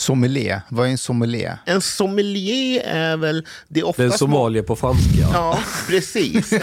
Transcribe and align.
Sommelier, 0.00 0.60
vad 0.68 0.86
är 0.86 0.90
en 0.90 0.98
sommelier? 0.98 1.58
En 1.66 1.80
sommelier 1.80 2.82
är 2.84 3.16
väl... 3.16 3.42
Det 3.42 3.48
är 3.48 3.54
Det 3.68 3.80
är 3.80 3.84
oftast 3.88 4.18
somalier 4.18 4.62
på 4.62 4.76
franska. 4.76 5.28
Ja, 5.32 5.58
precis. 5.88 6.52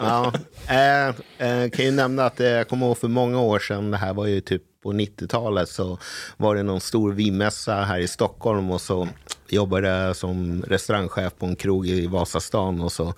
Eh, 0.00 0.06
ja, 0.06 0.32
eh, 0.68 1.08
eh, 1.48 1.70
kan 1.70 1.84
ju 1.84 1.90
nämna 1.90 2.26
att 2.26 2.40
eh, 2.40 2.46
jag 2.46 2.68
kommer 2.68 2.86
ihåg 2.86 2.98
för 2.98 3.08
många 3.08 3.40
år 3.40 3.58
sedan, 3.58 3.90
det 3.90 3.96
här 3.96 4.14
var 4.14 4.26
ju 4.26 4.40
typ 4.40 4.62
på 4.82 4.92
90-talet, 4.92 5.68
så 5.68 5.98
var 6.36 6.54
det 6.54 6.62
någon 6.62 6.80
stor 6.80 7.12
vinmässa 7.12 7.74
här 7.74 7.98
i 7.98 8.08
Stockholm 8.08 8.70
och 8.70 8.80
så 8.80 9.08
jobbade 9.52 10.14
som 10.14 10.62
restaurangchef 10.62 11.32
på 11.38 11.46
en 11.46 11.56
krog 11.56 11.86
i 11.86 12.06
Vasastan 12.06 12.80
och 12.80 12.92
så 12.92 13.14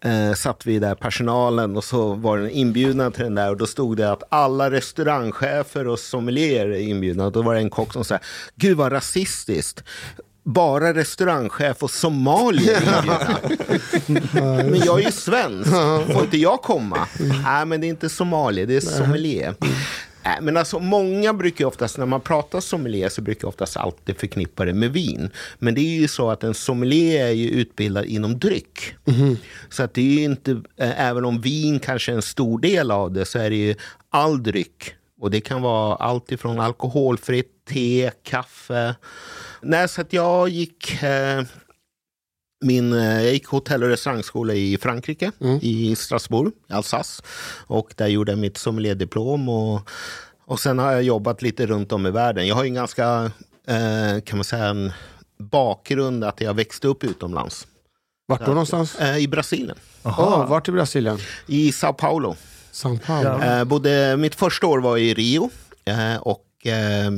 eh, 0.00 0.32
satt 0.32 0.66
vi 0.66 0.78
där, 0.78 0.94
personalen, 0.94 1.76
och 1.76 1.84
så 1.84 2.14
var 2.14 2.38
det 2.38 2.44
en 2.44 2.50
inbjudna 2.50 3.10
till 3.10 3.24
den 3.24 3.34
där 3.34 3.50
och 3.50 3.56
då 3.56 3.66
stod 3.66 3.96
det 3.96 4.12
att 4.12 4.22
alla 4.28 4.70
restaurangchefer 4.70 5.86
och 5.86 5.98
sommelierer 5.98 6.70
är 6.70 6.80
inbjudna. 6.80 7.26
Och 7.26 7.32
då 7.32 7.42
var 7.42 7.54
det 7.54 7.60
en 7.60 7.70
kock 7.70 7.92
som 7.92 8.04
sa, 8.04 8.18
gud 8.56 8.76
vad 8.76 8.92
rasistiskt 8.92 9.84
bara 10.44 10.94
restaurangchef 10.94 11.82
och 11.82 11.90
somalier. 11.90 12.82
Men 14.70 14.76
jag 14.76 15.00
är 15.00 15.04
ju 15.04 15.12
svensk, 15.12 15.70
får 16.12 16.24
inte 16.24 16.38
jag 16.38 16.62
komma? 16.62 17.08
Nej, 17.44 17.66
men 17.66 17.80
det 17.80 17.86
är 17.86 17.88
inte 17.88 18.08
somalier, 18.08 18.66
det 18.66 18.76
är 18.76 18.80
sommelier. 18.80 19.54
Nej, 20.24 20.38
Men 20.40 20.56
alltså, 20.56 20.78
många 20.78 21.32
brukar 21.32 21.64
ju 21.64 21.68
oftast, 21.68 21.98
när 21.98 22.06
man 22.06 22.20
pratar 22.20 22.60
sommelier 22.60 23.08
så 23.08 23.22
brukar 23.22 23.48
oftast 23.48 23.76
alltid 23.76 24.16
förknippa 24.16 24.64
det 24.64 24.72
med 24.72 24.92
vin. 24.92 25.30
Men 25.58 25.74
det 25.74 25.80
är 25.80 26.00
ju 26.00 26.08
så 26.08 26.30
att 26.30 26.44
en 26.44 26.54
sommelier 26.54 27.26
är 27.26 27.30
ju 27.30 27.48
utbildad 27.48 28.04
inom 28.04 28.38
dryck. 28.38 28.94
Så 29.70 29.82
att 29.82 29.94
det 29.94 30.00
är 30.00 30.18
ju 30.18 30.24
inte, 30.24 30.62
även 30.76 31.24
om 31.24 31.40
vin 31.40 31.78
kanske 31.80 32.12
är 32.12 32.16
en 32.16 32.22
stor 32.22 32.58
del 32.58 32.90
av 32.90 33.12
det, 33.12 33.24
så 33.24 33.38
är 33.38 33.50
det 33.50 33.56
ju 33.56 33.74
all 34.10 34.42
dryck. 34.42 34.94
Och 35.20 35.30
det 35.30 35.40
kan 35.40 35.62
vara 35.62 35.96
allt 35.96 36.32
ifrån 36.32 36.60
alkoholfritt, 36.60 37.50
te, 37.68 38.10
kaffe. 38.22 38.94
Nej, 39.60 39.88
så 39.88 40.00
att 40.00 40.12
jag 40.12 40.48
gick 40.48 41.02
eh, 41.02 41.42
min, 42.62 42.92
eh, 42.92 43.22
jag 43.22 43.32
gick 43.32 43.46
hotell 43.46 43.82
och 43.82 43.88
restaurangskola 43.88 44.54
i 44.54 44.78
Frankrike, 44.78 45.32
i 45.60 45.96
Strasbourg, 45.96 46.52
i 46.70 46.72
Alsace. 46.72 47.22
Och 47.66 47.94
där 47.96 48.06
gjorde 48.06 48.32
jag 48.32 48.38
mitt 48.38 48.56
sommelierdiplom. 48.58 49.48
Och, 49.48 49.88
och 50.44 50.60
sen 50.60 50.78
har 50.78 50.92
jag 50.92 51.02
jobbat 51.02 51.42
lite 51.42 51.66
runt 51.66 51.92
om 51.92 52.06
i 52.06 52.10
världen. 52.10 52.46
Jag 52.46 52.54
har 52.54 52.62
ju 52.64 52.68
en 52.68 52.74
ganska, 52.74 53.30
eh, 53.66 54.20
kan 54.24 54.38
man 54.38 54.44
säga, 54.44 54.64
en 54.66 54.92
bakgrund 55.38 56.24
att 56.24 56.40
jag 56.40 56.54
växte 56.54 56.88
upp 56.88 57.04
utomlands. 57.04 57.66
Vart 58.26 58.40
då 58.46 58.50
någonstans? 58.50 58.96
Eh, 58.96 59.18
I 59.18 59.28
Brasilien, 59.28 59.76
Oh, 60.02 60.48
vart 60.48 60.68
i 60.68 60.72
Brasilien? 60.72 61.18
i 61.46 61.72
Sao 61.72 61.92
Paulo. 61.92 62.36
São 62.72 62.98
Paulo? 62.98 63.42
Eh, 63.42 63.64
både, 63.64 64.16
mitt 64.16 64.34
första 64.34 64.66
år 64.66 64.78
var 64.78 64.98
i 64.98 65.14
Rio. 65.14 65.50
Eh, 65.84 66.16
och 66.16 66.44
eh, 66.66 67.10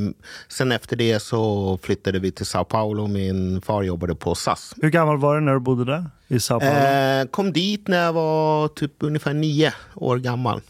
sen 0.48 0.72
efter 0.72 0.96
det 0.96 1.20
så 1.20 1.78
flyttade 1.82 2.18
vi 2.18 2.32
till 2.32 2.46
Sao 2.46 2.64
Paulo. 2.64 3.06
Min 3.06 3.60
far 3.62 3.82
jobbade 3.82 4.14
på 4.14 4.34
SAS. 4.34 4.74
Hur 4.82 4.90
gammal 4.90 5.18
var 5.18 5.34
du 5.34 5.40
när 5.40 5.52
du 5.52 5.60
bodde 5.60 5.84
där? 5.84 6.06
I 6.28 6.40
Sao 6.40 6.60
Paulo? 6.60 6.74
Eh, 6.74 7.24
kom 7.26 7.52
dit 7.52 7.88
när 7.88 8.04
jag 8.04 8.12
var 8.12 8.68
typ 8.68 8.92
ungefär 8.98 9.34
nio 9.34 9.72
år 9.94 10.16
gammal. 10.18 10.60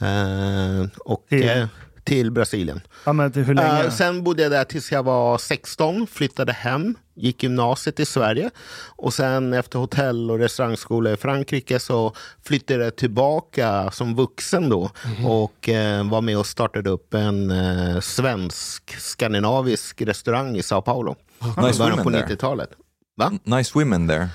Eh, 0.00 0.88
och, 0.98 1.26
Till? 1.28 1.68
Eh, 2.10 2.16
till 2.16 2.30
Brasilien. 2.30 2.80
ja, 3.04 3.12
men 3.12 3.32
hur 3.32 3.54
länge? 3.54 3.84
Eh, 3.84 3.90
sen 3.90 4.22
bodde 4.22 4.42
jag 4.42 4.52
där 4.52 4.64
tills 4.64 4.92
jag 4.92 5.02
var 5.02 5.38
16, 5.38 6.06
flyttade 6.06 6.52
hem, 6.52 6.94
gick 7.14 7.42
gymnasiet 7.42 8.00
i 8.00 8.06
Sverige. 8.06 8.50
Och 8.96 9.14
sen 9.14 9.52
efter 9.52 9.78
hotell 9.78 10.30
och 10.30 10.38
restaurangskola 10.38 11.12
i 11.12 11.16
Frankrike 11.16 11.78
så 11.78 12.12
flyttade 12.44 12.84
jag 12.84 12.96
tillbaka 12.96 13.90
som 13.90 14.14
vuxen 14.16 14.68
då. 14.68 14.90
Och 15.26 15.68
eh, 15.68 16.10
var 16.10 16.20
med 16.20 16.38
och 16.38 16.46
startade 16.46 16.90
upp 16.90 17.14
en 17.14 17.50
eh, 17.50 18.00
svensk, 18.00 18.96
skandinavisk 18.98 20.02
restaurang 20.02 20.56
i 20.56 20.62
Sao 20.62 20.82
Paulo. 20.82 21.16
I 21.58 21.60
Nice 21.60 21.78
början 21.78 21.96
på 21.96 22.04
women 22.04 22.22
there. 22.22 22.34
90-talet. 22.36 22.70
Va? 23.16 23.32
Nice 23.44 23.70
women 23.74 24.08
there. 24.08 24.28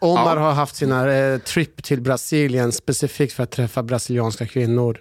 Omar 0.00 0.36
har 0.36 0.52
haft 0.52 0.76
sina 0.76 1.12
eh, 1.12 1.38
trip 1.38 1.82
till 1.82 2.00
Brasilien 2.00 2.72
specifikt 2.72 3.32
för 3.32 3.42
att 3.42 3.50
träffa 3.50 3.82
brasilianska 3.82 4.46
kvinnor. 4.46 5.00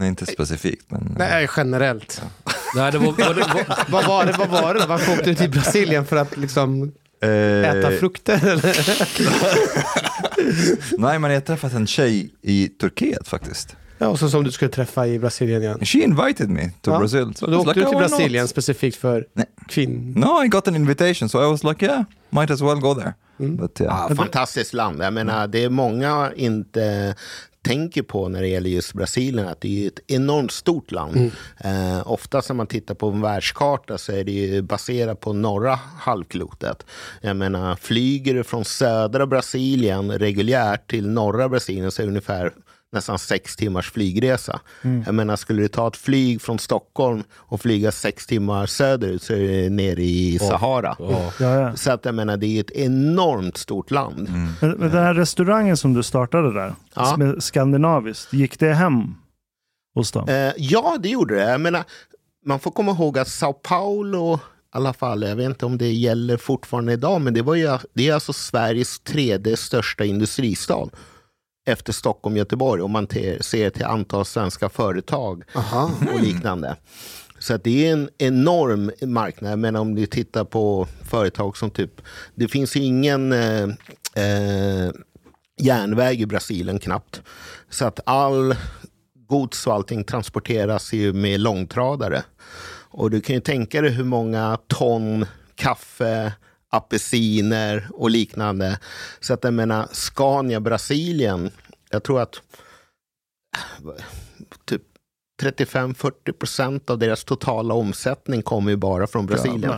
Nej, 0.00 0.08
inte 0.08 0.26
specifikt, 0.26 0.90
men... 0.90 1.14
Nej, 1.18 1.48
generellt. 1.56 2.22
Nej, 2.74 2.92
det 2.92 2.98
var, 2.98 3.06
var, 3.06 3.34
det, 3.34 3.40
var, 3.40 3.84
Vad 3.88 4.06
var 4.06 4.26
det? 4.26 4.32
Vad 4.38 4.48
var 4.48 4.74
det? 4.74 4.86
Varför 4.86 5.12
åkte 5.12 5.24
du 5.24 5.34
till 5.34 5.50
Brasilien? 5.50 6.06
För 6.06 6.16
att 6.16 6.36
liksom 6.36 6.92
äta 7.20 7.92
Eh, 7.92 7.98
frukter? 7.98 8.48
Eller? 8.48 8.76
nej, 10.98 11.18
men 11.18 11.30
jag 11.30 11.36
har 11.40 11.46
träffat 11.46 11.72
en 11.72 11.86
tjej 11.86 12.30
i 12.42 12.68
Turkiet 12.68 13.28
faktiskt. 13.28 13.76
Ja, 13.98 14.06
och 14.08 14.18
så 14.18 14.30
som 14.30 14.44
du 14.44 14.52
skulle 14.52 14.70
träffa 14.70 15.06
i 15.06 15.18
Brasilien 15.18 15.62
igen. 15.62 15.78
She 15.84 15.98
invited 15.98 16.48
me 16.50 16.70
to 16.80 16.90
Ja. 16.90 16.98
Brazil. 16.98 17.34
So 17.34 17.46
då 17.46 17.58
åkte 17.58 17.68
like, 17.68 17.80
du 17.80 17.86
till 17.86 17.94
"Oh, 17.96 17.98
Brasilien 18.00 18.42
not?" 18.44 18.50
specifikt 18.50 18.96
för 18.96 19.26
Nej. 19.32 19.46
kvinnor? 19.68 20.20
No, 20.20 20.44
I 20.44 20.48
got 20.48 20.68
an 20.68 20.76
invitation, 20.76 21.28
so 21.28 21.42
I 21.42 21.50
was 21.50 21.64
like, 21.64 21.86
yeah, 21.86 22.02
might 22.30 22.50
as 22.50 22.60
well 22.60 22.80
go 22.80 22.94
there. 22.94 23.14
Mm. 23.40 23.56
But 23.56 23.80
yeah. 23.80 24.06
Ja, 24.08 24.14
fantastiskt 24.16 24.74
land. 24.74 25.02
Jag 25.02 25.12
menar, 25.12 25.46
det 25.46 25.64
är 25.64 25.70
många 25.70 26.32
inte 26.36 27.14
tänker 27.62 28.02
på 28.02 28.28
när 28.28 28.40
det 28.40 28.48
gäller 28.48 28.70
just 28.70 28.94
Brasilien 28.94 29.48
att 29.48 29.60
det 29.60 29.84
är 29.84 29.88
ett 29.88 30.00
enormt 30.06 30.52
stort 30.52 30.90
land. 30.90 31.16
Eh, 31.64 32.10
oftast 32.10 32.48
när 32.48 32.56
man 32.56 32.66
tittar 32.66 32.94
på 32.94 33.08
en 33.08 33.20
världskarta 33.20 33.98
så 33.98 34.12
är 34.12 34.24
det 34.24 34.32
ju 34.32 34.62
baserat 34.62 35.20
på 35.20 35.32
norra 35.32 35.78
halvklotet. 35.98 36.86
Jag 37.20 37.36
menar, 37.36 37.76
flyger 37.76 38.34
du 38.34 38.44
från 38.44 38.64
södra 38.64 39.26
Brasilien 39.26 40.18
reguljärt 40.18 40.90
till 40.90 41.08
norra 41.08 41.48
Brasilien 41.48 41.90
så 41.90 42.02
är 42.02 42.06
det 42.06 42.10
ungefär 42.10 42.52
nästan 42.92 43.18
sex 43.18 43.56
timmars 43.56 43.90
flygresa. 43.90 44.60
Jag 45.06 45.14
menar, 45.14 45.36
skulle 45.36 45.62
du 45.62 45.68
ta 45.68 45.88
ett 45.88 45.96
flyg 45.96 46.42
från 46.42 46.58
Stockholm 46.58 47.22
och 47.36 47.60
flyga 47.60 47.92
sex 47.92 48.26
timmar 48.26 48.66
söderut 48.66 49.22
så 49.22 49.32
är 49.32 49.38
det 49.62 49.70
nere 49.70 50.02
i 50.02 50.38
Sahara. 50.38 50.96
ja, 50.98 51.32
ja. 51.40 51.76
Så 51.76 51.92
att 51.92 52.04
jag 52.04 52.14
menar, 52.14 52.36
det 52.36 52.46
är 52.46 52.60
ett 52.60 52.70
enormt 52.70 53.56
stort 53.56 53.90
land. 53.90 54.28
Men, 54.60 54.70
men 54.70 54.90
den 54.90 55.02
här 55.04 55.14
restaurangen 55.14 55.76
som 55.76 55.94
du 55.94 56.02
startade 56.02 56.52
där, 56.54 56.74
Ja. 56.94 57.04
som 57.04 57.22
är 57.22 57.40
skandinaviskt, 57.40 58.32
gick 58.32 58.58
det 58.58 58.74
hem 58.74 59.14
hos 59.94 60.12
dem? 60.12 60.28
Eh, 60.28 60.52
ja, 60.56 60.96
det 61.00 61.08
gjorde 61.08 61.34
det. 61.34 61.50
Jag 61.50 61.60
menar, 61.60 61.84
man 62.46 62.60
får 62.60 62.70
komma 62.70 62.92
ihåg 62.92 63.18
att 63.18 63.28
Sao 63.28 63.52
Paulo, 63.52 64.34
i 64.36 64.38
alla 64.70 64.92
fall, 64.92 65.22
jag 65.22 65.36
vet 65.36 65.46
inte 65.46 65.66
om 65.66 65.78
det 65.78 65.92
gäller 65.92 66.36
fortfarande 66.36 66.92
idag, 66.92 67.20
men 67.20 67.34
det, 67.34 67.42
var 67.42 67.54
ju, 67.54 67.78
det 67.94 68.08
är 68.08 68.14
alltså 68.14 68.32
Sveriges 68.32 69.00
tredje 69.00 69.56
största 69.56 70.04
industristad. 70.04 70.88
Efter 71.66 71.92
Stockholm, 71.92 72.36
Göteborg 72.36 72.82
om 72.82 72.90
man 72.90 73.06
ser 73.40 73.70
till 73.70 73.84
antal 73.84 74.24
svenska 74.24 74.68
företag 74.68 75.42
Aha. 75.54 75.90
och 76.12 76.20
liknande. 76.20 76.76
Så 77.38 77.54
att 77.54 77.64
det 77.64 77.86
är 77.86 77.92
en 77.92 78.10
enorm 78.18 78.90
marknad. 79.02 79.58
Men 79.58 79.76
om 79.76 79.94
du 79.94 80.06
tittar 80.06 80.44
på 80.44 80.86
företag 81.10 81.56
som 81.56 81.70
typ, 81.70 82.00
det 82.34 82.48
finns 82.48 82.76
ingen 82.76 83.32
eh, 83.32 83.62
eh, 84.14 84.90
järnväg 85.60 86.20
i 86.20 86.26
Brasilien 86.26 86.78
knappt. 86.78 87.22
Så 87.70 87.84
att 87.84 88.00
all 88.06 88.54
gods 89.28 89.66
och 89.66 89.74
allting 89.74 90.04
transporteras 90.04 90.92
ju 90.92 91.12
med 91.12 91.40
långtradare. 91.40 92.22
Och 92.92 93.10
du 93.10 93.20
kan 93.20 93.34
ju 93.34 93.40
tänka 93.40 93.82
dig 93.82 93.90
hur 93.90 94.04
många 94.04 94.58
ton 94.66 95.26
kaffe, 95.54 96.32
apelsiner 96.70 97.88
och 97.92 98.10
liknande. 98.10 98.78
Så 99.20 99.34
att 99.34 99.44
jag 99.44 99.54
menar, 99.54 99.88
Scania 99.92 100.60
Brasilien, 100.60 101.50
jag 101.90 102.02
tror 102.02 102.20
att 102.20 102.40
eh, 103.84 104.04
typ 104.64 104.82
35-40 105.42 106.32
procent 106.32 106.90
av 106.90 106.98
deras 106.98 107.24
totala 107.24 107.74
omsättning 107.74 108.42
kommer 108.42 108.70
ju 108.70 108.76
bara 108.76 109.06
från 109.06 109.26
Brasilien. 109.26 109.74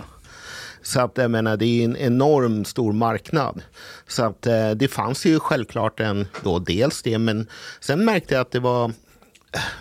Så 0.82 1.00
att 1.00 1.18
jag 1.18 1.30
menar, 1.30 1.56
det 1.56 1.66
är 1.66 1.84
en 1.84 1.96
enorm 1.96 2.64
stor 2.64 2.92
marknad. 2.92 3.62
Så 4.06 4.24
att 4.24 4.46
eh, 4.46 4.70
det 4.70 4.88
fanns 4.88 5.26
ju 5.26 5.40
självklart 5.40 6.00
en, 6.00 6.26
då 6.44 6.58
dels 6.58 7.02
det, 7.02 7.18
men 7.18 7.46
sen 7.80 8.04
märkte 8.04 8.34
jag 8.34 8.40
att 8.40 8.50
det 8.50 8.60
var 8.60 8.92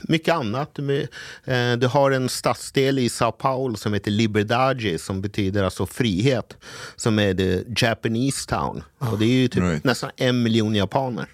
mycket 0.02 0.34
annat. 0.36 0.78
Med, 0.78 1.08
eh, 1.46 1.78
Du 1.78 1.88
har 1.88 2.12
en 2.12 2.30
stadsdel 2.30 3.00
i 3.00 3.10
Sao 3.10 3.32
Paulo 3.32 3.76
som 3.76 3.94
heter 3.94 4.12
Liberdade 4.12 4.98
som 5.00 5.22
betyder 5.22 5.64
alltså 5.64 5.86
frihet. 5.86 6.58
Som 6.96 7.20
är 7.20 7.34
the 7.34 7.64
Japanese 7.86 8.48
town. 8.50 8.84
Och 8.98 9.20
det 9.20 9.26
är 9.26 9.30
ju 9.30 9.48
typ 9.48 9.64
Right. 9.64 9.84
nästan 9.84 10.12
en 10.18 10.44
miljon 10.44 10.76
japaner 10.76 11.28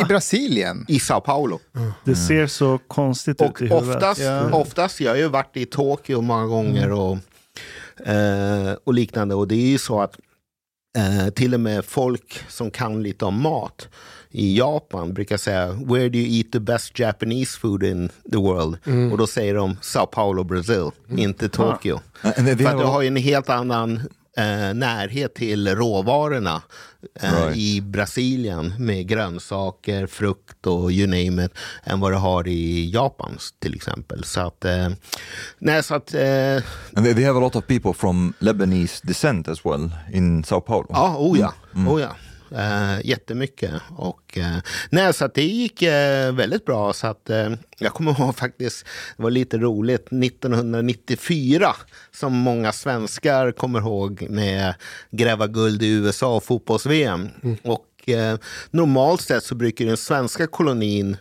I 0.00 0.04
Brasilien? 0.04 0.84
i 0.88 1.00
Sao 1.00 1.20
Paulo. 1.20 1.60
Det 2.04 2.16
ser 2.16 2.46
så 2.46 2.78
konstigt 2.88 3.42
ut 3.42 3.48
Och 3.50 3.62
i 3.62 3.64
huvudet. 3.64 3.96
oftast, 3.96 4.20
Ja. 4.20 4.52
oftast, 4.52 5.00
jag 5.00 5.10
har 5.10 5.16
ju 5.16 5.28
varit 5.28 5.56
i 5.56 5.66
Tokyo 5.66 6.20
många 6.20 6.46
gånger 6.46 6.90
och, 6.92 7.18
eh, 8.06 8.72
och 8.84 8.94
liknande. 8.94 9.34
Och 9.34 9.48
det 9.48 9.54
är 9.54 9.66
ju 9.68 9.78
så 9.78 10.00
att 10.00 10.18
eh, 10.98 11.30
till 11.30 11.54
och 11.54 11.60
med 11.60 11.84
folk 11.84 12.40
som 12.48 12.70
kan 12.70 13.02
lite 13.02 13.24
om 13.24 13.42
mat 13.42 13.88
i 14.36 14.58
Japan 14.58 15.14
brukar 15.14 15.36
säga 15.36 15.66
Where 15.72 16.08
do 16.08 16.18
you 16.18 16.38
eat 16.38 16.52
the 16.52 16.60
best 16.60 16.98
Japanese 16.98 17.58
food 17.58 17.82
in 17.82 18.08
the 18.30 18.36
world? 18.36 18.76
Och 19.12 19.18
då 19.18 19.26
säger 19.26 19.54
de 19.54 19.76
Sao 19.82 20.06
Paulo, 20.06 20.44
Brazil, 20.44 20.90
inte 21.16 21.48
Tokyo. 21.48 22.00
We 22.22 22.56
För 22.56 22.64
att 22.64 22.78
du 22.78 22.84
har 22.84 23.02
ju 23.02 23.08
en 23.08 23.16
helt 23.16 23.48
annan 23.50 23.96
eh, 24.36 24.74
närhet 24.74 25.34
till 25.34 25.68
råvarorna 25.74 26.62
eh, 27.20 27.32
Right. 27.44 27.56
i 27.56 27.80
Brasilien 27.80 28.74
med 28.78 29.06
grönsaker, 29.08 30.06
frukt 30.06 30.66
och 30.66 30.92
you 30.92 31.06
name 31.06 31.44
it, 31.44 31.52
än 31.84 32.00
vad 32.00 32.12
du 32.12 32.16
har 32.16 32.48
i 32.48 32.90
Japan 32.90 33.38
till 33.58 33.74
exempel. 33.74 34.24
Så 34.24 34.40
att, 34.40 34.64
eh, 34.64 34.88
nej, 35.58 35.82
så 35.82 35.94
att 35.94 36.14
eh, 36.14 36.20
and 36.96 37.06
we- 37.06 37.14
we 37.14 37.26
have 37.26 37.38
a 37.38 37.40
lot 37.40 37.56
of 37.56 37.66
people 37.66 37.92
from 37.92 38.32
Lebanese 38.38 39.00
descent 39.06 39.48
as 39.48 39.64
well 39.66 39.90
in 40.12 40.44
Sao 40.44 40.60
Paulo. 40.60 40.86
Ja, 40.90 41.16
oh 41.18 41.38
ja. 41.38 41.54
Oh 41.88 42.00
ja. 42.00 42.16
Eh, 42.56 43.06
jättemycket. 43.06 43.72
Och, 43.96 44.38
eh, 44.38 44.56
nej, 44.90 45.14
så 45.14 45.26
det 45.34 45.42
gick 45.42 45.82
eh, 45.82 46.32
väldigt 46.32 46.64
bra. 46.64 46.92
Så 46.92 47.06
att, 47.06 47.30
eh, 47.30 47.50
jag 47.78 47.94
kommer 47.94 48.10
ihåg 48.20 48.36
faktiskt, 48.36 48.86
det 49.16 49.22
var 49.22 49.30
lite 49.30 49.58
roligt, 49.58 50.06
1994 50.12 51.74
som 52.10 52.32
många 52.32 52.72
svenskar 52.72 53.52
kommer 53.52 53.78
ihåg 53.80 54.26
med 54.30 54.74
gräva 55.10 55.46
guld 55.46 55.82
i 55.82 55.88
USA 55.88 56.36
och 56.36 56.44
fotbolls-VM. 56.44 57.28
Och 57.62 58.08
eh, 58.08 58.38
normalt 58.70 59.20
sett 59.20 59.44
så 59.44 59.54
brukar 59.54 59.84
den 59.84 59.96
svenska 59.96 60.46
kolonin 60.46 61.16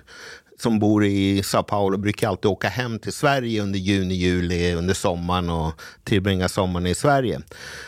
som 0.60 0.80
bor 0.80 1.06
i 1.06 1.44
Sao 1.44 1.64
Paulo 1.64 1.98
brukar 1.98 2.28
alltid 2.28 2.52
åka 2.52 2.68
hem 2.68 3.00
till 3.00 3.14
Sverige 3.14 3.62
under 3.62 3.80
juni, 3.80 4.14
juli, 4.14 4.74
under 4.74 4.94
sommaren 4.94 5.50
och 5.50 5.82
tillbringa 6.04 6.50
sommaren 6.50 6.88
i 6.88 6.96
Sverige. 6.96 7.42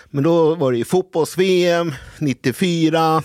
Men 0.10 0.24
då 0.24 0.56
var 0.56 0.72
det 0.72 0.78
ju 0.78 0.86
fotbolls-VM 0.86 1.94
94 2.20 3.24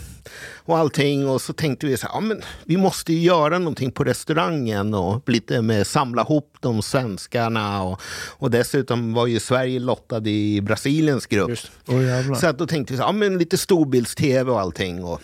och 0.56 0.78
allting 0.78 1.28
och 1.28 1.40
så 1.40 1.52
tänkte 1.52 1.87
vi 1.87 1.96
så 1.96 2.06
här, 2.06 2.14
ja, 2.14 2.20
men 2.20 2.42
vi 2.64 2.76
måste 2.76 3.12
ju 3.12 3.20
göra 3.20 3.58
någonting 3.58 3.92
på 3.92 4.04
restaurangen 4.04 4.94
och 4.94 5.28
lite 5.28 5.62
med 5.62 5.87
samla 5.87 6.22
ihop 6.22 6.56
de 6.60 6.82
svenskarna 6.82 7.82
och, 7.82 8.00
och 8.28 8.50
dessutom 8.50 9.14
var 9.14 9.26
ju 9.26 9.40
Sverige 9.40 9.81
lottad 9.81 10.26
i 10.26 10.60
Brasiliens 10.60 11.26
grupp. 11.26 11.58
Jävlar. 11.87 12.34
Så 12.34 12.46
att 12.46 12.58
då 12.58 12.66
tänkte 12.66 12.92
vi 12.92 12.96
så 12.96 13.02
här, 13.02 13.08
ja, 13.08 13.12
men 13.12 13.38
lite 13.38 13.58
storbilds-tv 13.58 14.50
och 14.50 14.60
allting. 14.60 15.04
Och, 15.04 15.20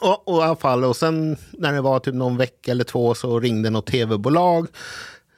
och, 0.00 0.28
och 0.28 0.40
i 0.40 0.44
alla 0.44 0.56
fall, 0.56 0.84
och 0.84 0.96
sen 0.96 1.36
när 1.50 1.72
det 1.72 1.80
var 1.80 1.98
typ 1.98 2.14
någon 2.14 2.36
vecka 2.36 2.70
eller 2.70 2.84
två 2.84 3.14
så 3.14 3.40
ringde 3.40 3.70
något 3.70 3.86
tv-bolag 3.86 4.66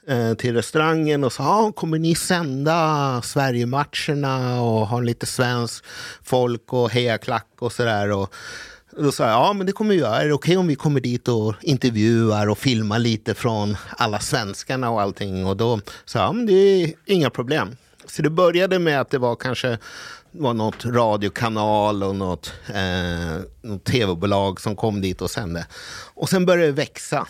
eh, 0.08 0.34
till 0.34 0.54
restaurangen 0.54 1.24
och 1.24 1.32
sa, 1.32 1.44
ah, 1.44 1.72
kommer 1.72 1.98
ni 1.98 2.14
sända 2.14 3.22
Sverigematcherna 3.24 4.62
och 4.62 4.86
ha 4.86 5.00
lite 5.00 5.26
svensk 5.26 5.84
folk 6.22 6.72
och 6.72 6.90
hejaklack 6.90 7.48
och 7.58 7.72
sådär. 7.72 8.10
Och, 8.10 8.34
och 8.96 9.02
då 9.02 9.12
sa 9.12 9.24
jag, 9.24 9.32
ja 9.32 9.52
men 9.52 9.66
det 9.66 9.72
kommer 9.72 9.94
vi 9.94 10.00
göra. 10.00 10.22
Är 10.22 10.26
det 10.26 10.34
okej 10.34 10.56
om 10.56 10.66
vi 10.66 10.74
kommer 10.74 11.00
dit 11.00 11.28
och 11.28 11.54
intervjuar 11.60 12.48
och 12.48 12.58
filmar 12.58 12.98
lite 12.98 13.34
från 13.34 13.76
alla 13.96 14.20
svenskarna 14.20 14.90
och 14.90 15.00
allting? 15.00 15.46
Och 15.46 15.56
då 15.56 15.80
sa 16.04 16.18
jag, 16.18 16.28
ja 16.28 16.32
men 16.32 16.46
det 16.46 16.52
är 16.52 16.92
inga 17.06 17.30
problem. 17.30 17.76
Så 18.06 18.22
det 18.22 18.30
började 18.30 18.78
med 18.78 19.00
att 19.00 19.10
det 19.10 19.18
var 19.18 19.36
kanske 19.36 19.78
var 20.32 20.54
något 20.54 20.84
radiokanal 20.84 22.02
och 22.02 22.16
något, 22.16 22.52
eh, 22.74 23.42
något 23.62 23.84
tv-bolag 23.84 24.60
som 24.60 24.76
kom 24.76 25.00
dit 25.00 25.22
och 25.22 25.30
sände. 25.30 25.66
Och 26.14 26.28
sen 26.28 26.46
började 26.46 26.66
det 26.66 26.72
växa 26.72 27.26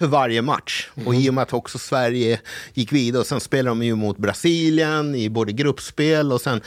för 0.00 0.06
varje 0.06 0.42
match. 0.42 0.90
Och 1.04 1.14
i 1.14 1.30
och 1.30 1.34
med 1.34 1.42
att 1.42 1.52
också 1.52 1.78
Sverige 1.78 2.40
gick 2.74 2.92
vidare 2.92 3.20
och 3.20 3.26
sen 3.26 3.40
spelade 3.40 3.70
de 3.70 3.82
ju 3.82 3.94
mot 3.94 4.18
Brasilien 4.18 5.14
i 5.14 5.30
både 5.30 5.52
gruppspel 5.52 6.32
och 6.32 6.40
sen 6.40 6.60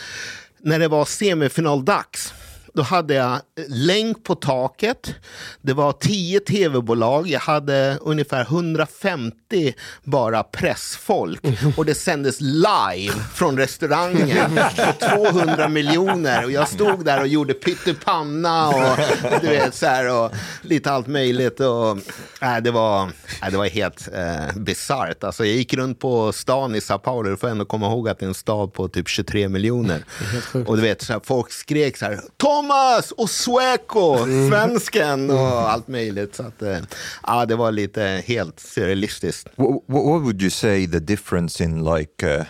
när 0.60 0.80
det 0.80 0.88
var 0.88 1.06
semifinaldags 1.06 2.34
då 2.74 2.82
hade 2.82 3.14
jag 3.14 3.40
länk 3.68 4.24
på 4.24 4.36
taket. 4.36 5.16
Det 5.62 5.74
var 5.74 5.92
10 5.92 6.40
tv-bolag. 6.40 7.28
Jag 7.28 7.40
hade 7.40 7.98
ungefär 8.02 8.42
150 8.42 9.74
bara 10.04 10.44
pressfolk. 10.44 11.42
Och 11.78 11.86
det 11.86 11.96
sändes 11.96 12.38
live 12.42 13.14
från 13.34 13.58
restaurangen 13.58 14.60
på 15.00 15.32
200 15.32 15.68
miljoner. 15.68 16.46
Och 16.46 16.52
jag 16.52 16.68
stod 16.68 17.06
där 17.06 17.22
och 17.22 17.28
gjorde 17.28 17.54
pyttipanna 17.54 18.68
och 18.68 18.98
du 19.42 19.48
vet 19.48 19.76
så 19.76 19.86
här 19.86 20.16
och 20.16 20.32
lite 20.62 20.92
allt 20.92 21.08
möjligt. 21.08 21.60
Och, 21.60 21.98
äh, 22.42 22.58
det, 22.62 22.72
var, 22.72 23.04
äh, 23.44 23.52
det 23.52 23.58
var 23.58 23.66
helt 23.66 24.10
äh, 24.14 24.58
bisarrt. 24.58 25.24
Alltså, 25.24 25.46
jag 25.46 25.56
gick 25.56 25.74
runt 25.74 26.00
på 26.00 26.32
stan 26.32 26.76
i 26.76 26.82
Sao 26.82 26.98
Paulo. 26.98 27.30
Du 27.30 27.38
får 27.38 27.48
ändå 27.48 27.66
komma 27.66 27.88
ihåg 27.88 28.10
att 28.10 28.20
det 28.20 28.26
är 28.26 28.28
en 28.28 28.34
stad 28.34 28.74
på 28.74 28.88
typ 28.88 29.08
23 29.08 29.50
miljoner. 29.50 30.04
Och 30.66 30.76
du 30.76 30.82
vet, 30.82 31.02
så 31.02 31.14
här, 31.14 31.22
folk 31.24 31.52
skrek 31.52 31.98
så 31.98 32.06
här 32.06 32.22
Thomas 32.62 33.12
och 33.12 33.30
Sueco, 33.30 34.18
svensken 34.50 35.30
och 35.30 35.72
allt 35.72 35.88
möjligt. 35.88 36.36
Så 36.36 36.44
att, 36.44 36.62
eh, 36.62 36.78
ja, 37.28 37.46
det 37.46 37.56
var 37.56 37.72
lite 37.72 38.24
helt 38.26 38.60
surrealistiskt. 38.60 39.48
What, 39.56 39.82
what 39.88 40.22
would 40.22 40.42
you 40.42 40.52
say 40.52 40.88
the 40.88 41.00
difference 41.00 41.64
in 41.64 41.84
like 41.84 42.28
uh, 42.28 42.46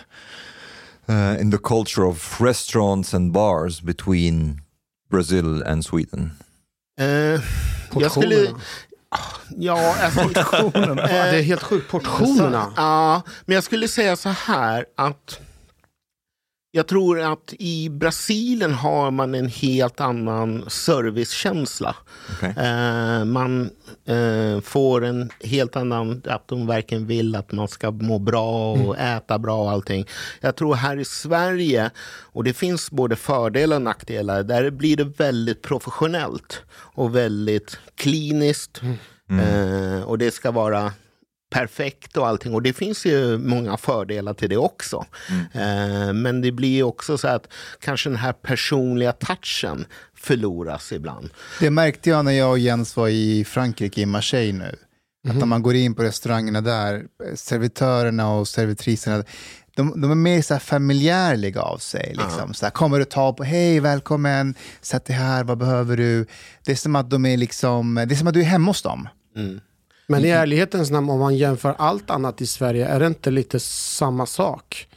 uh, 1.08 1.40
in 1.40 1.50
the 1.50 1.58
culture 1.58 2.06
of 2.06 2.40
restaurants 2.40 3.14
and 3.14 3.32
bars 3.32 3.82
between 3.82 4.60
Brazil 5.10 5.62
and 5.62 5.84
Sweden? 5.84 6.30
Eh, 7.00 7.06
jag 8.00 8.10
skulle... 8.10 8.54
Ja, 9.56 9.94
alltså, 10.02 10.28
det 10.74 11.38
är 11.38 11.42
helt 11.42 11.62
sjukt. 11.62 11.90
Portionerna. 11.90 12.72
Ja, 12.76 13.22
men 13.46 13.54
jag 13.54 13.64
skulle 13.64 13.88
säga 13.88 14.16
så 14.16 14.28
här 14.28 14.84
att 14.96 15.38
jag 16.74 16.86
tror 16.86 17.20
att 17.20 17.54
i 17.58 17.88
Brasilien 17.88 18.72
har 18.72 19.10
man 19.10 19.34
en 19.34 19.48
helt 19.48 20.00
annan 20.00 20.64
servicekänsla. 20.68 21.96
Okej. 22.32 22.54
Eh, 22.58 23.24
man 23.24 23.70
eh, 24.04 24.60
får 24.60 25.04
en 25.04 25.30
helt 25.44 25.76
annan, 25.76 26.22
att 26.24 26.48
de 26.48 26.66
verkligen 26.66 27.06
vill 27.06 27.36
att 27.36 27.52
man 27.52 27.68
ska 27.68 27.90
må 27.90 28.18
bra 28.18 28.72
och 28.72 28.98
äta 28.98 29.38
bra 29.38 29.62
och 29.62 29.70
allting. 29.70 30.06
Jag 30.40 30.56
tror 30.56 30.74
här 30.74 30.96
i 30.96 31.04
Sverige, 31.04 31.90
och 32.32 32.44
det 32.44 32.52
finns 32.52 32.90
både 32.90 33.16
fördelar 33.16 33.76
och 33.76 33.82
nackdelar, 33.82 34.42
där 34.42 34.70
blir 34.70 34.96
det 34.96 35.04
väldigt 35.04 35.62
professionellt 35.62 36.62
och 36.72 37.16
väldigt 37.16 37.78
kliniskt. 37.94 38.82
Eh, 39.30 40.02
och 40.02 40.18
det 40.18 40.30
ska 40.30 40.50
vara 40.50 40.92
perfekt 41.52 42.16
och 42.16 42.28
allting. 42.28 42.54
Och 42.54 42.62
det 42.62 42.72
finns 42.72 43.06
ju 43.06 43.38
många 43.38 43.76
fördelar 43.76 44.34
till 44.34 44.48
det 44.48 44.56
också. 44.56 45.06
Eh, 45.52 46.12
men 46.12 46.40
det 46.40 46.52
blir 46.52 46.82
också 46.82 47.18
så 47.18 47.28
att 47.28 47.48
kanske 47.80 48.08
den 48.08 48.18
här 48.18 48.32
personliga 48.32 49.12
touchen 49.12 49.84
förloras 50.14 50.92
ibland. 50.92 51.30
Det 51.60 51.70
märkte 51.70 52.10
jag 52.10 52.24
när 52.24 52.32
jag 52.32 52.50
och 52.50 52.58
Jens 52.58 52.96
var 52.96 53.08
i 53.08 53.44
Frankrike, 53.44 54.00
i 54.00 54.06
Marseille 54.06 54.58
nu. 54.58 54.76
Att 55.28 55.36
när 55.36 55.46
man 55.46 55.62
går 55.62 55.74
in 55.74 55.94
på 55.94 56.02
restaurangerna 56.02 56.60
där, 56.60 57.04
servitörerna 57.34 58.34
och 58.34 58.48
servitriserna, 58.48 59.24
de, 59.76 60.00
de 60.00 60.10
är 60.10 60.14
mer 60.14 60.42
så 60.42 60.54
här 60.54 60.58
familjärliga 60.58 61.62
av 61.62 61.78
sig. 61.78 62.14
Liksom. 62.18 62.54
Så 62.54 62.66
här, 62.66 62.70
kommer 62.70 62.98
du 62.98 63.04
ta 63.04 63.32
på, 63.32 63.44
hej, 63.44 63.80
välkommen, 63.80 64.54
sätt 64.80 65.04
dig 65.04 65.16
här, 65.16 65.44
vad 65.44 65.58
behöver 65.58 65.96
du? 65.96 66.26
Det 66.64 66.72
är 66.72 66.76
som 66.76 66.96
att 66.96 67.10
de 67.10 67.26
är 67.26 67.36
liksom, 67.36 67.94
det 67.94 68.14
är 68.14 68.16
som 68.16 68.26
att 68.26 68.34
du 68.34 68.40
är 68.40 68.44
hemma 68.44 68.70
hos 68.70 68.82
dem. 68.82 69.08
Men 70.12 70.24
i 70.24 70.28
ärlighetens 70.28 70.90
namn, 70.90 71.10
om 71.10 71.18
man 71.20 71.36
jämför 71.36 71.74
allt 71.78 72.10
annat 72.10 72.40
i 72.40 72.46
Sverige, 72.46 72.86
är 72.86 73.00
det 73.00 73.06
inte 73.06 73.30
lite 73.30 73.60
samma 73.60 74.26
sak? 74.26 74.88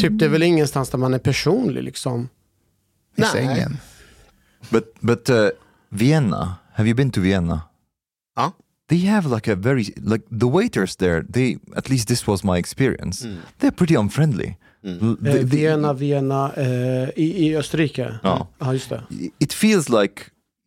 Typ, 0.00 0.18
det 0.18 0.24
är 0.24 0.28
väl 0.28 0.42
ingenstans 0.42 0.90
där 0.90 0.98
man 0.98 1.14
är 1.14 1.18
personlig 1.18 1.82
liksom. 1.82 2.28
I 3.16 3.20
Nej. 3.20 3.30
sängen. 3.32 3.76
But 4.70 4.94
but 5.00 5.30
uh, 5.30 5.48
Vienna, 5.88 6.54
have 6.72 6.88
you 6.88 6.94
been 6.96 7.10
to 7.10 7.20
Vienna? 7.20 7.62
Ja. 8.36 8.52
They 8.88 9.06
have 9.06 9.34
like 9.34 9.52
a 9.52 9.54
very 9.56 9.84
like 9.96 10.24
the 10.40 10.46
waiters 10.50 10.96
there. 10.96 11.24
They 11.32 11.58
at 11.76 11.88
least 11.88 12.08
this 12.08 12.26
was 12.26 12.44
my 12.44 12.58
experience. 12.58 13.28
They're 13.60 13.70
pretty 13.76 13.96
unfriendly. 13.96 14.56
L- 14.84 15.16
Eh, 15.26 15.32
the- 15.32 15.38
the- 15.38 15.44
Vienna, 15.44 15.92
Vienna, 15.92 16.52
eh, 16.56 17.08
i, 17.16 17.46
i 17.46 17.56
Österrike. 17.56 18.18
Ja. 18.22 18.48
ja, 18.58 18.72
just 18.72 18.88
det. 18.88 19.02
it 19.38 19.52
feels 19.52 19.88
like 19.88 20.22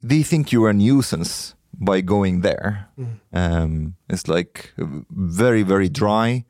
they 0.09 0.23
think 0.23 0.53
you 0.53 0.63
are 0.63 0.69
a 0.69 0.73
nuisance 0.73 1.55
by 1.85 2.01
going 2.01 2.41
there. 2.41 2.87
Um, 3.31 3.95
it's 4.09 4.27
like 4.27 4.73
very 5.09 5.63
very 5.63 5.89
dry, 5.89 6.45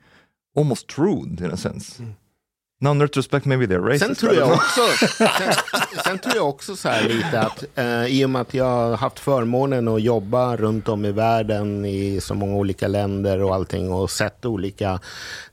almost 0.55 0.97
rude 0.97 1.41
in 1.41 1.51
a 1.51 1.57
sense. 1.57 2.01
Now 2.83 2.91
in 2.91 2.99
retrospect, 2.99 3.45
maybe 3.45 3.65
they're 3.65 3.79
racist. 3.81 4.05
Sen 4.05 4.15
tror 4.15 4.33
jag 4.33 4.51
också, 4.51 4.81
sen, 5.17 5.53
sen 6.03 6.19
tror 6.19 6.35
jag 6.35 6.49
också 6.49 6.75
så 6.75 6.89
här 6.89 7.09
lite 7.09 7.39
att 7.39 7.63
eh, 7.75 8.05
i 8.05 8.25
och 8.25 8.29
med 8.29 8.41
att 8.41 8.53
jag 8.53 8.65
har 8.65 8.97
haft 8.97 9.19
förmånen 9.19 9.87
att 9.87 10.01
jobba 10.01 10.57
runt 10.57 10.89
om 10.89 11.05
i 11.05 11.11
världen 11.11 11.85
i 11.85 12.21
så 12.21 12.35
många 12.35 12.55
olika 12.55 12.87
länder 12.87 13.41
och 13.43 13.55
allting 13.55 13.91
och 13.91 14.11
sett 14.11 14.45
olika. 14.45 14.99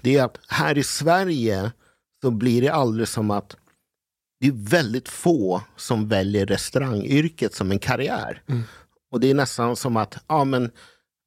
Det 0.01 0.17
är 0.19 0.25
att 0.25 0.39
här 0.49 0.79
i 0.79 0.83
Sverige 0.83 1.73
så 2.23 2.31
blir 2.31 2.63
det 2.63 2.69
aldrig 2.69 3.09
som 3.09 3.31
att 3.31 3.57
det 4.41 4.47
är 4.47 4.71
väldigt 4.71 5.09
få 5.09 5.63
som 5.77 6.09
väljer 6.09 6.47
restaurangyrket 6.47 7.55
som 7.55 7.71
en 7.71 7.79
karriär. 7.79 8.43
Och 9.11 9.21
det 9.21 9.31
är 9.31 9.35
nästan 9.35 9.76
som 9.76 9.97
att, 9.97 10.19
ja 10.29 10.45
men, 10.45 10.71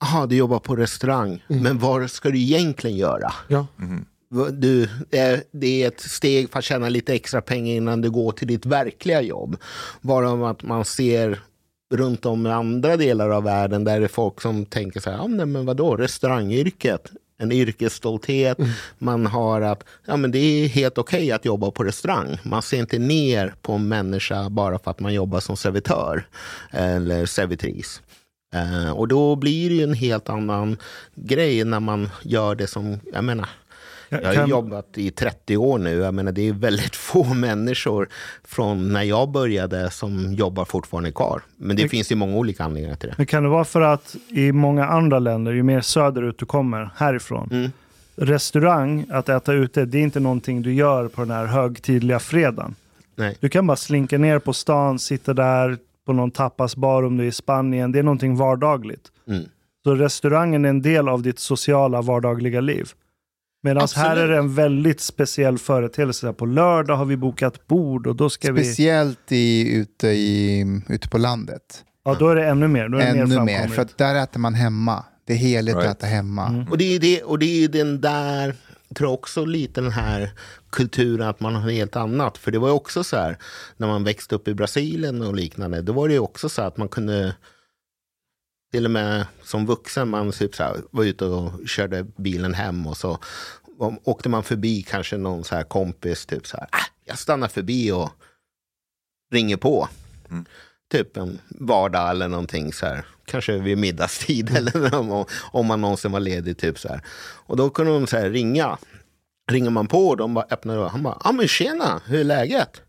aha, 0.03 0.25
du 0.25 0.35
jobbar 0.35 0.59
på 0.59 0.75
restaurang, 0.75 1.43
men 1.47 1.79
vad 1.79 2.11
ska 2.11 2.29
du 2.29 2.39
egentligen 2.39 2.97
göra? 2.97 3.33
Ja. 3.47 3.67
Du, 4.51 4.83
eh, 5.11 5.39
det 5.51 5.83
är 5.83 5.87
ett 5.87 5.99
steg 5.99 6.49
för 6.49 6.59
att 6.59 6.65
tjäna 6.65 6.89
lite 6.89 7.13
extra 7.13 7.41
pengar 7.41 7.75
innan 7.75 8.01
du 8.01 8.11
går 8.11 8.31
till 8.31 8.47
ditt 8.47 8.65
verkliga 8.65 9.21
jobb. 9.21 9.57
Bara 10.01 10.49
att 10.49 10.63
man 10.63 10.85
ser 10.85 11.39
runt 11.93 12.25
om 12.25 12.47
i 12.47 12.49
andra 12.49 12.97
delar 12.97 13.29
av 13.29 13.43
världen 13.43 13.83
där 13.83 13.99
det 13.99 14.05
är 14.05 14.07
folk 14.07 14.41
som 14.41 14.65
tänker 14.65 14.99
så 14.99 15.09
här, 15.09 15.17
ja, 15.17 15.27
nej, 15.27 15.45
men 15.45 15.65
vadå, 15.65 15.95
restaurangyrket, 15.95 17.11
en 17.43 17.51
yrkesstolthet, 17.51 18.57
man 18.97 19.25
har 19.25 19.61
att 19.61 19.83
ja, 20.05 20.17
men 20.17 20.31
det 20.31 20.37
är 20.37 20.67
helt 20.67 20.97
okej 20.97 21.31
att 21.31 21.45
jobba 21.45 21.71
på 21.71 21.83
restaurang. 21.83 22.37
Man 22.43 22.61
ser 22.61 22.79
inte 22.79 22.99
ner 22.99 23.53
på 23.61 23.73
en 23.73 23.87
människa 23.87 24.49
bara 24.49 24.79
för 24.79 24.91
att 24.91 24.99
man 24.99 25.13
jobbar 25.13 25.39
som 25.39 25.57
servitör 25.57 26.27
eller 26.71 27.25
servitris. 27.25 28.01
Eh, 28.53 28.91
och 28.91 29.07
då 29.07 29.35
blir 29.35 29.69
det 29.69 29.75
ju 29.75 29.83
en 29.83 29.93
helt 29.93 30.29
annan 30.29 30.77
grej 31.15 31.63
när 31.63 31.79
man 31.79 32.09
gör 32.21 32.55
det 32.55 32.67
som, 32.67 32.99
jag 33.13 33.23
menar, 33.23 33.49
jag 34.21 34.27
har 34.29 34.35
Kan- 34.35 34.49
jobbat 34.49 34.97
i 34.97 35.11
30 35.11 35.57
år 35.57 35.77
nu. 35.79 35.89
Jag 35.95 36.13
menar, 36.13 36.31
det 36.31 36.47
är 36.47 36.53
väldigt 36.53 36.95
få 37.11 37.23
människor 37.33 38.09
från 38.43 38.93
när 38.93 39.03
jag 39.03 39.29
började 39.31 39.89
som 39.89 40.33
jobbar 40.33 40.65
fortfarande 40.65 41.11
kvar. 41.11 41.41
Men 41.57 41.75
det 41.75 41.87
finns 41.89 42.11
ju 42.11 42.15
många 42.15 42.37
olika 42.37 42.63
anledningar 42.63 42.95
till 42.95 43.09
det. 43.09 43.15
Men 43.17 43.25
kan 43.25 43.43
det 43.43 43.49
vara 43.49 43.65
för 43.65 43.81
att 43.81 44.15
i 44.29 44.51
många 44.51 44.85
andra 44.85 45.19
länder, 45.19 45.51
ju 45.51 45.63
mer 45.63 45.81
söderut 45.81 46.37
du 46.39 46.45
kommer 46.45 46.89
härifrån, 46.95 47.49
Mm. 47.51 47.71
restaurang, 48.15 49.05
att 49.11 49.29
äta 49.29 49.53
ute, 49.53 49.85
det 49.85 49.97
är 49.97 50.01
inte 50.01 50.19
någonting 50.19 50.61
du 50.61 50.73
gör 50.73 51.07
på 51.07 51.21
den 51.21 51.31
här 51.31 51.45
högtidliga 51.45 52.19
fredagen. 52.19 52.75
Nej. 53.15 53.37
Du 53.39 53.49
kan 53.49 53.67
bara 53.67 53.77
slinka 53.77 54.17
ner 54.17 54.39
på 54.39 54.53
stan, 54.53 54.99
sitta 54.99 55.33
där 55.33 55.77
på 56.05 56.13
någon 56.13 56.31
tapasbar 56.31 57.03
om 57.03 57.17
du 57.17 57.23
är 57.23 57.27
i 57.27 57.31
Spanien. 57.31 57.91
Det 57.91 57.99
är 57.99 58.03
någonting 58.03 58.35
vardagligt. 58.35 59.11
Mm. 59.27 59.43
Så 59.83 59.95
restaurangen 59.95 60.65
är 60.65 60.69
en 60.69 60.81
del 60.81 61.09
av 61.09 61.21
ditt 61.21 61.39
sociala 61.39 62.01
vardagliga 62.01 62.61
liv. 62.61 62.89
Medan 63.65 63.87
här 63.95 64.17
är 64.17 64.27
det 64.27 64.37
en 64.37 64.55
väldigt 64.55 65.01
speciell 65.01 65.57
företeelse. 65.57 66.33
På 66.33 66.45
lördag 66.45 66.95
har 66.95 67.05
vi 67.05 67.17
bokat 67.17 67.67
bord 67.67 68.07
och 68.07 68.15
då 68.15 68.29
ska 68.29 68.51
vi... 68.51 68.63
Speciellt 68.63 69.31
i, 69.31 69.73
ute, 69.75 70.07
i, 70.07 70.81
ute 70.89 71.09
på 71.09 71.17
landet. 71.17 71.83
Ja, 72.05 72.15
då 72.19 72.29
är 72.29 72.35
det 72.35 72.45
ännu 72.45 72.67
mer. 72.67 72.89
Då 72.89 72.97
är 72.97 73.01
det 73.13 73.19
Ännu 73.19 73.39
mer, 73.39 73.45
mer, 73.45 73.67
för 73.67 73.81
att 73.81 73.97
där 73.97 74.15
äter 74.15 74.39
man 74.39 74.53
hemma. 74.53 75.05
Det 75.25 75.33
är 75.33 75.37
heligt 75.37 75.75
Right. 75.75 75.89
att 75.89 75.97
äta 75.97 76.07
hemma. 76.07 76.65
Och 76.71 76.77
det 76.77 76.95
är 76.95 76.99
det, 76.99 77.21
och 77.23 77.39
det 77.39 77.63
är 77.63 77.67
den 77.67 78.01
där, 78.01 78.55
jag 78.87 78.97
tror 78.97 79.11
också 79.11 79.45
lite 79.45 79.81
den 79.81 79.91
här 79.91 80.31
kulturen 80.69 81.27
att 81.27 81.39
man 81.39 81.55
har 81.55 81.71
helt 81.71 81.95
annat. 81.95 82.37
För 82.37 82.51
det 82.51 82.59
var 82.59 82.67
ju 82.67 82.73
också 82.73 83.03
så 83.03 83.17
här, 83.17 83.37
när 83.77 83.87
man 83.87 84.03
växte 84.03 84.35
upp 84.35 84.47
i 84.47 84.53
Brasilien 84.53 85.21
och 85.21 85.35
liknande, 85.35 85.81
då 85.81 85.93
var 85.93 86.07
det 86.07 86.13
ju 86.13 86.19
också 86.19 86.49
så 86.49 86.61
här 86.61 86.67
att 86.67 86.77
man 86.77 86.87
kunde 86.87 87.35
till 88.73 88.85
och 88.85 88.91
med 88.91 89.25
som 89.43 89.65
vuxen, 89.65 90.09
man 90.09 90.31
typ 90.31 90.55
så 90.55 90.63
här, 90.63 90.75
var 90.91 91.03
ute 91.03 91.25
och 91.25 91.67
körde 91.67 92.03
bilen 92.03 92.53
hem 92.53 92.87
och 92.87 92.97
så 92.97 93.19
åkte 94.03 94.29
man 94.29 94.43
förbi 94.43 94.83
kanske 94.83 95.17
någon 95.17 95.43
så 95.43 95.55
här 95.55 95.63
kompis, 95.63 96.25
typ 96.25 96.47
så 96.47 96.57
här, 96.57 96.67
ah, 96.71 96.85
jag 97.05 97.19
stannar 97.19 97.47
förbi 97.47 97.91
och 97.91 98.09
ringer 99.31 99.57
på. 99.57 99.89
Typ 100.91 101.17
en 101.17 101.39
vardag 101.49 102.09
eller 102.09 102.27
någonting 102.27 102.73
så 102.73 102.85
här. 102.85 103.05
Kanske 103.25 103.57
vid 103.57 103.77
middagstid 103.77 104.49
eller 104.57 104.95
om, 104.95 105.25
om 105.51 105.65
man 105.65 105.81
någonsin 105.81 106.11
var 106.11 106.19
ledig. 106.19 106.57
Typ 106.57 106.79
så 106.79 106.87
här. 106.87 107.01
Och 107.45 107.57
då 107.57 107.69
kunde 107.69 107.93
de 107.93 108.07
så 108.07 108.17
här 108.17 108.29
ringa. 108.29 108.77
Ringer 109.51 109.69
man 109.69 109.87
på 109.87 110.07
och 110.07 110.17
de 110.17 110.33
bara 110.33 110.45
öppnar 110.49 110.75
dörren. 110.75 110.89
Han 110.89 111.03
bara, 111.03 111.21
ja 111.23 111.31
men 111.31 111.47
tjena, 111.47 112.01
hur 112.05 112.19
är 112.19 112.23
läget? 112.23 112.81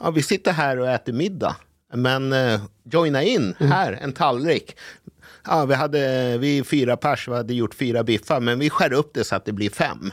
Ja, 0.00 0.10
vi 0.10 0.22
sitter 0.22 0.52
här 0.52 0.78
och 0.78 0.88
äter 0.88 1.12
middag. 1.12 1.56
Men 1.94 2.32
eh, 2.32 2.60
joina 2.90 3.22
in 3.22 3.54
här, 3.58 3.98
en 4.02 4.12
tallrik. 4.12 4.76
Ja, 5.46 5.64
vi, 5.64 5.74
hade, 5.74 6.38
vi 6.38 6.58
är 6.58 6.64
fyra 6.64 6.96
pers, 6.96 7.28
vi 7.28 7.34
hade 7.34 7.54
gjort 7.54 7.74
fyra 7.74 8.04
biffar, 8.04 8.40
men 8.40 8.58
vi 8.58 8.70
skär 8.70 8.92
upp 8.92 9.10
det 9.14 9.24
så 9.24 9.36
att 9.36 9.44
det 9.44 9.52
blir 9.52 9.70
fem. 9.70 10.12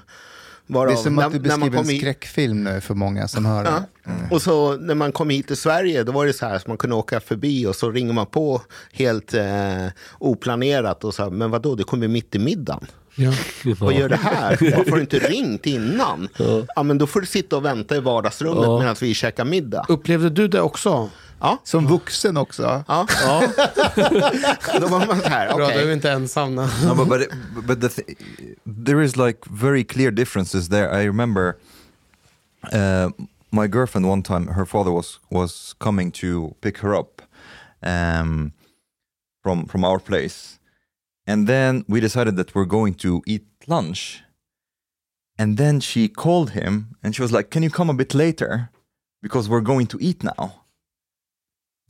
Varav, 0.70 0.88
Det 0.88 0.94
är 0.94 1.04
som 1.04 1.20
att 1.20 1.32
du 1.34 1.40
beskriver 1.40 1.78
en 1.80 1.86
skräckfilm 1.86 2.64
nu 2.64 2.82
för 2.82 2.94
många 2.94 3.28
som 3.28 3.46
hör 3.46 3.64
det. 3.64 3.84
Ja. 4.04 4.12
Och 4.32 4.42
så 4.42 4.78
när 4.78 4.96
man 4.96 5.12
kom 5.12 5.30
hit 5.30 5.48
till 5.48 5.58
Sverige, 5.58 6.04
då 6.04 6.12
var 6.12 6.26
det 6.26 6.34
så 6.34 6.46
här 6.46 6.56
att 6.56 6.68
man 6.68 6.78
kunde 6.78 6.96
åka 6.96 7.20
förbi 7.20 7.66
och 7.66 7.76
så 7.76 7.92
ringer 7.92 8.14
man 8.14 8.26
på 8.26 8.62
helt 8.94 9.34
eh, 9.34 9.88
oplanerat 10.20 11.04
och 11.04 11.14
så, 11.14 11.30
men 11.30 11.52
vadå, 11.52 11.76
det 11.76 11.84
kommer 11.84 12.08
mitt 12.08 12.36
i 12.36 12.40
middagen. 12.40 12.86
Ja. 13.16 13.34
Vad 13.80 13.94
gör 13.94 14.10
det 14.10 14.16
här? 14.16 14.58
Varför 14.62 14.90
har 14.90 14.96
du 14.96 15.02
inte 15.02 15.20
ringt 15.20 15.66
innan? 15.66 16.28
Ja. 16.76 16.84
men 16.84 16.98
då 16.98 17.08
får 17.08 17.22
du 17.22 17.26
sitta 17.28 17.58
och 17.58 17.66
vänta 17.66 17.96
i 17.96 18.00
vardagsrummet 18.00 18.64
Ja. 18.64 18.80
medan 18.80 18.96
vi 19.02 19.14
käkar 19.14 19.46
middag. 19.46 19.86
Upplevde 19.90 20.30
du 20.30 20.48
det 20.48 20.62
också? 20.62 21.10
Ja. 21.40 21.62
Som 21.64 21.88
vuxen 21.88 22.38
också. 22.38 22.84
Ja. 22.88 23.08
Då 24.82 24.88
var 24.88 25.08
man 25.08 25.22
så 25.22 25.28
här, 25.30 25.56
Bra, 25.56 25.66
okej. 25.66 25.78
du 25.84 25.90
är 25.90 25.94
inte 25.94 26.12
ensam. 26.12 26.56
no, 26.56 26.96
but 26.96 27.08
but, 27.10 27.22
it, 27.22 27.30
but 27.68 27.82
the 27.82 27.88
th- 27.88 28.16
there 28.86 29.04
is 29.04 29.16
like 29.16 29.40
very 29.52 29.84
clear 29.84 30.12
differences 30.12 30.70
there. 30.70 31.02
I 31.04 31.08
remember 31.08 31.56
uh, 32.74 33.10
my 33.52 33.68
girlfriend 33.68 34.06
one 34.10 34.24
time. 34.24 34.48
Her 34.48 34.66
father 34.66 34.92
was 34.92 35.20
was 35.30 35.76
coming 35.80 36.12
to 36.12 36.54
pick 36.62 36.78
her 36.80 36.94
up 37.00 37.22
um, 37.84 38.52
from 39.44 39.66
from 39.68 39.84
our 39.84 40.00
place, 40.00 40.60
and 41.28 41.48
then 41.48 41.84
we 41.88 42.00
decided 42.00 42.36
that 42.38 42.54
we're 42.56 42.66
going 42.70 42.96
to 42.98 43.22
eat 43.26 43.46
lunch. 43.68 44.24
And 45.40 45.58
then 45.58 45.80
she 45.82 46.08
called 46.10 46.50
him, 46.52 46.96
and 47.04 47.16
she 47.16 47.22
was 47.22 47.32
like, 47.32 47.50
"Can 47.50 47.64
you 47.64 47.70
come 47.70 47.92
a 47.92 47.96
bit 47.96 48.14
later, 48.14 48.70
because 49.22 49.50
we're 49.50 49.62
going 49.66 49.88
to 49.88 49.98
eat 50.00 50.24
now." 50.24 50.64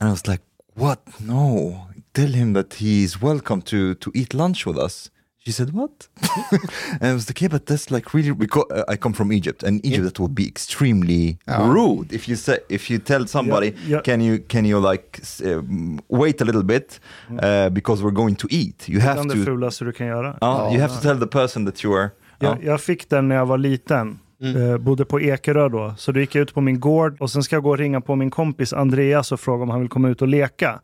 And 0.00 0.08
I 0.08 0.12
was 0.12 0.26
like, 0.28 0.42
"What? 0.74 1.00
No! 1.20 1.88
Tell 2.14 2.32
him 2.32 2.52
that 2.52 2.74
he's 2.74 3.20
welcome 3.20 3.62
to 3.62 3.94
to 3.94 4.10
eat 4.14 4.32
lunch 4.32 4.66
with 4.66 4.78
us." 4.78 5.10
She 5.44 5.52
said, 5.52 5.72
"What?" 5.72 6.08
and 7.00 7.10
I 7.10 7.14
was 7.14 7.28
like, 7.28 7.40
"Yeah, 7.40 7.48
but 7.48 7.66
that's 7.66 7.90
like 7.90 8.14
really 8.14 8.32
because 8.32 8.66
uh, 8.70 8.84
I 8.92 8.96
come 8.96 9.12
from 9.12 9.32
Egypt, 9.32 9.62
and 9.62 9.84
Egypt 9.84 10.04
that 10.04 10.20
would 10.20 10.34
be 10.34 10.46
extremely 10.46 11.38
rude 11.46 12.12
if 12.12 12.28
you 12.28 12.36
say 12.36 12.58
if 12.68 12.90
you 12.90 12.98
tell 12.98 13.26
somebody, 13.26 13.74
yeah. 13.86 14.02
can 14.02 14.20
you 14.20 14.38
can 14.38 14.64
you 14.64 14.78
like 14.78 15.20
um, 15.44 16.00
wait 16.08 16.40
a 16.40 16.44
little 16.44 16.62
bit 16.64 17.00
uh, 17.42 17.70
because 17.70 18.02
we're 18.02 18.18
going 18.22 18.36
to 18.36 18.46
eat. 18.50 18.88
You 18.88 19.00
have 19.00 19.14
Bland 19.14 19.30
det 19.30 19.36
to, 19.36 19.44
fulaste 19.44 19.84
du 19.84 19.92
kan 19.92 20.06
göra. 20.06 20.38
uh, 20.42 20.70
you 20.72 20.80
have 20.80 20.94
to 20.94 21.00
tell 21.00 21.18
the 21.18 21.26
person 21.26 21.64
that 21.64 21.84
you 21.84 21.92
are." 21.94 22.10
Jag, 22.40 22.64
jag 22.64 22.80
fick 22.80 23.08
den 23.08 23.28
när 23.28 23.36
jag 23.36 23.46
var 23.46 23.58
liten. 23.58 24.18
Eh, 24.56 24.78
bodde 24.78 25.04
på 25.04 25.20
Ekerö 25.20 25.68
då. 25.68 25.94
Så 25.98 26.12
då 26.12 26.20
gick 26.20 26.34
jag 26.34 26.42
ut 26.42 26.54
på 26.54 26.60
min 26.60 26.80
gård 26.80 27.16
och 27.20 27.30
sen 27.30 27.42
ska 27.42 27.56
jag 27.56 27.62
gå 27.62 27.70
och 27.70 27.78
ringa 27.78 28.00
på 28.00 28.16
min 28.16 28.30
kompis 28.30 28.72
Andreas 28.72 29.32
och 29.32 29.40
fråga 29.40 29.62
om 29.62 29.70
han 29.70 29.80
vill 29.80 29.88
komma 29.88 30.08
ut 30.08 30.22
och 30.22 30.28
leka. 30.28 30.80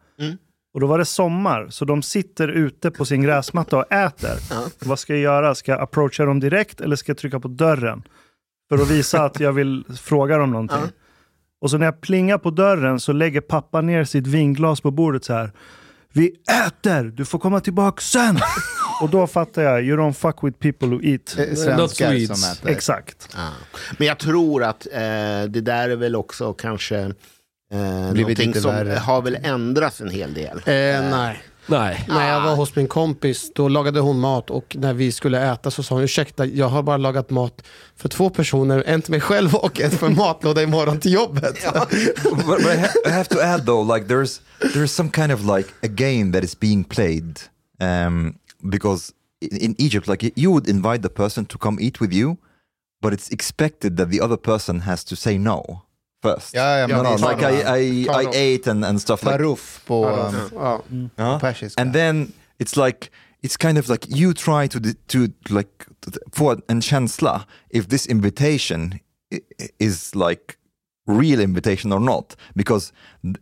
Och 0.75 0.80
då 0.80 0.87
var 0.87 0.99
det 0.99 1.04
sommar, 1.04 1.66
så 1.70 1.84
de 1.84 2.02
sitter 2.02 2.49
ute 2.49 2.90
på 2.90 3.04
sin 3.04 3.23
gräsmatta 3.23 3.76
och 3.78 3.92
äter. 3.92 4.37
Vad 4.88 4.99
ska 4.99 5.12
jag 5.12 5.23
göra? 5.23 5.54
Ska 5.54 5.73
jag 5.73 5.80
approacha 5.80 6.25
dem 6.25 6.40
direkt 6.40 6.80
eller 6.80 6.96
ska 6.96 7.11
jag 7.11 7.18
trycka 7.18 7.40
på 7.40 7.49
dörren? 7.49 8.02
För 8.68 8.78
att 8.78 8.90
visa 8.90 9.25
att 9.25 9.40
jag 9.40 9.52
vill 9.52 9.84
fråga 10.00 10.38
dem 10.38 10.50
någonting. 10.50 10.78
Och 11.61 11.70
så 11.70 11.78
när 11.78 11.87
jag 11.87 12.00
plingar 12.00 12.38
på 12.38 12.50
dörren 12.50 13.00
så 13.00 13.12
lägger 13.12 13.40
pappa 13.40 13.80
ner 13.80 14.04
sitt 14.04 14.26
vinglas 14.26 14.80
på 14.80 14.90
bordet 14.90 15.25
så 15.25 15.32
här. 15.32 15.50
Vi 16.12 16.32
äter! 16.66 17.04
Du 17.04 17.25
får 17.25 17.38
komma 17.38 17.61
tillbaka 17.61 18.00
sen! 18.00 18.38
Och 19.03 19.11
då 19.11 19.27
fattar 19.27 19.63
jag, 19.63 19.85
you 19.85 19.97
don't 19.99 20.13
fuck 20.13 20.37
with 20.43 20.59
people 20.59 20.89
who 20.89 21.01
eat. 21.05 21.37
Eh, 21.39 21.55
Svenskar 21.55 22.35
som 22.35 22.53
äter. 22.53 22.71
Exakt. 22.71 23.29
Ja. 23.37 23.49
Men 23.99 24.09
jag 24.09 24.19
tror 24.19 24.65
att 24.65 24.87
eh, 24.93 25.01
det 25.49 25.61
där 25.61 25.89
är 25.89 25.97
väl 25.97 26.17
också 26.17 26.53
kanske 26.53 26.99
eh, 27.73 27.79
någonting 28.15 28.55
som 28.55 28.71
värre. 28.75 28.95
har 28.95 29.23
väl 29.23 29.39
ändrats 29.43 30.01
en 30.01 30.11
hel 30.11 30.35
del. 30.35 30.57
Eh, 30.57 30.63
nej. 31.11 31.43
Nej. 31.67 32.05
När 32.09 32.29
jag 32.33 32.41
var 32.41 32.55
hos 32.57 32.77
min 32.77 32.89
kompis, 32.89 33.53
då 33.55 33.69
lagade 33.69 34.01
hon 34.01 34.19
mat 34.21 34.51
och 34.51 34.77
när 34.81 34.93
vi 34.93 35.13
skulle 35.13 35.53
äta 35.53 35.71
så 35.71 35.83
sa 35.83 35.95
hon 35.95 36.05
ursäkta, 36.05 36.47
jag 36.47 36.69
har 36.69 36.83
bara 36.83 36.97
lagat 36.97 37.31
mat 37.31 37.63
för 37.97 38.09
två 38.09 38.31
personer, 38.31 38.83
en 38.87 39.03
till 39.03 39.11
mig 39.11 39.21
själv 39.21 39.55
och 39.55 39.81
en 39.81 39.91
för 39.91 40.09
matlåda 40.09 40.63
imorgon 40.63 41.01
till 41.01 41.13
jobbet. 41.13 41.55
but, 42.25 42.47
but 42.47 42.61
I, 42.61 42.77
ha- 42.81 42.89
I 43.07 43.11
have 43.11 43.25
to 43.25 43.39
add 43.41 43.67
though, 43.67 43.95
like 43.95 44.07
there's 44.15 44.41
there's 44.61 44.87
some 44.87 45.11
kind 45.11 45.33
of 45.33 45.57
like 45.57 45.69
a 45.83 45.87
game 45.87 46.33
that 46.33 46.45
is 46.45 46.61
being 46.61 46.85
played 46.85 47.41
um, 47.81 48.35
because 48.68 49.12
in, 49.40 49.56
in 49.56 49.75
Egypt, 49.78 50.09
like 50.09 50.23
you 50.37 50.50
would 50.52 50.68
invite 50.68 51.02
the 51.02 51.11
person 51.11 51.47
to 51.47 51.59
come 51.59 51.78
eat 51.80 52.00
with 52.00 52.12
you, 52.12 52.37
but 53.00 53.12
it's 53.12 53.30
expected 53.30 53.97
that 53.97 54.11
the 54.11 54.21
other 54.21 54.37
person 54.37 54.80
has 54.80 55.04
to 55.04 55.16
say 55.16 55.38
no 55.38 55.83
first. 56.23 56.54
Ja, 56.54 56.78
ja, 56.78 56.87
men 56.87 56.97
Ja, 56.97 57.16
No, 57.16 57.28
like 57.28 57.42
I, 57.42 57.62
I, 57.62 58.06
I 58.25 58.26
ate 58.33 58.71
and, 58.71 58.85
and 58.85 59.00
stuff 59.00 59.23
like 59.23 59.37
Taruf 59.37 59.80
på 59.87 60.06
um, 60.06 60.50
Ja. 60.54 60.80
Ja. 61.18 61.38
persiska. 61.38 61.80
And 61.83 61.92
then 61.92 62.33
it's 62.59 62.76
like 62.76 63.11
it's 63.42 63.56
kind 63.56 63.78
of 63.78 63.88
like 63.88 64.06
you 64.09 64.33
try 64.33 64.66
to 64.68 64.80
to 65.09 65.18
like 65.54 65.71
t- 66.00 66.18
få 66.33 66.56
en 66.68 66.80
känsla 66.80 67.44
if 67.71 67.87
this 67.88 68.06
invitation 68.06 69.00
is 69.78 70.14
like 70.14 70.56
real 71.08 71.40
invitation 71.40 71.92
or 71.92 72.00
not. 72.00 72.37
Because 72.56 72.92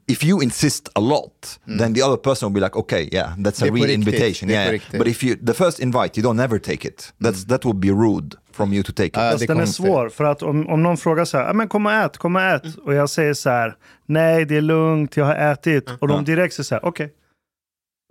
if 0.08 0.24
you 0.24 0.42
insist 0.42 0.88
a 0.96 1.00
lot 1.00 1.58
then 1.78 1.94
the 1.94 2.02
other 2.02 2.16
person 2.16 2.46
will 2.48 2.60
be 2.60 2.64
like 2.66 2.78
okay 2.78 3.08
yeah 3.12 3.34
that's 3.44 3.60
Det 3.60 3.68
a 3.68 3.72
real 3.72 3.90
invitation 3.90 4.50
yeah 4.50 4.78
but 4.98 5.06
if 5.06 5.24
you 5.24 5.36
the 5.46 5.54
first 5.54 5.80
invite 5.80 6.20
you 6.20 6.32
don't 6.32 6.44
ever 6.44 6.58
take 6.58 6.88
it. 6.88 7.12
That's 7.20 7.44
that 7.46 7.64
would 7.64 7.80
be 7.80 7.88
rude 7.88 8.36
from 8.52 8.72
you 8.72 8.82
to 8.82 8.92
take 8.92 9.06
it. 9.06 9.16
Ja, 9.16 9.30
Fast 9.30 9.38
det 9.38 9.46
den 9.46 9.60
är 9.60 9.66
svår, 9.66 10.08
för 10.08 10.24
att 10.24 10.42
om, 10.42 10.68
om 10.68 10.82
någon 10.82 10.96
frågar 10.96 11.24
så 11.24 11.38
här, 11.38 11.46
"Ja, 11.46 11.52
men 11.52 11.68
kom 11.68 11.86
och 11.86 11.92
ät, 11.92 12.18
kom 12.18 12.36
och 12.36 12.42
ät. 12.42 12.62
Och 12.84 12.94
jag 12.94 13.10
säger 13.10 13.34
så 13.34 13.50
här, 13.50 13.74
nej 14.06 14.44
det 14.44 14.56
är 14.56 14.60
lugnt, 14.60 15.16
jag 15.16 15.24
har 15.24 15.34
ätit. 15.34 15.90
Och 16.00 16.08
de 16.08 16.24
direkt 16.24 16.54
säger 16.54 16.64
så 16.64 16.74
här, 16.74 16.84
okej. 16.84 17.12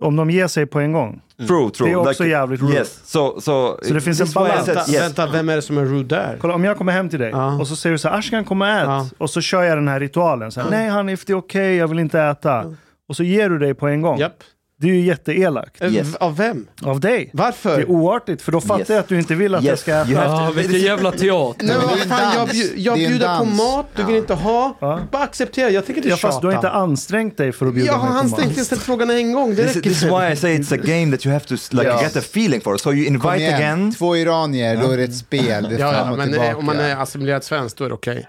Om 0.00 0.16
de 0.16 0.30
ger 0.30 0.46
sig 0.46 0.66
på 0.66 0.80
en 0.80 0.92
gång. 0.92 1.20
true 1.48 1.70
true 1.70 1.88
Det 1.88 1.92
är 1.92 1.96
också 2.10 2.26
jävligt 2.26 2.60
rude. 2.62 2.72
yes 2.74 3.00
so 3.04 3.40
so 3.40 3.78
Så 3.82 3.94
det 3.94 4.00
finns 4.00 4.20
en 4.20 4.26
balans. 4.34 4.68
Vänta, 4.68 4.92
yes. 4.92 5.02
vänta, 5.02 5.26
vem 5.26 5.48
är 5.48 5.56
det 5.56 5.62
som 5.62 5.78
är 5.78 5.84
rude 5.84 6.16
där? 6.16 6.36
Kolla, 6.40 6.54
om 6.54 6.64
jag 6.64 6.78
kommer 6.78 6.92
hem 6.92 7.08
till 7.08 7.18
dig 7.18 7.30
Ja. 7.30 7.60
och 7.60 7.68
så 7.68 7.76
säger 7.76 7.92
du 7.92 7.98
så 7.98 8.08
här, 8.08 8.18
Ashkan 8.18 8.44
kom 8.44 8.62
och 8.62 8.68
ät. 8.68 8.84
Ja. 8.84 9.08
Och 9.18 9.30
så 9.30 9.40
kör 9.40 9.62
jag 9.62 9.78
den 9.78 9.88
här 9.88 10.00
ritualen. 10.00 10.52
Så 10.52 10.60
här, 10.60 10.70
Nej 10.70 10.88
Hanif, 10.88 11.24
det 11.24 11.32
är 11.32 11.36
okej, 11.36 11.76
jag 11.76 11.88
vill 11.88 11.98
inte 11.98 12.20
äta. 12.20 12.76
Och 13.08 13.16
så 13.16 13.22
ger 13.22 13.48
du 13.50 13.58
dig 13.58 13.74
på 13.74 13.88
en 13.88 14.02
gång. 14.02 14.18
Japp. 14.18 14.36
Det 14.82 14.88
är 14.88 14.94
ju 14.94 15.00
jätteelakt. 15.00 15.82
Eh, 15.82 15.94
Yes. 15.94 16.14
Av 16.16 16.36
vem? 16.36 16.66
Av 16.84 17.00
dig. 17.00 17.30
Varför? 17.32 17.76
Det 17.76 17.82
är 17.82 17.90
oartigt, 17.90 18.42
för 18.42 18.52
då 18.52 18.60
fattar 18.60 18.78
Yes. 18.78 18.88
jag 18.88 18.98
att 18.98 19.08
du 19.08 19.18
inte 19.18 19.34
vill 19.34 19.54
att 19.54 19.64
jag 19.64 19.70
Yes. 19.72 19.80
ska 19.80 19.92
äta. 19.94 20.10
You 20.10 20.18
have 20.20 20.44
Ja, 20.44 20.50
vilken 20.56 20.80
jävla 20.80 21.10
teater. 21.12 21.66
Nej, 21.66 21.76
men 21.98 22.08
fan, 22.08 22.34
jag, 22.36 22.48
bjud, 22.48 22.72
jag 22.76 22.94
bjuder 22.98 23.38
på 23.38 23.44
mat, 23.44 23.86
du 23.96 24.04
vill 24.04 24.16
inte 24.16 24.34
ha. 24.34 24.76
Ja. 24.80 25.00
Bara 25.12 25.22
acceptera, 25.22 25.70
jag 25.70 25.86
tänker 25.86 25.98
inte 26.00 26.08
Ja, 26.08 26.16
fast 26.16 26.40
du 26.40 26.46
har 26.46 26.54
inte 26.54 26.70
ansträngt 26.70 27.36
dig 27.36 27.52
för 27.52 27.66
att 27.66 27.74
bjuda 27.74 27.86
Jag 27.86 27.94
har 27.94 28.04
mig 28.04 28.12
på 28.12 28.18
ansträngt 28.18 28.46
mat. 28.48 28.56
dig, 28.56 28.64
ställt 28.64 28.82
frågan 28.82 29.10
en 29.10 29.32
gång. 29.32 29.50
Det 29.54 29.56
This, 29.56 29.70
is- 29.70 29.76
räcker. 29.76 29.90
this 29.90 29.98
is 30.02 30.04
why 30.08 30.32
I 30.32 30.36
say 30.36 30.58
it's 30.58 30.74
a 30.74 30.80
game 30.84 31.16
that 31.16 31.26
you 31.26 31.32
have 31.32 31.44
to 31.46 31.54
like 31.70 31.88
Ja. 31.88 32.02
get 32.02 32.16
a 32.16 32.20
feeling 32.22 32.60
for. 32.60 32.76
So 32.76 32.92
you 32.92 33.06
Kom 33.06 33.14
invite 33.14 33.36
igen, 33.36 33.54
again. 33.54 33.94
två 33.94 34.16
iranier, 34.16 34.76
då 34.82 34.90
är 34.90 34.96
det 34.96 35.02
ett 35.04 35.16
spel. 35.16 35.66
Det 35.70 35.74
är 35.76 35.78
Ja, 35.78 35.92
ja 35.92 36.16
men 36.16 36.28
tillbaka. 36.28 36.50
eh, 36.50 36.58
om 36.58 36.64
man 36.66 36.78
är 36.80 36.96
assimilerad 36.96 37.44
svensk, 37.44 37.76
då 37.76 37.84
är 37.84 37.88
det 37.88 37.94
okej. 37.94 38.26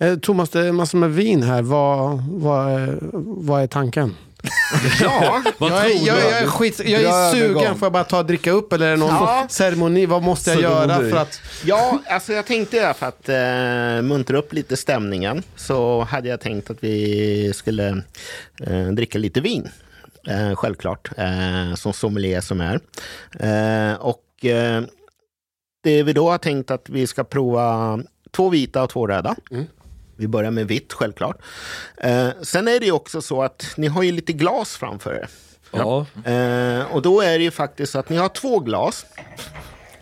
Eh, 0.00 0.14
Thomas, 0.18 0.50
det 0.50 0.66
är 0.66 0.72
massor 0.72 0.98
med 0.98 1.10
vin 1.14 1.42
här. 1.42 1.62
Vad, 1.62 2.22
vad, 2.30 2.88
vad 3.24 3.62
är 3.62 3.66
tanken? 3.66 4.14
Ja, 5.00 5.42
Vad 5.58 5.70
Jag 5.72 5.84
är, 5.90 6.06
jag, 6.06 6.16
du? 6.16 6.22
jag 6.22 6.38
är, 6.42 6.46
skit, 6.46 6.80
jag 6.84 7.02
är 7.02 7.32
sugen, 7.32 7.78
får 7.78 7.86
jag 7.86 7.92
bara 7.92 8.04
ta 8.04 8.18
och 8.18 8.26
dricka 8.26 8.50
upp 8.50 8.72
eller 8.72 8.86
är 8.86 8.90
det 8.90 8.96
någon 8.96 9.08
Ja. 9.14 9.46
ceremoni? 9.50 10.06
Vad 10.06 10.22
måste 10.22 10.50
jag 10.50 10.60
göra 10.62 10.88
Ceremoni. 10.88 11.10
för 11.10 11.18
att... 11.18 11.40
ja 11.64 11.98
alltså 12.06 12.32
jag 12.32 12.46
tänkte 12.46 12.94
för 12.98 13.06
att 13.06 13.28
eh, 13.28 14.02
muntra 14.02 14.38
upp 14.38 14.52
lite 14.52 14.76
stämningen 14.76 15.42
så 15.56 16.00
hade 16.02 16.28
jag 16.28 16.40
tänkt 16.40 16.70
att 16.70 16.76
vi 16.84 17.52
skulle 17.54 18.02
eh, 18.66 18.86
dricka 18.88 19.18
lite 19.18 19.40
vin. 19.40 19.68
Eh, 20.28 20.54
självklart, 20.56 21.10
eh, 21.16 21.74
som 21.74 21.92
sommelier 21.92 22.40
som 22.40 22.60
är. 22.60 22.80
Eh, 23.40 23.94
och 24.00 24.44
eh, 24.44 24.82
det 25.82 26.02
vi 26.02 26.12
då 26.12 26.30
har 26.30 26.38
tänkt 26.38 26.70
att 26.70 26.88
vi 26.88 27.06
ska 27.06 27.24
prova 27.24 27.98
två 28.30 28.48
vita 28.48 28.82
och 28.82 28.90
två 28.90 29.06
röda. 29.06 29.36
Vi 30.18 30.28
börjar 30.28 30.50
med 30.50 30.68
vitt 30.68 30.92
självklart. 30.92 31.36
Eh, 31.96 32.28
sen 32.42 32.68
är 32.68 32.80
det 32.80 32.86
ju 32.86 32.92
också 32.92 33.22
så 33.22 33.42
att 33.42 33.74
ni 33.76 33.86
har 33.86 34.02
ju 34.02 34.12
lite 34.12 34.32
glas 34.32 34.76
framför 34.76 35.14
er. 35.14 35.28
Ja. 35.72 36.06
Eh, 36.24 36.94
och 36.94 37.02
då 37.02 37.20
är 37.20 37.38
det 37.38 37.44
ju 37.44 37.50
faktiskt 37.50 37.92
så 37.92 37.98
att 37.98 38.08
ni 38.08 38.16
har 38.16 38.28
två 38.28 38.58
glas. 38.58 39.06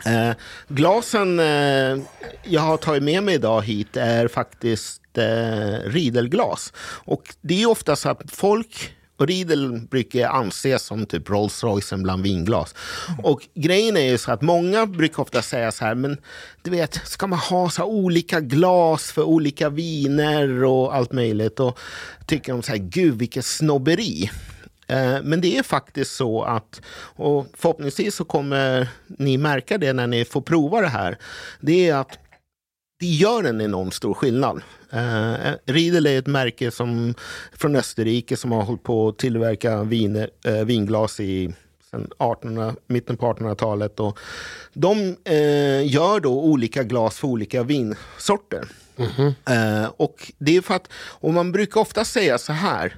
Eh, 0.07 0.31
glasen 0.69 1.41
eh, 1.41 1.99
jag 2.45 2.61
har 2.61 2.77
tagit 2.77 3.03
med 3.03 3.23
mig 3.23 3.35
idag 3.35 3.63
hit 3.63 3.97
är 3.97 4.29
faktiskt 4.29 5.19
eh, 5.19 5.91
Riedelglas. 5.91 6.73
Och 7.05 7.35
det 7.41 7.55
är 7.55 7.59
ju 7.59 7.67
ofta 7.67 7.97
så 7.97 8.09
att 8.09 8.23
folk 8.31 8.97
och 9.17 9.27
Riedel 9.27 9.81
brukar 9.91 10.29
anses 10.29 10.83
som 10.83 11.07
typ 11.07 11.31
Rolls 11.31 11.65
Royce 11.65 11.97
bland 11.97 12.23
vinglas. 12.23 12.75
Och 13.23 13.49
grejen 13.55 13.97
är 13.97 14.11
ju 14.11 14.19
så 14.19 14.33
att 14.33 14.43
många 14.43 14.87
brukar 14.87 15.23
ofta 15.23 15.43
säga 15.43 15.73
så 15.73 15.85
här, 15.85 15.95
men 15.95 16.19
du 16.63 16.71
vet, 16.71 17.01
ska 17.05 17.27
man 17.27 17.39
ha 17.39 17.71
så 17.71 17.83
här 17.83 17.89
olika 17.89 18.41
glas 18.41 19.13
för 19.13 19.23
olika 19.23 19.69
viner 19.69 20.65
och 20.65 20.95
allt 20.95 21.13
möjligt? 21.13 21.61
Och 21.61 21.79
tycker 22.27 22.53
de 22.53 22.63
så 22.63 22.73
här, 22.73 22.79
gud 22.79 23.19
vilket 23.19 23.45
snobberi. 23.45 24.31
Eh, 24.89 25.23
men 25.23 25.41
det 25.41 25.59
är 25.59 25.63
faktiskt 25.63 26.17
så 26.17 26.43
att, 26.43 26.81
och 26.99 27.47
förhoppningsvis 27.55 28.15
så 28.15 28.25
kommer 28.25 28.89
ni 29.07 29.39
märka 29.39 29.79
det 29.79 29.93
när 29.93 30.07
ni 30.07 30.25
får 30.25 30.41
prova 30.41 30.81
det 30.81 30.89
här, 30.89 31.19
det 31.61 31.89
är 31.89 31.95
att 31.95 32.19
det 33.01 33.07
gör 33.07 33.45
en 33.45 33.61
enormt 33.61 33.95
stor 33.95 34.15
skillnad. 34.15 34.63
Eh, 34.91 35.53
Riedel 35.67 36.07
är 36.07 36.19
ett 36.19 36.27
märke 36.27 36.71
som, 36.71 37.15
från 37.53 37.77
Österrike 37.77 38.37
som 38.37 38.53
har 38.53 38.63
hållit 38.63 38.83
på 38.83 39.09
att 39.09 39.19
tillverka 39.19 39.83
viner, 39.83 40.31
eh, 40.45 40.65
vinglas 40.65 41.21
i 41.21 41.55
sen 41.91 42.01
1800, 42.01 42.75
mitten 42.87 43.17
på 43.17 43.27
1800-talet. 43.27 44.01
Och 44.01 44.19
de 44.73 45.17
eh, 45.25 45.93
gör 45.93 46.21
då 46.21 46.43
olika 46.43 46.83
glas 46.83 47.19
för 47.19 47.29
olika 47.29 47.63
vinsorter. 47.63 48.69
Eh, 49.49 49.91
och 49.97 50.33
det 50.39 50.57
är 50.57 50.61
för 50.61 50.75
att, 50.75 50.89
och 50.93 51.35
man 51.35 51.53
brukar 51.53 51.81
ofta 51.81 52.05
säga 52.05 52.39
så 52.39 52.53
här, 52.53 52.97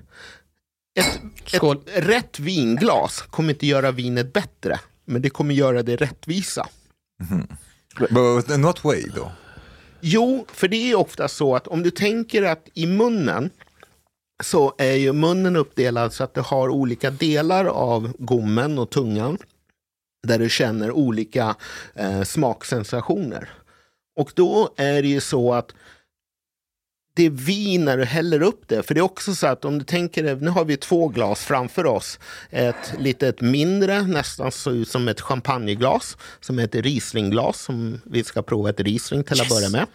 ett, 0.99 1.21
Skål. 1.45 1.77
ett 1.95 2.07
rätt 2.07 2.41
vinglas 2.41 3.23
kommer 3.23 3.51
inte 3.51 3.67
göra 3.67 3.91
vinet 3.91 4.33
bättre, 4.33 4.81
men 5.05 5.23
det 5.23 5.31
kommer 5.31 5.55
göra 5.55 5.83
det 5.83 5.97
rättvisa. 5.97 6.67
But 8.11 8.51
in 8.51 8.63
what 8.63 8.85
way 8.85 9.03
though? 9.03 9.31
Jo, 10.01 10.47
för 10.53 10.69
det 10.69 10.91
är 10.91 10.95
ofta 10.95 11.29
så 11.29 11.57
att 11.57 11.67
om 11.67 11.83
du 11.83 11.91
tänker 11.91 12.43
att 12.43 12.69
i 12.75 12.87
munnen 12.87 13.51
så 14.43 14.75
är 14.79 14.95
ju 14.95 15.13
munnen 15.13 15.57
uppdelad 15.57 16.13
så 16.13 16.25
att 16.25 16.35
du 16.35 16.41
har 16.41 16.69
olika 16.69 17.11
delar 17.11 17.65
av 17.65 18.13
gommen 18.19 18.79
och 18.79 18.91
tungan 18.91 19.39
där 20.27 20.39
du 20.39 20.49
känner 20.49 20.91
olika 20.93 21.57
eh, 21.95 22.23
smaksensationer. 22.23 23.49
Och 24.17 24.33
då 24.35 24.75
är 24.77 25.03
det 25.03 25.09
ju 25.09 25.21
så 25.21 25.55
att 25.55 25.75
det 27.19 27.27
är 27.27 27.31
vin 27.31 27.85
när 27.85 27.97
du 27.97 28.05
häller 28.05 28.43
upp 28.43 28.63
det. 28.67 28.83
För 28.83 28.95
det 28.95 29.01
är 29.01 29.03
också 29.03 29.35
så 29.35 29.47
att 29.47 29.65
om 29.65 29.79
du 29.79 29.85
tänker 29.85 30.37
nu 30.37 30.51
har 30.51 30.65
vi 30.65 30.77
två 30.77 31.09
glas 31.09 31.45
framför 31.45 31.87
oss. 31.87 32.19
Ett 32.51 32.95
litet 32.99 33.41
mindre, 33.41 34.03
nästan 34.03 34.53
så 34.53 34.71
ut 34.71 34.89
som 34.89 35.09
ett 35.09 35.21
champagneglas, 35.21 36.17
som 36.41 36.59
är 36.59 36.65
ett 36.65 36.75
Rieslingglas, 36.75 37.61
som 37.61 38.01
vi 38.05 38.25
ska 38.25 38.43
prova 38.43 38.71
ett 38.71 38.81
Riesling 38.81 39.25
till 39.25 39.41
att 39.41 39.49
börja 39.49 39.69
med. 39.69 39.87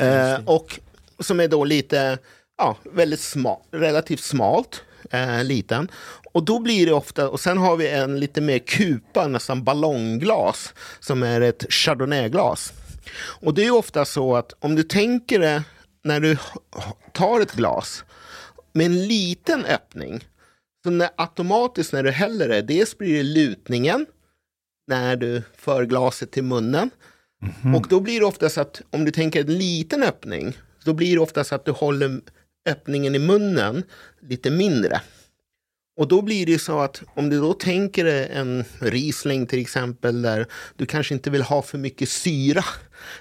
Eh, 0.00 0.40
och 0.44 0.80
som 1.18 1.40
är 1.40 1.48
då 1.48 1.64
lite, 1.64 2.18
ja, 2.58 2.76
väldigt 2.92 3.20
smal, 3.20 3.58
relativt 3.72 4.22
smalt, 4.22 4.82
eh, 5.10 5.44
liten. 5.44 5.88
Och 6.32 6.44
då 6.44 6.58
blir 6.58 6.86
det 6.86 6.92
ofta, 6.92 7.28
och 7.28 7.40
sen 7.40 7.58
har 7.58 7.76
vi 7.76 7.88
en 7.88 8.20
lite 8.20 8.40
mer 8.40 8.58
kupa, 8.58 9.28
nästan 9.28 9.64
ballongglas, 9.64 10.74
som 11.00 11.22
är 11.22 11.40
ett 11.40 11.72
chardonnayglas. 11.72 12.72
Och 13.16 13.54
det 13.54 13.64
är 13.64 13.70
ofta 13.70 14.04
så 14.04 14.36
att 14.36 14.52
om 14.58 14.74
du 14.74 14.82
tänker 14.82 15.38
det 15.38 15.62
när 16.04 16.20
du 16.20 16.36
tar 17.12 17.40
ett 17.40 17.52
glas 17.52 18.04
med 18.72 18.86
en 18.86 19.06
liten 19.06 19.64
öppning, 19.64 20.24
så 20.84 20.90
när, 20.90 21.10
automatiskt 21.16 21.92
när 21.92 22.02
du 22.02 22.10
häller 22.10 22.48
det, 22.48 22.62
dels 22.62 22.98
blir 22.98 23.16
det 23.16 23.22
lutningen 23.22 24.06
när 24.86 25.16
du 25.16 25.42
för 25.56 25.84
glaset 25.84 26.30
till 26.30 26.44
munnen. 26.44 26.90
Och 27.76 27.86
då 27.88 28.00
blir 28.00 28.20
det 28.20 28.26
ofta 28.26 28.48
så 28.48 28.60
att 28.60 28.82
om 28.90 29.04
du 29.04 29.10
tänker 29.10 29.40
en 29.40 29.58
liten 29.58 30.02
öppning, 30.02 30.58
då 30.84 30.92
blir 30.92 31.14
det 31.14 31.20
ofta 31.20 31.44
så 31.44 31.54
att 31.54 31.64
du 31.64 31.70
håller 31.70 32.20
öppningen 32.68 33.14
i 33.14 33.18
munnen 33.18 33.82
lite 34.20 34.50
mindre. 34.50 35.00
Och 35.96 36.08
då 36.08 36.22
blir 36.22 36.46
det 36.46 36.58
så 36.58 36.78
att 36.78 37.02
om 37.14 37.30
du 37.30 37.40
då 37.40 37.52
tänker 37.52 38.04
dig 38.04 38.28
en 38.32 38.64
Riesling 38.78 39.46
till 39.46 39.60
exempel 39.60 40.22
där 40.22 40.46
du 40.76 40.86
kanske 40.86 41.14
inte 41.14 41.30
vill 41.30 41.42
ha 41.42 41.62
för 41.62 41.78
mycket 41.78 42.08
syra. 42.08 42.64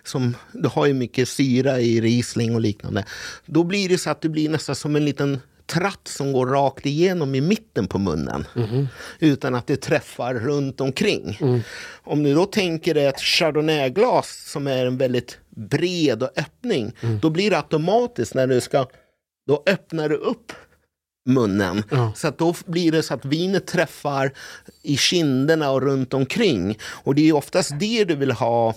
Som, 0.04 0.36
du 0.54 0.68
har 0.68 0.86
ju 0.86 0.94
mycket 0.94 1.30
syra 1.30 1.80
i 1.80 2.02
Riesling 2.02 2.56
och 2.56 2.62
liknande. 2.62 3.06
Då 3.46 3.64
blir 3.64 3.90
det 3.90 3.98
så 3.98 4.10
att 4.10 4.22
det 4.22 4.30
blir 4.30 4.50
nästan 4.50 4.76
som 4.76 4.96
en 4.96 5.06
liten 5.06 5.40
tratt 5.66 6.08
som 6.08 6.34
går 6.34 6.48
rakt 6.48 6.86
igenom 6.86 7.36
i 7.36 7.42
mitten 7.42 7.88
på 7.88 7.98
munnen. 8.00 8.46
Utan 9.20 9.56
att 9.56 9.68
det 9.68 9.76
träffar 9.76 10.34
runt 10.34 10.82
omkring. 10.82 11.38
Om 12.04 12.24
du 12.24 12.34
då 12.34 12.46
tänker 12.46 12.94
dig 12.94 13.06
ett 13.06 13.22
chardonnayglas 13.22 14.52
som 14.52 14.68
är 14.68 14.86
en 14.86 14.98
väldigt 14.98 15.38
bred 15.50 16.24
öppning. 16.24 16.92
Då 17.22 17.30
blir 17.30 17.50
det 17.50 17.58
automatiskt 17.58 18.34
när 18.34 18.48
du 18.48 18.62
ska, 18.62 18.88
då 19.48 19.64
öppnar 19.66 20.10
du 20.10 20.16
upp 20.16 20.54
munnen. 21.26 21.84
Så 22.16 22.28
att 22.28 22.38
då 22.38 22.56
blir 22.66 22.92
det 22.92 23.04
så 23.04 23.14
att 23.14 23.26
vinet 23.26 23.68
träffar 23.68 24.32
i 24.82 24.98
kinderna 24.98 25.72
och 25.72 25.82
runt 25.82 26.14
omkring. 26.14 26.78
Och 26.84 27.16
det 27.16 27.30
är 27.30 27.36
oftast 27.36 27.72
det 27.80 28.04
du 28.04 28.16
vill 28.16 28.32
ha 28.32 28.70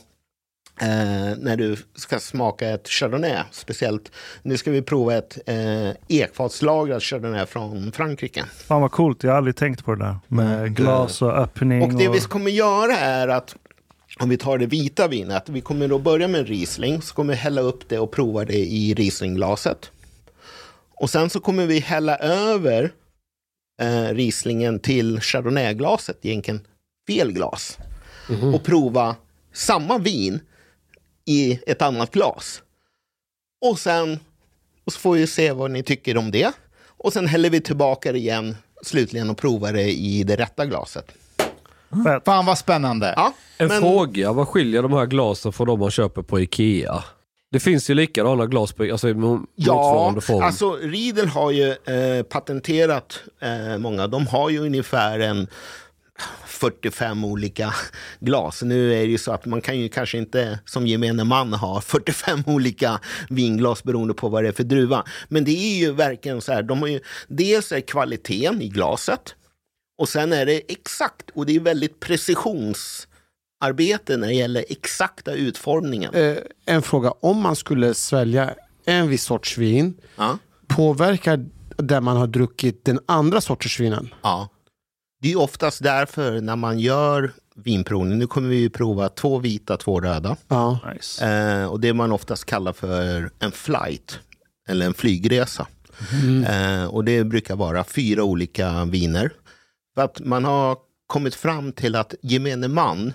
eh, 0.81 1.39
när 1.39 1.57
du 1.57 1.77
ska 1.95 2.19
smaka 2.19 2.69
ett 2.69 2.89
chardonnay. 2.89 3.43
Speciellt, 3.51 4.13
nu 4.43 4.57
ska 4.57 4.71
vi 4.71 4.83
prova 4.83 5.15
ett 5.15 5.39
eh, 5.47 5.91
ekfatslagrat 6.09 7.03
chardonnay 7.03 7.47
från 7.47 7.93
Frankrike. 7.93 8.45
Fan 8.67 8.81
vad 8.81 8.93
coolt, 8.93 9.23
jag 9.23 9.31
har 9.31 9.37
aldrig 9.37 9.57
tänkt 9.57 9.85
på 9.85 9.95
det 9.95 10.05
där. 10.05 10.19
Med 10.29 10.77
glas 10.77 11.23
och 11.23 11.39
öppning. 11.39 11.83
Och 11.83 11.95
det 11.95 12.09
och... 12.09 12.15
vi 12.15 12.21
kommer 12.21 12.51
göra 12.51 12.97
är 12.97 13.29
att 13.29 13.57
om 14.19 14.29
vi 14.29 14.37
tar 14.37 14.59
det 14.59 14.67
vita 14.67 15.09
vinet, 15.09 15.49
vi 15.49 15.61
kommer 15.61 15.89
då 15.89 15.99
börja 15.99 16.29
med 16.29 16.41
en 16.41 16.47
Riesling, 16.47 17.03
så 17.03 17.15
kommer 17.15 17.33
vi 17.33 17.39
hälla 17.39 17.61
upp 17.61 17.89
det 17.89 17.99
och 17.99 18.11
prova 18.11 18.45
det 18.45 18.59
i 18.59 18.95
Rieslingglaset. 18.95 19.91
Och 21.01 21.11
sen 21.11 21.31
så 21.31 21.41
kommer 21.41 21.67
vi 21.67 21.79
hälla 21.81 22.17
över 22.19 22.93
eh, 23.83 24.15
Rieslingen 24.15 24.79
till 24.81 25.21
Chardonnayglaset, 25.21 26.19
egentligen 26.23 26.67
fel 27.07 27.33
glas. 27.33 27.79
Och 28.55 28.65
prova 28.65 29.17
samma 29.53 29.99
vin 29.99 30.41
i 31.25 31.61
ett 31.67 31.83
annat 31.83 32.11
glas. 32.11 32.63
Och 33.67 33.79
sen 33.79 34.19
och 34.85 34.93
så 34.93 34.99
får 35.01 35.13
vi 35.15 35.27
se 35.27 35.53
vad 35.53 35.71
ni 35.71 35.83
tycker 35.83 36.17
om 36.17 36.31
det. 36.31 36.53
Och 36.87 37.13
sen 37.13 37.27
häller 37.27 37.51
vi 37.51 37.61
tillbaka 37.61 38.13
det 38.13 38.19
igen 38.19 38.57
slutligen 38.83 39.31
och 39.31 39.39
provar 39.39 39.73
det 39.73 39.91
i 39.93 40.23
det 40.25 40.37
rätta 40.37 40.67
glaset. 40.67 41.13
Fett. 42.05 42.25
Fan 42.25 42.47
vad 42.47 42.59
spännande. 42.59 43.15
Ja, 43.17 43.33
En 43.59 43.69
men- 43.69 43.81
fråga, 43.81 44.33
vad 44.33 44.49
skiljer 44.49 44.83
de 44.83 44.93
här 44.93 45.07
glasen 45.07 45.53
från 45.53 45.67
de 45.67 45.79
man 45.81 45.91
köper 45.91 46.23
på 46.23 46.41
Ikea? 46.41 47.05
Det 47.57 47.61
finns 47.61 47.91
ju 47.91 47.95
likadana 47.95 48.47
glas 48.47 48.73
på, 48.73 48.83
alltså 48.83 49.09
Ja, 49.55 50.15
form. 50.21 50.43
alltså 50.43 50.77
Riedel 50.77 51.29
har 51.29 51.51
ju 51.51 51.71
eh, 51.71 52.23
patenterat 52.23 53.21
eh, 53.41 53.79
många. 53.79 54.07
De 54.07 54.27
har 54.27 54.51
ju 54.51 54.59
ungefär 54.59 55.19
en 55.19 55.47
45 56.47 57.25
olika 57.25 57.75
glas. 58.21 58.63
Nu 58.63 58.93
är 58.93 58.99
det 58.99 59.11
ju 59.11 59.19
så 59.19 59.33
att 59.33 59.47
man 59.47 59.61
kan 59.61 59.79
ju 59.79 59.89
kanske 59.89 60.19
inte 60.19 60.59
som 60.65 60.87
gemene 60.87 61.25
man 61.25 61.53
ha 61.53 61.81
45 61.81 62.43
olika 62.47 63.01
vinglas 63.29 63.85
beroende 63.85 64.15
på 64.15 64.29
vad 64.29 64.45
det 64.45 64.49
är 64.49 64.53
för 64.53 64.65
druva. 64.65 65.05
Men 65.29 65.45
det 65.45 65.51
är 65.51 65.79
ju 65.79 65.93
verkligen 65.93 66.41
så 66.41 66.53
här, 66.53 66.63
de 66.63 66.81
har 66.81 66.89
ju, 66.89 67.01
dels 67.29 67.73
är 67.73 67.81
kvaliteten 67.81 68.63
i 68.63 68.69
glaset 68.69 69.35
och 69.99 70.09
sen 70.09 70.33
är 70.33 70.47
det 70.47 70.73
exakt, 70.73 71.31
och 71.35 71.47
det 71.47 71.57
är 71.57 71.61
väldigt 71.61 72.01
precisionsarbete 73.61 74.17
när 74.17 74.27
det 74.29 74.35
gäller 74.35 74.65
exakta 74.69 75.33
utformningen. 75.33 76.15
Eh, 76.15 76.37
en 76.67 76.83
fråga, 76.83 77.11
om 77.21 77.41
man 77.41 77.57
skulle 77.57 77.95
svälja 77.95 78.55
en 78.85 79.09
viss 79.09 79.25
sorts 79.25 79.59
vin, 79.59 79.95
Ja. 80.17 80.39
påverkar 80.69 81.45
det 81.77 82.01
man 82.01 82.17
har 82.17 82.27
druckit 82.27 82.85
den 82.85 83.01
andra 83.07 83.41
sortens 83.41 83.81
vinen? 83.81 84.15
Ja. 84.23 84.49
Det 85.23 85.33
är 85.33 85.39
oftast 85.39 85.83
därför 85.83 86.41
när 86.41 86.57
man 86.57 86.79
gör 86.79 87.33
vinprovning, 87.55 88.19
nu 88.19 88.27
kommer 88.27 88.49
vi 88.49 88.57
ju 88.57 88.71
prova 88.71 89.09
två 89.09 89.39
vita, 89.39 89.77
två 89.77 90.01
röda. 90.01 90.37
Ja. 90.49 90.79
Nice. 90.95 91.27
Eh, 91.27 91.67
och 91.67 91.81
det 91.81 91.95
man 91.95 92.13
oftast 92.13 92.45
kallar 92.45 92.73
för 92.73 93.31
en 93.39 93.53
flight, 93.53 94.19
eller 94.69 94.87
en 94.87 94.95
flygresa. 94.95 95.67
Eh, 96.49 96.85
och 96.85 97.05
det 97.05 97.25
brukar 97.25 97.57
vara 97.57 97.85
fyra 97.85 98.23
olika 98.25 98.85
viner. 98.85 99.33
För 99.95 100.03
att 100.05 100.21
man 100.21 100.45
har 100.45 100.77
kommit 101.07 101.35
fram 101.35 101.73
till 101.73 101.97
att 101.97 102.15
gemene 102.23 102.69
man 102.69 103.13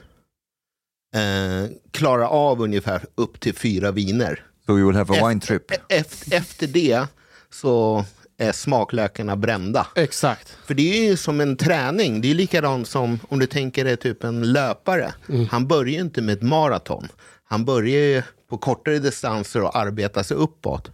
eh, 1.15 1.69
klarar 1.91 2.25
av 2.25 2.61
ungefär 2.61 3.05
upp 3.15 3.39
till 3.39 3.55
fyra 3.55 3.91
viner. 3.91 4.45
So 4.65 4.73
we 4.73 4.83
will 4.83 4.95
have 4.95 5.19
a 5.19 5.27
wine 5.27 5.41
trip. 5.41 5.71
Efter, 5.89 6.35
efter 6.35 6.67
det 6.67 7.05
så 7.53 8.05
är 8.37 8.51
smaklökarna 8.51 9.35
brända. 9.35 9.87
Exakt. 9.95 10.57
För 10.65 10.73
det 10.73 10.99
är 10.99 11.09
ju 11.09 11.17
som 11.17 11.41
en 11.41 11.57
träning. 11.57 12.21
Det 12.21 12.31
är 12.31 12.35
likadant 12.35 12.87
som 12.87 13.19
om 13.29 13.39
du 13.39 13.45
tänker 13.45 13.85
dig 13.85 13.97
typ 13.97 14.23
en 14.23 14.51
löpare. 14.51 15.13
Han 15.49 15.67
börjar 15.67 15.93
ju 15.93 15.99
inte 16.01 16.21
med 16.21 16.33
ett 16.33 16.41
maraton. 16.41 17.07
Han 17.43 17.65
börjar 17.65 18.01
ju 18.01 18.23
på 18.49 18.57
kortare 18.57 18.99
distanser 18.99 19.61
och 19.63 19.75
arbetar 19.77 20.23
sig 20.23 20.37
uppåt. 20.37 20.91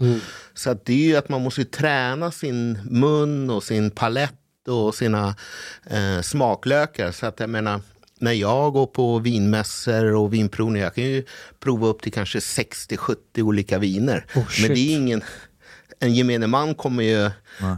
Så 0.54 0.70
att 0.70 0.86
det 0.86 0.94
är 0.94 1.08
ju 1.08 1.16
att 1.16 1.30
man 1.30 1.42
måste 1.44 1.66
träna 1.66 2.32
sin 2.32 2.80
mun 2.90 3.50
och 3.50 3.64
sin 3.64 3.92
palett 3.92 4.34
och 4.68 4.96
sina 4.96 5.36
eh, 5.90 6.22
smaklökar. 6.22 7.12
Så 7.12 7.26
att 7.26 7.40
jag 7.40 7.50
menar, 7.50 7.82
när 8.20 8.32
jag 8.32 8.74
går 8.74 8.86
på 8.88 9.20
vinmässor 9.20 10.06
och 10.06 10.34
vinprovningar, 10.34 10.86
jag 10.86 10.96
kan 10.96 11.04
ju 11.04 11.26
prova 11.60 11.88
upp 11.88 12.02
till 12.02 12.14
kanske 12.14 12.40
60-70 12.40 13.16
olika 13.42 13.80
viner. 13.80 14.26
Men 14.62 14.74
det 14.74 14.80
är 14.80 14.98
ingen, 14.98 15.24
en 16.00 16.14
gemene 16.14 16.48
man 16.48 16.76
kommer 16.76 17.04
ju 17.04 17.32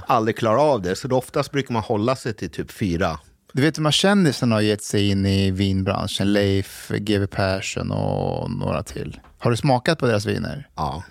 aldrig 0.08 0.38
klara 0.38 0.62
av 0.62 0.82
det. 0.82 0.95
Så 0.95 1.08
då 1.08 1.17
oftast 1.17 1.52
brukar 1.52 1.73
man 1.73 1.84
hålla 1.84 2.15
sig 2.15 2.34
till 2.34 2.49
typ 2.49 2.71
fyra. 2.71 3.19
Du 3.54 3.62
vet 3.62 3.78
hur 3.78 3.84
man 3.84 3.91
kändisarna 3.91 4.56
har 4.56 4.62
gett 4.62 4.84
sig 4.84 5.10
in 5.10 5.25
i 5.25 5.52
vinbranschen? 5.52 6.34
Leif, 6.34 6.91
GW 6.99 7.28
Persson 7.28 7.91
och 7.91 8.52
några 8.52 8.84
till. 8.84 9.19
Har 9.38 9.52
du 9.52 9.58
smakat 9.58 9.99
på 9.99 10.06
deras 10.06 10.25
viner? 10.25 10.67
Ja. 10.75 11.04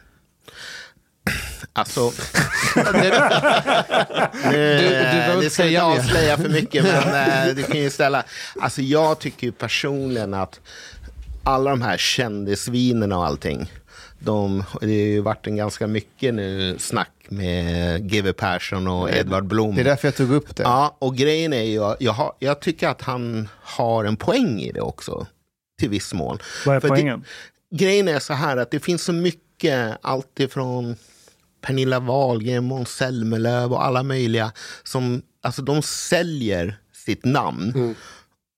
Alltså, 1.73 2.11
Du, 2.75 4.51
du 4.51 4.91
behöver 4.91 5.29
det 5.29 5.35
inte 5.35 5.51
ska 5.51 5.67
inte 5.67 5.83
avslöja 5.83 6.37
för 6.37 6.49
mycket, 6.49 6.85
men 6.85 7.49
eh, 7.49 7.55
du 7.55 7.63
kan 7.63 7.81
ju 7.81 7.91
ställa. 7.91 8.25
Alltså 8.61 8.83
jag 8.83 9.19
tycker 9.19 9.47
ju 9.47 9.53
personligen 9.53 10.35
att 10.35 10.61
alla 11.45 11.71
de 11.71 11.83
här 11.83 11.97
kändisvinerna 11.97 13.19
och 13.19 13.27
allting, 13.27 13.73
de, 14.19 14.65
det 14.81 14.87
har 14.87 14.93
ju 14.93 15.21
varit 15.21 15.47
en 15.47 15.57
ganska 15.57 15.87
mycket 15.87 16.35
nu 16.35 16.77
snack 16.79 17.11
med 17.29 18.11
GW 18.11 18.33
Persson 18.33 18.89
och 18.89 19.11
Edvard 19.11 19.45
Blom. 19.45 19.75
Det 19.75 19.81
är 19.81 19.85
därför 19.85 20.09
jag 20.09 20.15
tog 20.15 20.33
upp 20.33 20.57
det. 20.57 20.63
Ja, 20.63 20.97
och 20.99 21.17
grejen 21.17 21.53
är 21.53 21.63
ju, 21.63 21.95
jag, 22.01 22.13
har, 22.13 22.33
jag 22.39 22.61
tycker 22.61 22.89
att 22.89 23.03
han 23.03 23.49
har 23.55 24.05
en 24.05 24.17
poäng 24.17 24.61
i 24.61 24.73
det 24.73 24.81
också. 24.81 25.27
Till 25.81 25.89
viss 25.91 26.15
mån. 26.15 26.39
Vad 26.67 26.77
är 26.77 26.81
För 26.81 26.89
poängen? 26.89 27.25
Det, 27.71 27.77
grejen 27.77 28.09
är 28.09 28.19
så 28.19 28.33
här 28.33 28.57
att 28.57 28.71
det 28.71 28.81
finns 28.81 29.03
så 29.03 29.13
mycket, 29.13 29.99
alltifrån 30.03 30.97
Pernilla 31.61 32.01
Wahlgren, 32.01 32.65
Måns 32.65 32.89
Zelmerlöw 32.89 33.75
och 33.75 33.85
alla 33.85 34.03
möjliga 34.03 34.53
som, 34.83 35.23
alltså 35.43 35.63
de 35.63 35.83
säljer 35.83 36.79
sitt 36.93 37.25
namn 37.25 37.95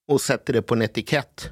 och 0.08 0.20
sätter 0.20 0.52
det 0.52 0.62
på 0.62 0.74
en 0.74 0.82
etikett 0.82 1.50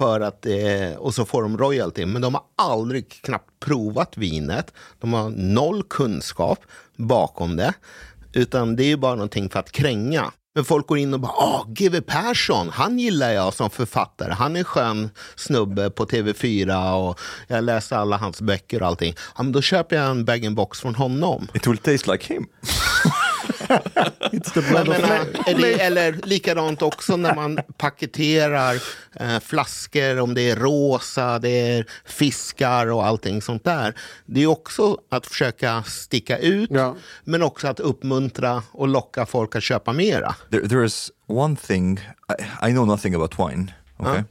för 0.00 0.20
att, 0.20 0.46
eh, 0.46 0.98
och 0.98 1.14
så 1.14 1.24
får 1.24 1.42
de 1.42 1.58
royalty. 1.58 2.06
Men 2.06 2.22
de 2.22 2.34
har 2.34 2.42
aldrig 2.56 3.08
knappt 3.08 3.60
provat 3.60 4.16
vinet. 4.16 4.72
De 5.00 5.12
har 5.12 5.30
noll 5.30 5.82
kunskap 5.82 6.58
bakom 6.96 7.56
det. 7.56 7.74
Utan 8.32 8.76
det 8.76 8.84
är 8.84 8.88
ju 8.88 8.96
bara 8.96 9.14
någonting 9.14 9.48
för 9.48 9.58
att 9.58 9.72
kränga. 9.72 10.32
Men 10.54 10.64
folk 10.64 10.86
går 10.86 10.98
in 10.98 11.14
och 11.14 11.20
bara, 11.20 11.32
ah, 11.32 11.64
GW 11.68 12.00
Persson, 12.00 12.68
han 12.68 12.98
gillar 12.98 13.30
jag 13.30 13.54
som 13.54 13.70
författare. 13.70 14.32
Han 14.32 14.56
är 14.56 14.58
en 14.58 14.64
skön 14.64 15.10
snubbe 15.36 15.90
på 15.90 16.04
TV4 16.06 16.94
och 16.94 17.20
jag 17.48 17.64
läser 17.64 17.96
alla 17.96 18.16
hans 18.16 18.40
böcker 18.40 18.82
och 18.82 18.88
allting. 18.88 19.14
Ja, 19.36 19.42
men 19.42 19.52
då 19.52 19.62
köper 19.62 19.96
jag 19.96 20.10
en 20.10 20.24
bag-in-box 20.24 20.80
från 20.80 20.94
honom. 20.94 21.48
It 21.54 21.66
will 21.66 21.78
taste 21.78 22.12
like 22.12 22.34
him. 22.34 22.46
Jag 23.70 24.88
menar, 24.88 25.26
eller, 25.46 25.78
eller 25.78 26.12
likadant 26.26 26.82
också 26.82 27.16
när 27.16 27.34
man 27.34 27.58
paketerar 27.76 28.74
eh, 29.20 29.40
flaskor, 29.40 30.20
om 30.20 30.34
det 30.34 30.50
är 30.50 30.56
rosa, 30.56 31.38
det 31.38 31.48
är 31.48 31.86
fiskar 32.04 32.86
och 32.86 33.06
allting 33.06 33.42
sånt 33.42 33.64
där. 33.64 33.94
Det 34.26 34.42
är 34.42 34.46
också 34.46 34.98
att 35.08 35.26
försöka 35.26 35.82
sticka 35.82 36.38
ut, 36.38 36.70
Ja. 36.72 36.96
men 37.24 37.42
också 37.42 37.68
att 37.68 37.80
uppmuntra 37.80 38.62
och 38.72 38.88
locka 38.88 39.26
folk 39.26 39.56
att 39.56 39.62
köpa 39.62 39.92
mera. 39.92 40.34
There, 40.50 40.68
there 40.68 40.84
is 40.86 41.10
one 41.26 41.56
thing 41.56 41.98
I, 42.62 42.68
I 42.68 42.72
know 42.72 42.86
nothing 42.86 43.14
about 43.14 43.38
wine, 43.38 43.72
okay, 43.98 44.22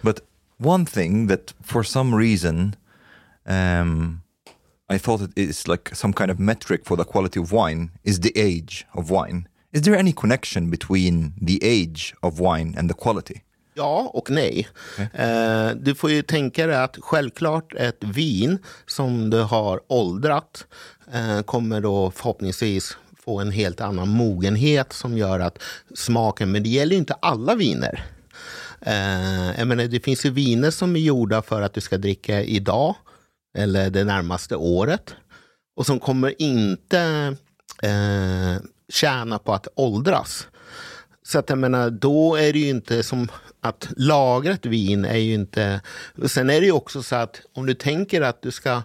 but 0.00 0.20
one 0.60 0.86
thing 0.86 1.28
that 1.28 1.54
for 1.64 1.82
some 1.82 2.16
reason 2.16 2.76
um, 3.48 4.20
I 4.90 4.98
thought 4.98 5.22
it 5.22 5.38
is 5.38 5.68
like 5.68 5.94
some 5.94 6.12
kind 6.12 6.30
of 6.30 6.38
metric 6.38 6.84
for 6.84 6.96
the 6.96 7.04
quality 7.04 7.40
of 7.40 7.52
wine 7.52 7.90
is 8.04 8.20
the 8.20 8.32
age 8.34 8.86
of 8.92 9.10
wine. 9.10 9.46
Is 9.72 9.82
there 9.82 9.98
any 9.98 10.12
connection 10.12 10.70
between 10.70 11.32
the 11.42 11.58
age 11.62 12.14
of 12.22 12.40
wine 12.40 12.74
and 12.78 12.88
the 12.88 12.94
quality? 12.94 13.42
Ja 13.74 14.10
och 14.14 14.30
nej. 14.30 14.68
Eh, 15.14 15.70
du 15.76 15.94
får 15.94 16.10
ju 16.10 16.22
tänka 16.22 16.66
dig 16.66 16.76
att 16.76 16.96
självklart 17.00 17.74
ett 17.74 18.04
vin 18.04 18.58
som 18.86 19.30
du 19.30 19.42
har 19.42 19.80
åldrat 19.88 20.66
eh, 21.12 21.42
kommer 21.42 21.80
då 21.80 22.10
förhoppningsvis 22.10 22.96
få 23.24 23.40
en 23.40 23.50
helt 23.50 23.80
annan 23.80 24.08
mogenhet 24.08 24.92
som 24.92 25.18
gör 25.18 25.40
att 25.40 25.62
smaken, 25.94 26.52
men 26.52 26.62
det 26.62 26.68
gäller 26.68 26.92
ju 26.92 26.98
inte 26.98 27.14
alla 27.14 27.54
viner. 27.54 28.04
Eh, 28.80 29.58
jag 29.58 29.68
menar, 29.68 29.84
det 29.84 30.00
finns 30.00 30.26
ju 30.26 30.30
viner 30.30 30.70
som 30.70 30.96
är 30.96 31.00
gjorda 31.00 31.42
för 31.42 31.62
att 31.62 31.74
du 31.74 31.80
ska 31.80 31.98
dricka 31.98 32.42
idag 32.42 32.94
eller 33.58 33.90
det 33.90 34.04
närmaste 34.04 34.56
året 34.56 35.14
och 35.76 35.86
som 35.86 36.00
kommer 36.00 36.42
inte 36.42 37.36
eh, 37.82 38.62
tjäna 38.88 39.38
på 39.38 39.54
att 39.54 39.68
åldras. 39.74 40.46
Så 41.22 41.38
att 41.38 41.48
jag 41.48 41.58
menar, 41.58 41.90
då 41.90 42.36
är 42.36 42.52
det 42.52 42.58
ju 42.58 42.68
inte 42.68 43.02
som 43.02 43.28
att 43.60 43.88
lagra 43.96 44.52
ett 44.52 44.66
vin 44.66 45.04
är 45.04 45.16
ju 45.16 45.34
inte... 45.34 45.80
Sen 46.26 46.50
är 46.50 46.60
det 46.60 46.66
ju 46.66 46.72
också 46.72 47.02
så 47.02 47.16
att 47.16 47.40
om 47.52 47.66
du 47.66 47.74
tänker 47.74 48.20
att 48.20 48.42
du 48.42 48.50
ska 48.50 48.82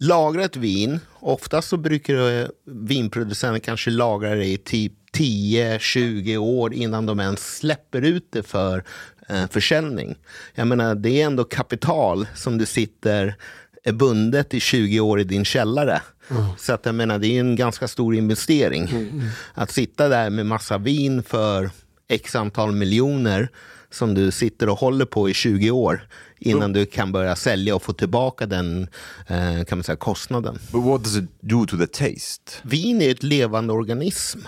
lagra 0.00 0.44
ett 0.44 0.56
vin, 0.56 1.00
oftast 1.14 1.68
så 1.68 1.76
brukar 1.76 2.40
eh, 2.40 2.48
vinproducenter 2.66 3.58
kanske 3.58 3.90
lagra 3.90 4.34
det 4.34 4.46
i 4.46 4.56
typ 4.56 4.92
10-20 5.16 6.36
år 6.36 6.74
innan 6.74 7.06
de 7.06 7.20
ens 7.20 7.56
släpper 7.56 8.02
ut 8.02 8.28
det 8.32 8.42
för 8.42 8.84
eh, 9.28 9.46
försäljning. 9.50 10.16
Jag 10.54 10.66
menar, 10.66 10.94
det 10.94 11.22
är 11.22 11.26
ändå 11.26 11.44
kapital 11.44 12.26
som 12.34 12.58
du 12.58 12.66
sitter 12.66 13.36
är 13.84 13.92
bundet 13.92 14.54
i 14.54 14.60
20 14.60 15.00
år 15.00 15.20
i 15.20 15.24
din 15.24 15.44
källare. 15.44 16.02
Mm. 16.30 16.44
Så 16.58 16.72
att 16.72 16.86
jag 16.86 16.94
menar, 16.94 17.18
det 17.18 17.26
är 17.26 17.40
en 17.40 17.56
ganska 17.56 17.88
stor 17.88 18.14
investering. 18.14 18.88
Mm. 18.88 19.22
Att 19.54 19.70
sitta 19.70 20.08
där 20.08 20.30
med 20.30 20.46
massa 20.46 20.78
vin 20.78 21.22
för 21.22 21.70
x 22.08 22.36
antal 22.36 22.72
miljoner 22.72 23.48
som 23.90 24.14
du 24.14 24.30
sitter 24.30 24.68
och 24.68 24.78
håller 24.78 25.04
på 25.04 25.30
i 25.30 25.34
20 25.34 25.70
år 25.70 26.08
innan 26.38 26.62
mm. 26.62 26.72
du 26.72 26.86
kan 26.86 27.12
börja 27.12 27.36
sälja 27.36 27.74
och 27.74 27.82
få 27.82 27.92
tillbaka 27.92 28.46
den 28.46 28.88
eh, 29.26 29.64
kan 29.64 29.78
man 29.78 29.82
säga, 29.84 29.96
kostnaden. 29.96 30.58
But 30.72 30.84
what 30.84 31.04
does 31.04 31.16
it 31.16 31.30
do 31.40 31.66
to 31.66 31.76
the 31.76 31.86
taste? 31.86 32.52
Vin 32.62 33.02
är 33.02 33.10
ett 33.10 33.22
levande 33.22 33.72
organism. 33.72 34.38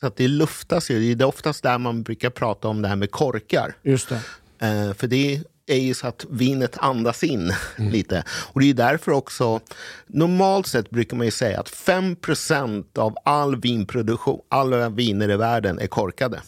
Så 0.00 0.06
att 0.06 0.16
det 0.16 0.28
luftas 0.28 0.90
ju. 0.90 1.14
Det 1.14 1.24
är 1.24 1.28
oftast 1.28 1.62
där 1.62 1.78
man 1.78 2.02
brukar 2.02 2.30
prata 2.30 2.68
om 2.68 2.82
det 2.82 2.88
här 2.88 2.96
med 2.96 3.10
korkar. 3.10 3.76
Just 3.82 4.08
det. 4.08 4.20
Eh, 4.66 4.94
för 4.94 5.06
det 5.06 5.42
är 5.66 5.78
ju 5.78 5.94
så 5.94 6.06
att 6.06 6.26
vinet 6.30 6.78
andas 6.78 7.24
in 7.24 7.52
mm. 7.76 7.92
lite. 7.92 8.24
Och 8.28 8.60
det 8.60 8.70
är 8.70 8.74
därför 8.74 9.12
också, 9.12 9.60
normalt 10.06 10.66
sett 10.66 10.90
brukar 10.90 11.16
man 11.16 11.26
ju 11.26 11.30
säga 11.30 11.60
att 11.60 11.70
5% 11.70 12.98
av 12.98 13.16
all 13.24 13.60
vinproduktion, 13.60 14.40
alla 14.48 14.88
viner 14.88 15.30
i 15.30 15.36
världen 15.36 15.78
är 15.78 15.86
korkade. 15.86 16.42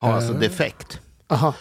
Har 0.00 0.12
alltså 0.12 0.32
eh. 0.32 0.40
defekt. 0.40 1.00
Aha. 1.28 1.54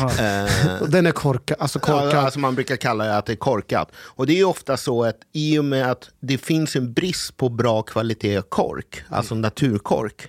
Eh, 0.00 0.82
Den 0.88 1.06
är 1.06 1.12
korka, 1.12 1.54
alltså 1.58 1.78
korkad. 1.78 2.12
Ja, 2.12 2.20
alltså 2.20 2.38
man 2.38 2.54
brukar 2.54 2.76
kalla 2.76 3.04
det 3.04 3.16
att 3.16 3.26
det 3.26 3.32
är 3.32 3.36
korkat. 3.36 3.90
Och 3.96 4.26
det 4.26 4.40
är 4.40 4.44
ofta 4.44 4.76
så 4.76 5.04
att 5.04 5.16
i 5.32 5.58
och 5.58 5.64
med 5.64 5.90
att 5.90 6.10
det 6.20 6.38
finns 6.38 6.76
en 6.76 6.92
brist 6.92 7.36
på 7.36 7.48
bra 7.48 7.82
kvalitet 7.82 8.42
kork, 8.48 9.02
alltså 9.08 9.34
mm. 9.34 9.42
naturkork. 9.42 10.28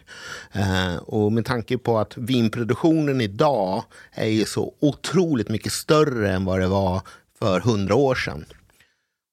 Eh, 0.52 0.96
och 0.96 1.32
med 1.32 1.46
tanke 1.46 1.78
på 1.78 2.00
att 2.00 2.18
vinproduktionen 2.18 3.22
idag 3.22 3.84
är 4.12 4.28
ju 4.28 4.46
så 4.46 4.74
otroligt 4.80 5.50
mycket 5.50 5.74
större 5.74 6.32
än 6.34 6.46
vad 6.46 6.60
det 6.60 6.68
var 6.68 7.02
för 7.40 7.60
hundra 7.60 7.96
år 7.96 8.16
sedan. 8.16 8.46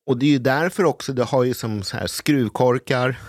Och 0.07 0.19
det 0.19 0.27
är 0.27 0.31
ju 0.31 0.39
därför 0.39 0.85
också, 0.85 1.13
det 1.13 1.25
har 1.25 1.45
ju 1.45 1.55
som 1.55 1.83
så 1.83 1.97
här 1.97 2.07
skruvkorkar, 2.07 3.21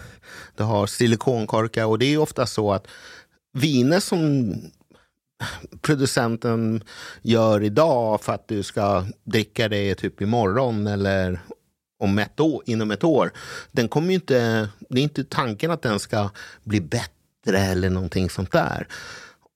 det 0.57 0.63
har 0.63 0.87
silikonkorkar 0.87 1.85
och 1.85 1.99
det 1.99 2.13
är 2.13 2.17
ofta 2.17 2.45
så 2.45 2.73
att 2.73 2.87
viner 3.53 3.99
som 3.99 4.53
producenten 5.81 6.83
gör 7.21 7.63
idag 7.63 8.21
för 8.21 8.33
att 8.33 8.47
du 8.47 8.63
ska 8.63 9.05
dricka 9.23 9.67
det 9.67 9.95
typ 9.95 10.21
imorgon 10.21 10.87
eller 10.87 11.39
om 11.99 12.19
ett 12.19 12.39
år, 12.39 12.63
inom 12.65 12.91
ett 12.91 13.03
år. 13.03 13.31
Den 13.71 13.87
kommer 13.87 14.13
inte, 14.13 14.69
det 14.89 14.99
är 14.99 15.03
inte 15.03 15.23
tanken 15.23 15.71
att 15.71 15.81
den 15.81 15.99
ska 15.99 16.29
bli 16.63 16.81
bättre 16.81 17.59
eller 17.59 17.89
någonting 17.89 18.29
sånt 18.29 18.51
där. 18.51 18.87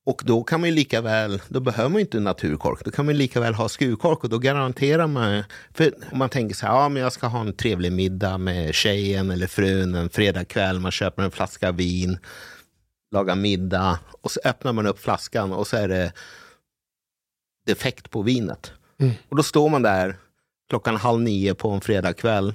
Och 0.05 0.21
då 0.25 0.43
kan 0.43 0.59
man 0.59 0.69
ju 0.69 0.75
lika 0.75 1.01
väl, 1.01 1.41
då 1.47 1.59
behöver 1.59 1.89
man 1.89 2.01
inte 2.01 2.19
naturkork, 2.19 2.85
då 2.85 2.91
kan 2.91 3.05
man 3.05 3.17
lika 3.17 3.39
väl 3.39 3.53
ha 3.53 3.69
skurkork 3.69 4.23
och 4.23 4.29
då 4.29 4.37
garanterar 4.37 5.07
man, 5.07 5.43
för 5.73 5.93
om 6.11 6.17
man 6.17 6.29
tänker 6.29 6.55
så 6.55 6.65
här, 6.65 6.73
ja 6.73 6.89
men 6.89 7.03
jag 7.03 7.13
ska 7.13 7.27
ha 7.27 7.41
en 7.41 7.53
trevlig 7.53 7.91
middag 7.91 8.37
med 8.37 8.75
tjejen 8.75 9.31
eller 9.31 9.47
frun 9.47 9.95
en 9.95 10.09
fredagkväll, 10.09 10.79
man 10.79 10.91
köper 10.91 11.23
en 11.23 11.31
flaska 11.31 11.71
vin, 11.71 12.17
lagar 13.13 13.35
middag 13.35 13.99
och 14.21 14.31
så 14.31 14.39
öppnar 14.45 14.73
man 14.73 14.87
upp 14.87 14.99
flaskan 14.99 15.53
och 15.53 15.67
så 15.67 15.77
är 15.77 15.87
det 15.87 16.13
defekt 17.65 18.09
på 18.09 18.21
vinet. 18.21 18.71
Mm. 18.97 19.13
Och 19.29 19.35
då 19.35 19.43
står 19.43 19.69
man 19.69 19.81
där 19.81 20.17
klockan 20.69 20.95
halv 20.95 21.21
nio 21.21 21.53
på 21.53 21.69
en 21.69 21.81
fredagkväll 21.81 22.53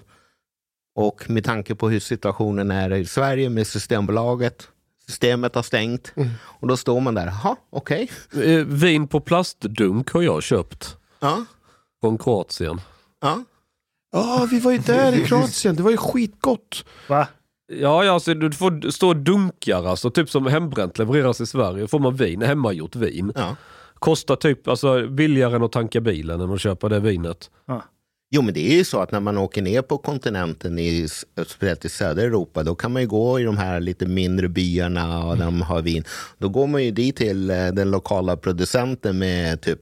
och 0.94 1.30
med 1.30 1.44
tanke 1.44 1.74
på 1.74 1.88
hur 1.88 2.00
situationen 2.00 2.70
är 2.70 2.92
i 2.92 3.06
Sverige 3.06 3.50
med 3.50 3.66
Systembolaget, 3.66 4.68
systemet 5.06 5.54
har 5.54 5.62
stängt 5.62 6.12
mm. 6.16 6.28
och 6.42 6.68
då 6.68 6.76
står 6.76 7.00
man 7.00 7.14
där, 7.14 7.26
jaha, 7.26 7.56
okej. 7.70 8.10
Okay. 8.32 8.54
Eh, 8.54 8.64
vin 8.64 9.08
på 9.08 9.20
plastdunk 9.20 10.10
har 10.10 10.22
jag 10.22 10.42
köpt. 10.42 10.96
Ja. 11.20 11.44
Från 12.00 12.18
Kroatien. 12.18 12.80
Ja. 13.20 13.44
Ja, 14.12 14.42
oh, 14.42 14.50
vi 14.50 14.60
var 14.60 14.72
ju 14.72 14.78
där 14.78 15.12
i 15.12 15.24
Kroatien, 15.26 15.76
det 15.76 15.82
var 15.82 15.90
ju 15.90 15.96
skitgott. 15.96 16.84
Va? 17.08 17.28
Ja, 17.68 18.04
ja 18.04 18.12
alltså, 18.12 18.34
du 18.34 18.52
får 18.52 18.90
stå 18.90 19.08
och 19.08 19.16
dunkar, 19.16 19.86
alltså, 19.86 20.10
typ 20.10 20.30
som 20.30 20.46
hembränt 20.46 20.98
levereras 20.98 21.40
i 21.40 21.46
Sverige. 21.46 21.88
får 21.88 21.98
man 21.98 22.16
vin, 22.16 22.42
hemmagjort 22.42 22.96
vin. 22.96 23.32
Ja. 23.34 23.56
Kostar 23.94 24.36
typ 24.36 24.68
alltså, 24.68 25.08
billigare 25.08 25.56
än 25.56 25.62
att 25.62 25.72
tanka 25.72 26.00
bilen 26.00 26.40
än 26.40 26.50
att 26.50 26.60
köpa 26.60 26.88
det 26.88 27.00
vinet. 27.00 27.50
Ja. 27.66 27.82
Jo 28.30 28.42
men 28.42 28.54
det 28.54 28.72
är 28.72 28.76
ju 28.76 28.84
så 28.84 29.00
att 29.00 29.12
när 29.12 29.20
man 29.20 29.38
åker 29.38 29.62
ner 29.62 29.82
på 29.82 29.98
kontinenten, 29.98 30.78
i, 30.78 31.08
speciellt 31.46 31.84
i 31.84 31.88
södra 31.88 32.22
Europa, 32.22 32.62
då 32.62 32.74
kan 32.74 32.92
man 32.92 33.02
ju 33.02 33.08
gå 33.08 33.40
i 33.40 33.42
de 33.42 33.56
här 33.56 33.80
lite 33.80 34.06
mindre 34.06 34.48
byarna 34.48 35.24
och 35.24 35.34
mm. 35.34 35.46
de 35.46 35.62
har 35.62 35.82
vin. 35.82 36.04
Då 36.38 36.48
går 36.48 36.66
man 36.66 36.84
ju 36.84 36.90
dit 36.90 37.16
till 37.16 37.50
eh, 37.50 37.66
den 37.66 37.90
lokala 37.90 38.36
producenten 38.36 39.18
med 39.18 39.60
typ 39.60 39.80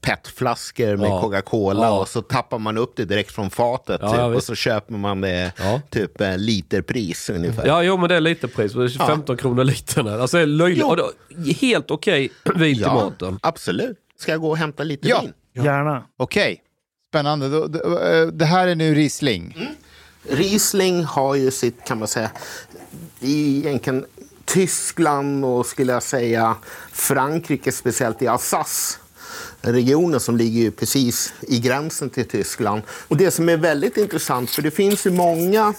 petflaskor 0.00 0.96
med 0.96 1.08
ja. 1.08 1.20
Coca-Cola 1.20 1.84
ja. 1.84 2.00
och 2.00 2.08
så 2.08 2.22
tappar 2.22 2.58
man 2.58 2.78
upp 2.78 2.92
det 2.96 3.04
direkt 3.04 3.32
från 3.32 3.50
fatet 3.50 4.00
ja, 4.02 4.10
typ, 4.10 4.36
och 4.36 4.42
så 4.42 4.54
köper 4.54 4.94
man 4.94 5.20
det 5.20 5.52
typ 5.90 6.20
eh, 6.20 6.38
literpris 6.38 7.30
ungefär. 7.30 7.66
Ja, 7.66 7.82
jo 7.82 7.96
men 7.96 8.08
det 8.08 8.16
är 8.16 8.20
literpris, 8.20 8.96
15 8.98 9.36
kronor 9.36 9.64
litern. 9.64 10.08
Alltså 10.08 10.36
det 10.36 10.42
är 10.42 10.46
löjligt. 10.46 10.86
Helt 11.60 11.90
okej 11.90 12.30
okay, 12.44 12.60
vin 12.60 12.76
till 12.76 12.86
maten. 12.86 13.38
Absolut. 13.42 13.98
Ska 14.18 14.32
jag 14.32 14.40
gå 14.40 14.50
och 14.50 14.56
hämta 14.56 14.82
lite 14.82 15.08
ja. 15.08 15.20
vin? 15.20 15.64
Gärna. 15.64 16.04
Okej, 16.16 16.52
okay. 16.52 16.56
spännande. 17.10 17.46
Eh, 17.46 18.26
det 18.26 18.44
här 18.44 18.68
är 18.68 18.74
nu 18.74 18.94
Riesling. 18.94 19.56
Mm. 19.56 19.74
Riesling 20.28 21.04
har 21.04 21.34
ju 21.34 21.50
sitt, 21.50 21.84
kan 21.84 21.98
man 21.98 22.08
säga, 22.08 22.30
i 23.20 23.58
egentligen 23.58 24.06
Tyskland 24.44 25.44
och 25.44 25.66
skulle 25.66 25.92
jag 25.92 26.02
säga 26.02 26.56
Frankrike, 26.92 27.72
speciellt 27.72 28.22
i 28.22 28.26
Alsace 28.26 28.98
regionen 29.64 30.20
som 30.20 30.36
ligger 30.36 30.70
precis 30.70 31.34
i 31.48 31.58
gränsen 31.58 32.10
till 32.10 32.28
Tyskland. 32.28 32.82
Och 33.08 33.16
det 33.16 33.30
som 33.30 33.48
är 33.48 33.56
väldigt 33.56 33.96
intressant, 33.96 34.50
för 34.50 34.62
det 34.62 34.70
finns 34.70 35.06
ju 35.06 35.10
många 35.10 35.74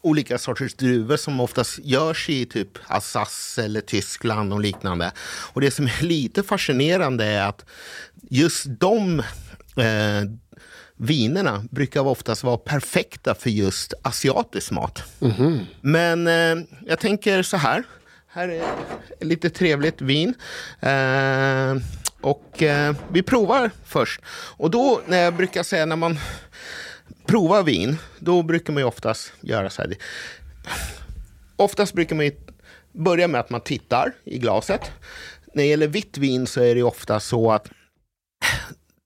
olika 0.00 0.38
sorters 0.38 0.74
druvor 0.74 1.16
som 1.16 1.40
oftast 1.40 1.78
görs 1.78 2.28
i 2.28 2.46
typ 2.46 2.68
Alsace 2.86 3.64
eller 3.64 3.80
Tyskland 3.80 4.52
och 4.52 4.60
liknande. 4.60 5.12
Och 5.52 5.60
det 5.60 5.70
som 5.70 5.86
är 5.86 6.02
lite 6.02 6.42
fascinerande 6.42 7.24
är 7.24 7.48
att 7.48 7.64
just 8.30 8.64
de 8.66 9.20
eh, 9.76 10.30
vinerna 10.96 11.64
brukar 11.70 12.00
oftast 12.00 12.44
vara 12.44 12.56
perfekta 12.56 13.34
för 13.34 13.50
just 13.50 13.94
asiatisk 14.02 14.70
mat. 14.70 15.02
Mm 15.20 15.34
-hmm. 15.34 15.66
Men 15.80 16.26
eh, 16.26 16.64
jag 16.86 16.98
tänker 16.98 17.42
så 17.42 17.56
här. 17.56 17.84
Här 18.26 18.48
är 18.48 18.64
lite 19.20 19.50
trevligt 19.50 20.00
vin. 20.00 20.34
Eh, 20.80 21.76
och 22.22 22.62
eh, 22.62 22.94
vi 23.12 23.22
provar 23.22 23.70
först. 23.84 24.20
Och 24.56 24.70
då, 24.70 25.00
när 25.06 25.18
jag 25.18 25.34
brukar 25.34 25.62
säga 25.62 25.86
när 25.86 25.96
man 25.96 26.18
provar 27.26 27.62
vin, 27.62 27.96
då 28.18 28.42
brukar 28.42 28.72
man 28.72 28.82
ju 28.82 28.86
oftast 28.86 29.32
göra 29.40 29.70
så 29.70 29.82
här. 29.82 29.94
Oftast 31.56 31.92
brukar 31.92 32.16
man 32.16 32.24
ju 32.24 32.32
börja 32.92 33.28
med 33.28 33.40
att 33.40 33.50
man 33.50 33.60
tittar 33.60 34.12
i 34.24 34.38
glaset. 34.38 34.90
När 35.54 35.62
det 35.62 35.68
gäller 35.68 35.86
vitt 35.86 36.18
vin 36.18 36.46
så 36.46 36.60
är 36.60 36.74
det 36.74 36.82
ofta 36.82 37.20
så 37.20 37.52
att 37.52 37.68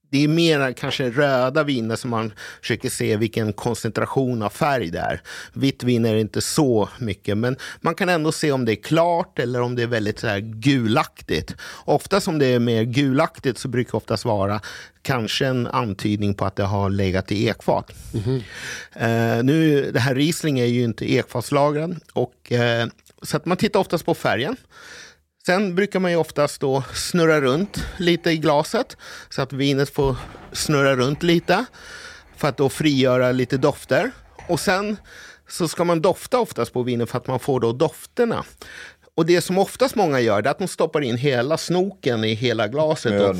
det 0.09 0.23
är 0.23 0.27
mer 0.27 0.73
kanske 0.73 1.09
röda 1.09 1.63
viner 1.63 1.95
som 1.95 2.09
man 2.09 2.33
försöker 2.61 2.89
se 2.89 3.17
vilken 3.17 3.53
koncentration 3.53 4.41
av 4.41 4.49
färg 4.49 4.89
det 4.89 4.99
är. 4.99 5.21
Vitt 5.53 5.83
vin 5.83 6.05
är 6.05 6.15
inte 6.15 6.41
så 6.41 6.89
mycket, 6.99 7.37
men 7.37 7.55
man 7.81 7.95
kan 7.95 8.09
ändå 8.09 8.31
se 8.31 8.51
om 8.51 8.65
det 8.65 8.71
är 8.71 8.83
klart 8.83 9.39
eller 9.39 9.61
om 9.61 9.75
det 9.75 9.83
är 9.83 9.87
väldigt 9.87 10.19
så 10.19 10.27
här 10.27 10.39
gulaktigt. 10.39 11.55
Ofta 11.85 12.21
som 12.21 12.39
det 12.39 12.45
är 12.45 12.59
mer 12.59 12.83
gulaktigt 12.83 13.59
så 13.59 13.67
brukar 13.67 13.91
det 13.91 13.97
oftast 13.97 14.25
vara 14.25 14.61
kanske 15.01 15.45
en 15.45 15.67
antydning 15.67 16.33
på 16.33 16.45
att 16.45 16.55
det 16.55 16.63
har 16.63 16.89
legat 16.89 17.31
i 17.31 17.47
ekfat. 17.47 17.91
Mm 18.13 18.25
-hmm. 18.25 19.37
uh, 19.37 19.43
nu, 19.43 19.91
det 19.91 19.99
här 19.99 20.15
Riesling 20.15 20.59
är 20.59 20.65
ju 20.65 20.83
inte 20.83 21.13
ekfatslagrad, 21.13 21.99
och, 22.13 22.51
uh, 22.51 22.91
så 23.21 23.37
att 23.37 23.45
man 23.45 23.57
tittar 23.57 23.79
oftast 23.79 24.05
på 24.05 24.13
färgen. 24.13 24.57
Sen 25.47 25.75
brukar 25.75 25.99
man 25.99 26.11
ju 26.11 26.17
oftast 26.17 26.61
då 26.61 26.83
snurra 26.93 27.41
runt 27.41 27.83
lite 27.97 28.31
i 28.31 28.37
glaset 28.37 28.97
så 29.29 29.41
att 29.41 29.53
vinet 29.53 29.89
får 29.89 30.15
snurra 30.51 30.95
runt 30.95 31.23
lite 31.23 31.65
för 32.35 32.47
att 32.47 32.57
då 32.57 32.69
frigöra 32.69 33.31
lite 33.31 33.57
dofter. 33.57 34.11
Och 34.47 34.59
sen 34.59 34.97
så 35.49 35.67
ska 35.67 35.83
man 35.83 36.01
dofta 36.01 36.39
oftast 36.39 36.73
på 36.73 36.83
vinet 36.83 37.09
för 37.09 37.17
att 37.17 37.27
man 37.27 37.39
får 37.39 37.59
då 37.59 37.71
dofterna. 37.71 38.43
Och 39.15 39.25
det 39.25 39.41
som 39.41 39.57
oftast 39.57 39.95
många 39.95 40.19
gör 40.19 40.39
är 40.39 40.47
att 40.47 40.59
de 40.59 40.67
stoppar 40.67 41.01
in 41.01 41.17
hela 41.17 41.57
snoken 41.57 42.23
i 42.23 42.33
hela 42.33 42.67
glaset. 42.67 43.21
Och 43.21 43.35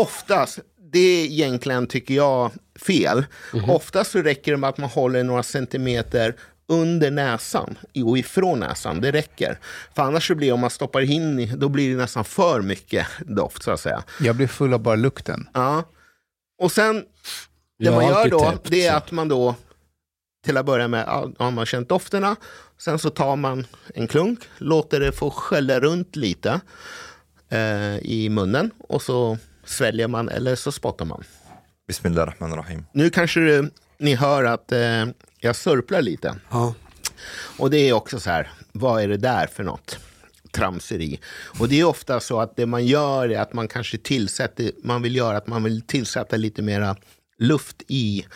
oftast, 0.00 0.58
det 0.92 0.98
är 0.98 1.24
egentligen, 1.24 1.86
tycker 1.86 2.14
jag, 2.14 2.50
fel. 2.86 3.24
Mm 3.52 3.64
-hmm. 3.64 3.70
Oftast 3.70 4.10
så 4.10 4.18
räcker 4.18 4.52
det 4.52 4.58
med 4.58 4.70
att 4.70 4.78
man 4.78 4.90
håller 4.90 5.24
några 5.24 5.42
centimeter 5.42 6.36
under 6.68 7.10
näsan 7.10 7.78
och 8.04 8.18
ifrån 8.18 8.60
näsan. 8.60 9.00
Det 9.00 9.12
räcker. 9.12 9.58
För 9.94 10.02
annars 10.02 10.28
så 10.28 10.34
blir 10.34 10.52
om 10.52 10.60
man 10.60 10.70
stoppar 10.70 11.00
in, 11.00 11.58
då 11.58 11.68
blir 11.68 11.90
det 11.90 11.96
nästan 11.96 12.24
för 12.24 12.62
mycket 12.62 13.06
doft 13.26 13.62
så 13.62 13.70
att 13.70 13.80
säga. 13.80 14.02
Jag 14.20 14.36
blir 14.36 14.46
full 14.46 14.74
av 14.74 14.80
bara 14.80 14.96
lukten. 14.96 15.48
Ja. 15.54 15.84
Och 16.62 16.72
sen, 16.72 16.96
det 17.78 17.84
Jag 17.84 17.94
man 17.94 18.04
gör 18.04 18.28
då, 18.30 18.40
täppt, 18.40 18.70
det 18.70 18.86
är 18.86 18.90
så. 18.90 18.96
att 18.96 19.10
man 19.12 19.28
då 19.28 19.54
till 20.44 20.56
att 20.56 20.66
börja 20.66 20.88
med 20.88 21.04
ja, 21.06 21.30
har 21.38 21.50
man 21.50 21.66
känt 21.66 21.88
dofterna. 21.88 22.36
Sen 22.78 22.98
så 22.98 23.10
tar 23.10 23.36
man 23.36 23.66
en 23.94 24.06
klunk, 24.08 24.38
låter 24.58 25.00
det 25.00 25.12
få 25.12 25.30
skälla 25.30 25.80
runt 25.80 26.16
lite 26.16 26.60
eh, 27.48 27.96
i 27.96 28.28
munnen 28.30 28.70
och 28.78 29.02
så 29.02 29.38
sväljer 29.64 30.08
man 30.08 30.28
eller 30.28 30.54
så 30.56 30.72
spottar 30.72 31.04
man. 31.04 31.24
Bismillah 31.86 32.26
rahman 32.26 32.56
rahim. 32.56 32.84
Nu 32.92 33.10
kanske 33.10 33.40
det, 33.40 33.70
ni 33.98 34.14
hör 34.14 34.44
att 34.44 34.72
eh, 34.72 35.04
jag 35.40 35.56
sörplar 35.56 36.02
lite. 36.02 36.34
Ja. 36.50 36.74
Och 37.58 37.70
det 37.70 37.88
är 37.88 37.92
också 37.92 38.20
så 38.20 38.30
här, 38.30 38.50
vad 38.72 39.02
är 39.02 39.08
det 39.08 39.16
där 39.16 39.46
för 39.46 39.64
något? 39.64 39.98
Tramseri. 40.52 41.20
Och 41.58 41.68
det 41.68 41.80
är 41.80 41.84
ofta 41.84 42.20
så 42.20 42.40
att 42.40 42.56
det 42.56 42.66
man 42.66 42.86
gör 42.86 43.28
är 43.30 43.40
att 43.40 43.52
man 43.52 43.68
kanske 43.68 43.98
tillsätter, 43.98 44.70
man 44.84 45.02
vill 45.02 45.16
göra 45.16 45.36
att 45.36 45.46
man 45.46 45.62
vill 45.62 45.82
tillsätta 45.82 46.36
lite 46.36 46.62
mera 46.62 46.96
luft 47.38 47.82
i 47.88 48.26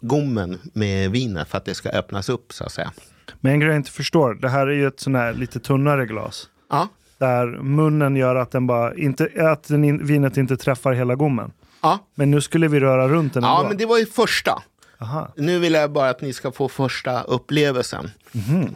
gommen 0.00 0.58
med 0.72 1.10
vinet 1.10 1.48
för 1.48 1.58
att 1.58 1.64
det 1.64 1.74
ska 1.74 1.88
öppnas 1.88 2.28
upp 2.28 2.52
så 2.52 2.64
att 2.64 2.72
säga. 2.72 2.92
Men 3.40 3.52
en 3.52 3.60
grej 3.60 3.68
jag 3.70 3.76
inte 3.76 3.90
förstår, 3.90 4.34
det 4.34 4.48
här 4.48 4.66
är 4.66 4.72
ju 4.74 4.86
ett 4.86 5.00
sån 5.00 5.14
här 5.14 5.32
lite 5.34 5.60
tunnare 5.60 6.06
glas. 6.06 6.48
Ja, 6.70 6.88
Där 7.18 7.46
munnen 7.62 8.16
gör 8.16 8.36
att, 8.36 8.50
den 8.50 8.66
bara 8.66 8.94
inte, 8.94 9.30
att 9.52 9.68
den 9.68 9.84
in, 9.84 10.06
vinet 10.06 10.36
inte 10.36 10.56
träffar 10.56 10.92
hela 10.92 11.14
gommen. 11.14 11.52
ja. 11.82 11.98
Men 12.14 12.30
nu 12.30 12.40
skulle 12.40 12.68
vi 12.68 12.80
röra 12.80 13.08
runt 13.08 13.34
den 13.34 13.42
ja 13.42 13.56
ändå. 13.58 13.68
men 13.68 13.78
det 13.78 13.86
var 13.86 13.98
ju 13.98 14.06
första. 14.06 14.62
Aha. 14.98 15.32
Nu 15.36 15.58
vill 15.58 15.72
jag 15.72 15.92
bara 15.92 16.10
att 16.10 16.20
ni 16.20 16.32
ska 16.32 16.52
få 16.52 16.68
första 16.68 17.22
upplevelsen. 17.22 18.10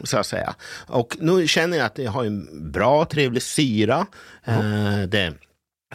Så 0.03 0.17
att 0.17 0.25
säga. 0.25 0.55
Och 0.87 1.17
nu 1.19 1.47
känner 1.47 1.77
jag 1.77 1.85
att 1.85 1.95
det 1.95 2.05
har 2.05 2.25
en 2.25 2.71
bra, 2.71 3.05
trevlig 3.05 3.43
syra. 3.43 4.05
Eh, 4.43 5.01
det 5.07 5.19
är 5.19 5.33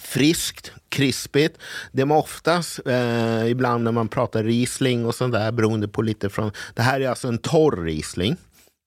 friskt, 0.01 0.73
krispigt. 0.89 1.59
Det 1.93 2.03
är 2.03 2.13
oftast, 2.13 2.81
eh, 2.87 3.47
ibland 3.47 3.85
när 3.85 3.93
man 3.93 4.09
pratar 4.09 4.45
Riesling 4.45 5.07
och 5.07 5.15
sånt 5.15 5.33
där, 5.33 5.53
beroende 5.53 5.89
på 5.89 6.03
lite 6.03 6.29
från... 6.31 6.53
Det 6.75 6.83
här 6.83 7.01
är 7.01 7.09
alltså 7.09 7.29
en 7.29 7.39
torr 7.39 7.85
Riesling. 7.85 8.37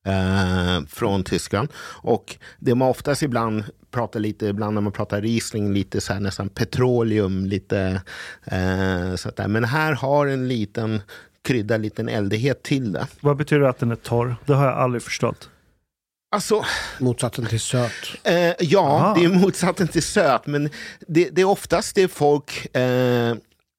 Eh, 0.05 0.85
från 0.87 1.23
Tyskland. 1.23 1.69
Och 2.01 2.37
det 2.59 2.75
man 2.75 2.87
oftast 2.87 3.21
ibland 3.21 3.63
pratar 3.91 4.19
lite, 4.19 4.45
ibland 4.45 4.73
när 4.73 4.81
man 4.81 4.91
pratar 4.91 5.21
Riesling, 5.21 5.73
lite 5.73 6.01
så 6.01 6.13
här 6.13 6.19
nästan 6.19 6.49
petroleum, 6.49 7.45
lite 7.45 8.01
eh, 8.45 9.15
så 9.15 9.29
att 9.29 9.35
där. 9.35 9.47
Men 9.47 9.63
här 9.63 9.93
har 9.93 10.27
en 10.27 10.47
liten 10.47 11.01
krydda, 11.41 11.77
liten 11.77 12.09
eldighet 12.09 12.63
till 12.63 12.91
det. 12.91 13.07
Vad 13.21 13.37
betyder 13.37 13.61
det 13.61 13.69
att 13.69 13.79
den 13.79 13.91
är 13.91 13.95
torr? 13.95 14.35
Det 14.45 14.53
har 14.53 14.65
jag 14.65 14.77
aldrig 14.77 15.01
förstått. 15.03 15.49
Alltså, 16.31 16.65
Motsatsen 16.99 17.45
till 17.45 17.59
söt. 17.59 17.91
eh, 18.23 18.53
ja, 18.59 18.79
Aha. 18.79 19.15
det 19.17 19.23
är 19.25 19.29
motsatsen 19.29 19.87
till 19.87 20.03
söt, 20.03 20.47
men 20.47 20.69
det, 21.07 21.29
det 21.29 21.41
är 21.41 21.45
oftast 21.45 21.95
det 21.95 22.07
folk 22.07 22.75
eh, 22.75 23.35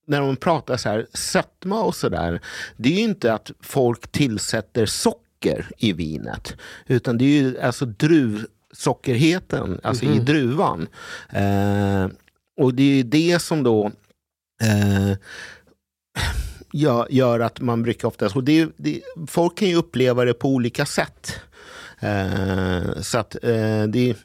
när 0.07 0.21
de 0.21 0.37
pratar 0.37 0.77
så 0.77 0.89
här 0.89 1.07
sötma 1.15 1.83
och 1.83 1.95
sådär, 1.95 2.41
det 2.77 2.89
är 2.89 2.93
ju 2.97 3.01
inte 3.03 3.35
att 3.35 3.51
folk 3.61 4.09
tillsätter 4.13 4.87
socker 4.87 5.67
i 5.79 5.93
vinet, 5.93 6.57
utan 6.87 7.19
det 7.19 7.25
är 7.25 7.43
ju 7.43 7.61
alltså 7.61 7.87
druvsockerheten, 7.87 9.81
alltså 9.83 10.05
i 10.05 10.19
druvan. 10.19 10.89
Eh, 11.33 12.07
och 12.61 12.75
det 12.75 12.83
är 12.83 12.97
ju 12.97 13.03
det 13.03 13.39
som 13.43 13.63
då 13.63 13.87
eh, 14.63 15.17
gör, 16.73 17.07
gör 17.11 17.41
att 17.41 17.61
man 17.61 17.83
brukar 17.83 18.09
oftast, 18.09 18.37
och 18.37 18.45
det, 18.45 18.69
det, 18.77 19.01
folk 19.27 19.59
kan 19.59 19.69
ju 19.69 19.77
uppleva 19.77 20.25
det 20.25 20.35
på 20.35 20.49
olika 20.49 20.87
sätt. 20.87 21.41
Eh, 22.01 23.01
så 23.01 23.19
att 23.19 23.35
eh, 23.35 23.83
det 23.89 24.11
är, 24.11 24.17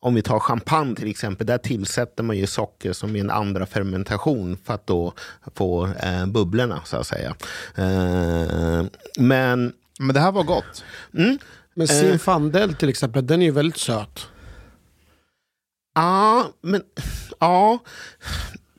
om 0.00 0.14
vi 0.14 0.22
tar 0.22 0.38
champagne 0.38 0.94
till 0.96 1.10
exempel, 1.10 1.46
där 1.46 1.58
tillsätter 1.58 2.22
man 2.22 2.36
ju 2.36 2.46
socker 2.46 2.92
som 2.92 3.16
är 3.16 3.20
en 3.20 3.30
andra 3.30 3.66
fermentation 3.66 4.56
för 4.64 4.74
att 4.74 4.86
då 4.86 5.12
få 5.54 5.86
eh, 5.86 6.26
bubblorna 6.26 6.80
så 6.84 6.96
att 6.96 7.06
säga. 7.06 7.34
Eh, 7.74 8.84
men 9.18 9.72
Men 9.98 10.14
det 10.14 10.20
här 10.20 10.32
var 10.32 10.42
gott. 10.44 10.84
mm, 11.14 11.38
Men 11.74 11.88
Zinfandel 11.88 12.74
till 12.74 12.88
exempel, 12.88 13.26
den 13.26 13.42
är 13.42 13.46
ju 13.46 13.52
väldigt 13.52 13.76
söt. 13.78 14.26
ja, 15.94 16.48
men 16.60 16.82
ja. 17.40 17.78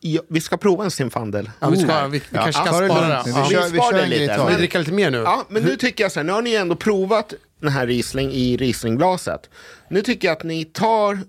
Ja, 0.06 0.22
vi 0.30 0.42
ska 0.42 0.58
prova 0.58 0.84
en 0.84 0.92
Zinfandel. 0.92 1.50
Ja, 1.60 1.70
vi, 1.70 1.78
ska, 1.78 1.92
här. 1.92 2.08
vi, 2.08 2.20
vi 2.20 2.26
Ja. 2.32 2.44
kanske 2.44 2.62
Ja, 2.62 2.66
ska 2.74 2.86
spara. 2.88 3.10
Ja. 3.10 3.24
Vi 3.26 3.32
Vi 3.32 3.38
kör- 3.56 3.70
vi 3.70 3.78
kör 3.80 3.94
det 3.94 4.04
en 4.04 4.10
lite. 4.10 4.46
vi 4.50 4.56
dricka 4.56 4.80
lite 4.80 4.92
mer 4.92 5.12
nu? 5.12 5.18
Ja, 5.18 5.46
men 5.50 5.64
nu 5.64 5.76
tycker 5.76 6.04
jag 6.04 6.12
så 6.12 6.20
här, 6.20 6.24
nu 6.26 6.32
har 6.32 6.42
ni 6.42 6.54
ändå 6.56 6.76
provat 6.76 7.34
den 7.62 7.70
här 7.72 7.88
Riesling 7.88 8.32
i 8.32 8.58
Rieslingglaset. 8.58 9.50
Nu 9.90 10.02
tycker 10.02 10.28
jag 10.28 10.38
att 10.38 10.44
ni 10.44 10.66
tar 10.66 11.20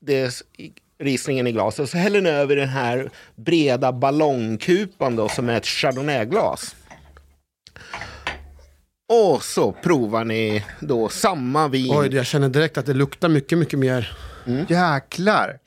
det, 0.00 0.42
Rieslingen 1.02 1.46
i 1.46 1.52
glaset 1.52 1.80
och 1.80 1.88
så 1.88 1.96
häller 1.96 2.20
ni 2.20 2.30
över 2.30 2.56
den 2.56 2.68
här 2.68 3.10
breda 3.36 3.92
ballongkupan 3.92 5.16
då, 5.16 5.28
som 5.28 5.48
är 5.48 5.56
ett 5.56 5.66
chardonnayglas. 5.66 6.76
Och 9.12 9.44
så 9.44 9.72
provar 9.72 10.24
ni 10.24 10.64
då 10.80 11.08
samma 11.08 11.68
vin. 11.68 11.92
Oj, 11.96 12.14
jag 12.14 12.26
känner 12.26 12.48
direkt 12.48 12.78
att 12.78 12.86
det 12.86 12.94
luktar 12.94 13.28
mycket, 13.28 13.58
mycket 13.58 13.78
mer. 13.78 14.16
Jäklar. 14.68 15.58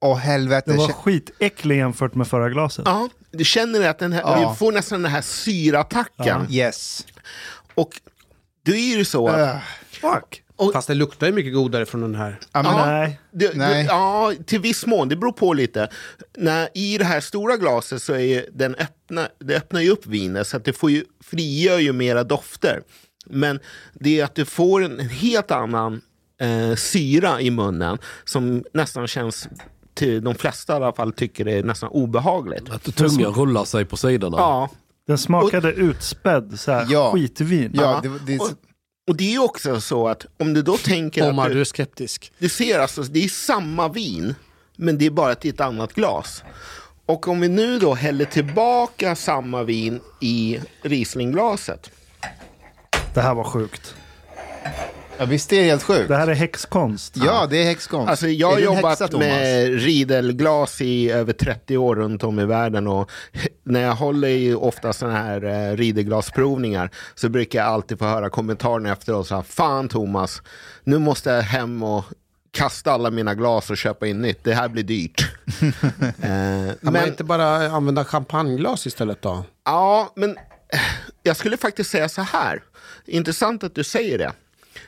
Åh 0.00 0.16
helvete. 0.16 0.70
Den 0.70 0.76
var 0.78 0.88
skitäcklig 0.88 1.76
jämfört 1.76 2.14
med 2.14 2.28
förra 2.28 2.48
glaset. 2.50 2.82
Ja, 2.86 3.08
du 3.30 3.44
känner 3.44 3.88
att 3.88 3.98
den 3.98 4.12
här, 4.12 4.20
Ja. 4.20 4.50
du 4.50 4.56
får 4.56 4.72
nästan 4.72 5.02
den 5.02 5.12
här 5.12 5.22
syratacken. 5.22 6.46
Yes. 6.50 7.06
Och 7.74 7.90
då 8.64 8.72
är 8.74 8.98
det 8.98 9.04
så 9.04 9.28
att 9.28 9.38
Äh, 9.54 9.58
Fuck. 9.90 10.42
Och- 10.56 10.72
Fast 10.72 10.88
det 10.88 10.94
luktar 10.94 11.26
ju 11.26 11.32
mycket 11.32 11.54
godare 11.54 11.86
från 11.86 12.00
den 12.00 12.14
här. 12.14 12.38
ja, 12.52 12.62
men, 12.62 12.72
Ja. 12.72 12.86
Nej. 12.86 13.20
Det, 13.32 13.54
Nej. 13.56 13.74
Det, 13.84 13.88
ja, 13.88 14.32
till 14.46 14.60
viss 14.60 14.86
mån. 14.86 15.08
Det 15.08 15.16
beror 15.16 15.32
på 15.32 15.52
lite. 15.52 15.88
När, 16.36 16.68
I 16.74 16.98
det 16.98 17.04
här 17.04 17.20
stora 17.20 17.56
glaset 17.56 18.02
så 18.02 18.12
är 18.12 18.18
ju 18.18 18.46
den 18.52 18.74
öppna, 18.74 19.28
det 19.38 19.56
öppnar 19.56 19.80
ju 19.80 19.90
upp 19.90 20.06
vinet 20.06 20.46
så 20.46 20.56
att 20.56 20.64
det 20.64 20.72
får 20.72 20.90
ju, 20.90 21.04
frigör 21.24 21.78
ju 21.78 21.92
mera 21.92 22.24
dofter. 22.24 22.82
Men 23.26 23.60
det 23.94 24.20
är 24.20 24.24
att 24.24 24.34
du 24.34 24.44
får 24.44 24.84
en, 24.84 25.00
en 25.00 25.08
helt 25.08 25.50
annan 25.50 26.00
eh, 26.40 26.74
syra 26.76 27.40
i 27.40 27.50
munnen 27.50 27.98
som 28.24 28.64
nästan 28.74 29.06
känns, 29.06 29.48
till 29.96 30.24
de 30.24 30.34
flesta 30.34 30.72
i 30.72 30.76
alla 30.76 30.92
fall, 30.92 31.12
tycker 31.12 31.44
det 31.44 31.52
är 31.52 31.62
nästan 31.62 31.88
obehagligt. 31.90 32.70
Att 32.70 32.96
tungan 32.96 33.32
rullar 33.34 33.64
sig 33.64 33.84
på 33.84 33.96
sidorna. 33.96 34.36
Ja, 34.38 34.70
Den 35.06 35.18
smakade 35.18 35.72
utspädd 35.72 36.60
så 36.60 36.72
här, 36.72 36.86
Ja. 36.88 37.12
skitvin. 37.12 37.70
ja, 37.74 38.00
det, 38.02 38.18
det, 38.26 38.38
och, 38.38 38.48
och 39.08 39.16
det 39.16 39.24
är 39.24 39.30
ju 39.32 39.38
också 39.38 39.80
så 39.80 40.08
att 40.08 40.26
om 40.38 40.54
du 40.54 40.62
då 40.62 40.76
tänker 40.76 41.28
Omar, 41.30 41.42
att 41.44 41.48
du 41.50 41.54
du, 41.54 41.60
är 41.60 41.64
skeptisk. 41.64 42.32
du 42.38 42.48
ser 42.48 42.78
alltså, 42.78 43.02
det 43.02 43.24
är 43.24 43.28
samma 43.28 43.88
vin, 43.88 44.34
men 44.76 44.98
det 44.98 45.06
är 45.06 45.10
bara 45.10 45.34
till 45.34 45.50
ett 45.50 45.60
annat 45.60 45.92
glas. 45.92 46.42
Och 47.06 47.28
om 47.28 47.40
vi 47.40 47.48
nu 47.48 47.78
då 47.78 47.94
häller 47.94 48.24
tillbaka 48.24 49.16
samma 49.16 49.62
vin 49.62 50.00
i 50.20 50.60
Rieslingglaset. 50.82 51.90
Det 53.14 53.20
här 53.20 53.34
var 53.34 53.44
sjukt. 53.44 53.94
Ja, 55.18 55.24
visst 55.24 55.52
är 55.52 55.56
det 55.56 55.62
helt 55.62 55.82
sjukt? 55.82 56.08
Det 56.08 56.16
här 56.16 56.28
är 56.28 56.34
häxkonst. 56.34 57.16
Ja, 57.16 57.46
det 57.50 57.62
är 57.62 57.64
häxkonst. 57.64 58.10
Alltså 58.10 58.28
jag 58.28 58.50
har 58.50 58.58
Är 58.58 58.62
jobbat 58.62 59.00
häxa, 59.00 59.18
med 59.18 59.68
ridelglas 59.82 60.80
i 60.80 61.10
över 61.10 61.32
30 61.32 61.76
år 61.76 61.96
runt 61.96 62.24
om 62.24 62.40
i 62.40 62.44
världen 62.44 62.86
och 62.88 63.10
när 63.64 63.80
jag 63.80 63.94
håller 63.94 64.28
i 64.28 64.54
ofta 64.54 64.92
sådana 64.92 65.18
här 65.18 65.44
eh, 65.44 65.76
ridelglasprovningar 65.76 66.90
så 67.14 67.28
brukar 67.28 67.58
jag 67.58 67.68
alltid 67.68 67.98
få 67.98 68.04
höra 68.04 68.30
kommentarerna 68.30 68.92
efteråt 68.92 69.26
så 69.26 69.34
här, 69.34 69.42
Fan 69.42 69.88
Thomas, 69.88 70.42
nu 70.84 70.98
måste 70.98 71.30
jag 71.30 71.42
hem 71.42 71.82
och 71.82 72.04
kasta 72.50 72.92
alla 72.92 73.10
mina 73.10 73.34
glas 73.34 73.70
och 73.70 73.76
köpa 73.76 74.06
in 74.06 74.20
nytt. 74.22 74.44
Det 74.44 74.54
här 74.54 74.68
blir 74.68 74.82
dyrt. 74.82 75.32
eh, 75.62 75.62
Kan 76.20 76.76
man 76.82 76.92
men, 76.92 77.08
inte 77.08 77.24
bara 77.24 77.66
använda 77.70 78.04
champagneglas 78.04 78.86
istället 78.86 79.22
då? 79.22 79.44
ja, 79.64 80.12
men 80.16 80.36
jag 81.22 81.36
skulle 81.36 81.56
faktiskt 81.56 81.90
säga 81.90 82.08
så 82.08 82.22
här. 82.22 82.62
Intressant 83.06 83.64
att 83.64 83.74
du 83.74 83.84
säger 83.84 84.18
det. 84.18 84.32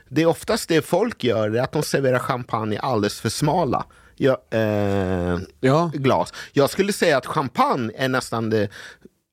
Det 0.08 0.22
är 0.22 0.26
oftast 0.26 0.68
det 0.68 0.82
folk 0.82 1.24
gör, 1.24 1.50
det 1.50 1.58
är 1.58 1.62
att 1.62 1.72
de 1.72 1.82
serverar 1.82 2.18
champagne 2.18 2.78
alldeles 2.78 3.20
för 3.20 3.28
smala. 3.28 3.84
Ja, 4.16 4.42
eh, 4.50 5.38
Ja. 5.60 5.90
glas. 5.94 6.32
Jag 6.52 6.70
skulle 6.70 6.92
säga 6.92 7.16
att 7.18 7.26
champagne 7.26 7.92
är 7.96 8.08
nästan 8.08 8.50
det... 8.50 8.68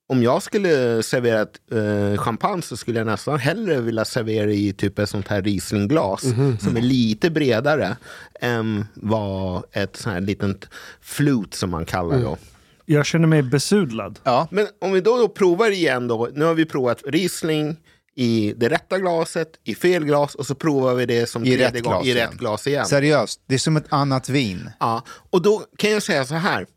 Om 0.08 0.24
jag 0.24 0.44
skulle 0.44 1.04
servera 1.04 1.42
ett, 1.42 1.60
eh, 1.72 2.18
champagne 2.22 2.62
så 2.62 2.78
skulle 2.78 3.00
jag 3.00 3.06
nästan 3.06 3.40
hellre 3.40 3.82
vilja 3.82 4.06
servera 4.06 4.52
i 4.52 4.74
typ 4.74 5.00
ett 5.00 5.10
sånt 5.10 5.28
här 5.28 5.42
Rieslingglas 5.42 6.22
som 6.62 6.78
är 6.78 6.82
lite 6.82 7.30
bredare 7.30 7.98
än 8.42 8.86
vad 8.94 9.64
ett 9.72 9.96
sånt 9.96 10.14
här 10.14 10.22
litet 10.22 10.70
flut 11.02 11.54
som 11.54 11.70
man 11.70 11.86
kallar 11.86 12.20
då. 12.20 12.38
Jag 12.86 13.06
känner 13.06 13.28
mig 13.28 13.42
besudlad. 13.44 14.20
Ja. 14.24 14.48
Men 14.52 14.68
om 14.82 14.92
vi 14.92 15.02
då, 15.02 15.18
då 15.18 15.28
provar 15.28 15.72
igen 15.72 16.08
då. 16.08 16.30
Nu 16.34 16.46
har 16.46 16.54
vi 16.54 16.66
provat 16.66 17.02
Riesling 17.06 17.78
i 18.16 18.54
det 18.58 18.70
rätta 18.70 19.00
glaset, 19.00 19.50
i 19.64 19.76
fel 19.76 20.06
glas 20.06 20.36
och 20.36 20.46
så 20.46 20.56
provar 20.56 20.96
vi 20.96 21.06
det 21.06 21.30
som 21.30 21.46
I 21.46 21.58
rätt 21.58 21.74
gång 21.74 21.82
glas 21.82 22.06
i 22.06 22.10
igen. 22.10 22.30
rätt 22.30 22.40
glas 22.40 22.68
igen. 22.68 22.86
Seriöst, 22.86 23.42
det 23.46 23.54
är 23.54 23.60
som 23.60 23.78
ett 23.78 23.94
annat 23.94 24.30
vin. 24.30 24.70
Ja, 24.80 25.04
och 25.30 25.42
då 25.42 25.66
kan 25.78 25.92
jag 25.92 26.04
säga 26.04 26.26
så 26.26 26.36
här. 26.36 26.68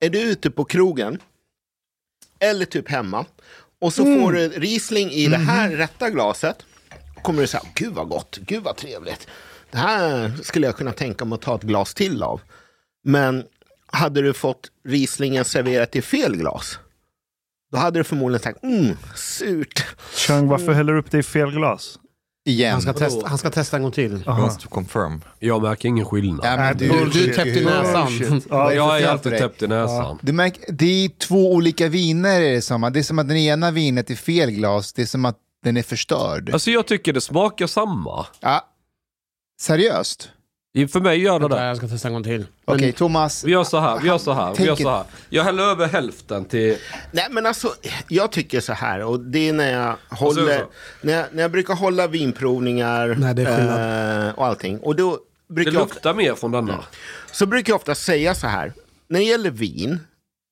Är 0.00 0.10
du 0.10 0.20
ute 0.20 0.50
på 0.50 0.64
krogen 0.64 1.18
eller 2.40 2.64
typ 2.64 2.88
hemma 2.88 3.26
och 3.80 3.92
så 3.92 4.04
får 4.04 4.32
du 4.32 4.48
Riesling 4.48 5.10
i 5.10 5.26
det 5.26 5.36
här 5.36 5.70
rätta 5.70 6.10
glaset 6.10 6.64
kommer 7.22 7.40
du 7.40 7.46
säga, 7.46 7.62
gud 7.74 7.94
vad 7.94 8.08
gott, 8.08 8.38
gud 8.46 8.62
vad 8.62 8.76
trevligt. 8.76 9.28
Det 9.70 9.78
här 9.78 10.32
skulle 10.42 10.66
jag 10.66 10.76
kunna 10.76 10.92
tänka 10.92 11.24
mig 11.24 11.36
att 11.36 11.42
ta 11.42 11.54
ett 11.54 11.62
glas 11.62 11.94
till 11.94 12.22
av. 12.22 12.40
Men 13.04 13.44
hade 13.86 14.22
du 14.22 14.32
fått 14.32 14.70
Rieslingen 14.84 15.44
serverat 15.44 15.96
i 15.96 16.02
fel 16.02 16.36
glas, 16.36 16.78
då 17.72 17.78
hade 17.78 18.00
du 18.00 18.04
förmodligen 18.04 18.42
sagt, 18.42 18.62
mm, 18.64 18.96
surt. 19.14 19.86
Chang, 20.14 20.46
varför 20.48 20.72
häller 20.72 20.92
du 20.92 20.98
upp 20.98 21.10
det 21.10 21.18
i 21.18 21.22
fel 21.22 21.50
glas? 21.50 21.98
Igen. 22.46 22.72
Han 22.72 22.82
ska, 22.82 22.92
testa, 22.92 23.28
han 23.28 23.38
ska 23.38 23.50
testa 23.50 23.76
en 23.76 23.82
gång 23.82 23.92
till. 23.92 24.22
Wants 24.26 24.56
to 24.58 24.68
confirm. 24.68 25.22
Jag 25.38 25.62
märker 25.62 25.88
ingen 25.88 26.04
skillnad. 26.04 26.46
Ja, 26.46 26.56
men 26.56 26.76
Du, 26.76 26.88
du 26.88 27.30
är 27.30 27.34
täppt 27.34 27.56
i 27.56 27.64
näsan. 27.64 28.42
Ja, 28.50 28.72
jag 28.72 29.00
är 29.00 29.08
alltid 29.08 29.38
täppt 29.38 29.62
i 29.62 29.66
näsan. 29.66 30.18
Du 30.22 30.32
märker, 30.32 30.72
det 30.72 31.04
är 31.04 31.08
två 31.08 31.52
olika 31.52 31.88
viner 31.88 32.40
är 32.40 32.52
det 32.52 32.62
som. 32.62 32.90
Det 32.92 32.98
är 32.98 33.02
som 33.02 33.18
att 33.18 33.28
den 33.28 33.36
ena 33.36 33.70
vinet 33.70 34.10
är 34.10 34.14
fel 34.14 34.50
glas. 34.50 34.92
Det 34.92 35.02
är 35.02 35.06
som 35.06 35.24
att 35.24 35.38
den 35.64 35.76
är 35.76 35.82
förstörd. 35.82 36.50
Alltså 36.52 36.70
jag 36.70 36.86
tycker 36.86 37.12
det 37.12 37.20
smakar 37.20 37.66
samma. 37.66 38.26
Ja. 38.40 38.64
Seriöst? 39.60 40.30
För 40.92 41.00
mig 41.00 41.20
gör 41.20 41.32
det 41.32 41.38
Vänta, 41.48 41.56
det. 41.60 41.66
jag 41.66 41.76
ska 41.76 41.88
testa 41.88 42.08
en 42.08 42.14
gång 42.14 42.22
till. 42.22 42.46
Okej, 42.64 42.92
Thomas. 42.92 43.44
Vi 43.44 43.52
gör 43.52 43.64
så 43.64 43.78
här, 43.78 44.00
vi 44.00 44.08
gör 44.08 44.18
så 44.18 44.32
här, 44.32 44.54
vi 44.58 44.64
gör 44.64 44.76
så 44.76 44.90
här. 44.90 45.04
Jag 45.28 45.44
häller 45.44 45.62
över 45.62 45.86
hälften 45.86 46.44
till... 46.44 46.76
Nej 47.12 47.26
men 47.30 47.46
alltså, 47.46 47.74
jag 48.08 48.32
tycker 48.32 48.60
så 48.60 48.72
här, 48.72 49.04
och 49.04 49.20
det 49.20 49.48
är 49.48 49.52
när 49.52 49.72
jag 49.72 50.16
håller, 50.16 50.64
när 51.02 51.12
jag, 51.12 51.26
när 51.32 51.42
jag 51.42 51.50
brukar 51.50 51.74
hålla 51.74 52.06
vinprovningar 52.06 53.16
Nej, 53.18 53.34
det 53.34 53.42
eh, 54.28 54.38
och 54.38 54.46
allting. 54.46 54.78
Och 54.80 54.96
då 54.96 55.18
Det 55.48 55.54
brukar 55.54 55.72
jag 55.72 55.82
ofta, 55.82 55.94
luktar 55.94 56.14
mer 56.14 56.34
från 56.34 56.50
denna. 56.52 56.84
så 57.32 57.46
brukar 57.46 57.70
jag 57.70 57.76
ofta 57.76 57.94
säga 57.94 58.34
så 58.34 58.46
här, 58.46 58.72
när 59.08 59.18
det 59.18 59.24
gäller 59.26 59.50
vin 59.50 60.00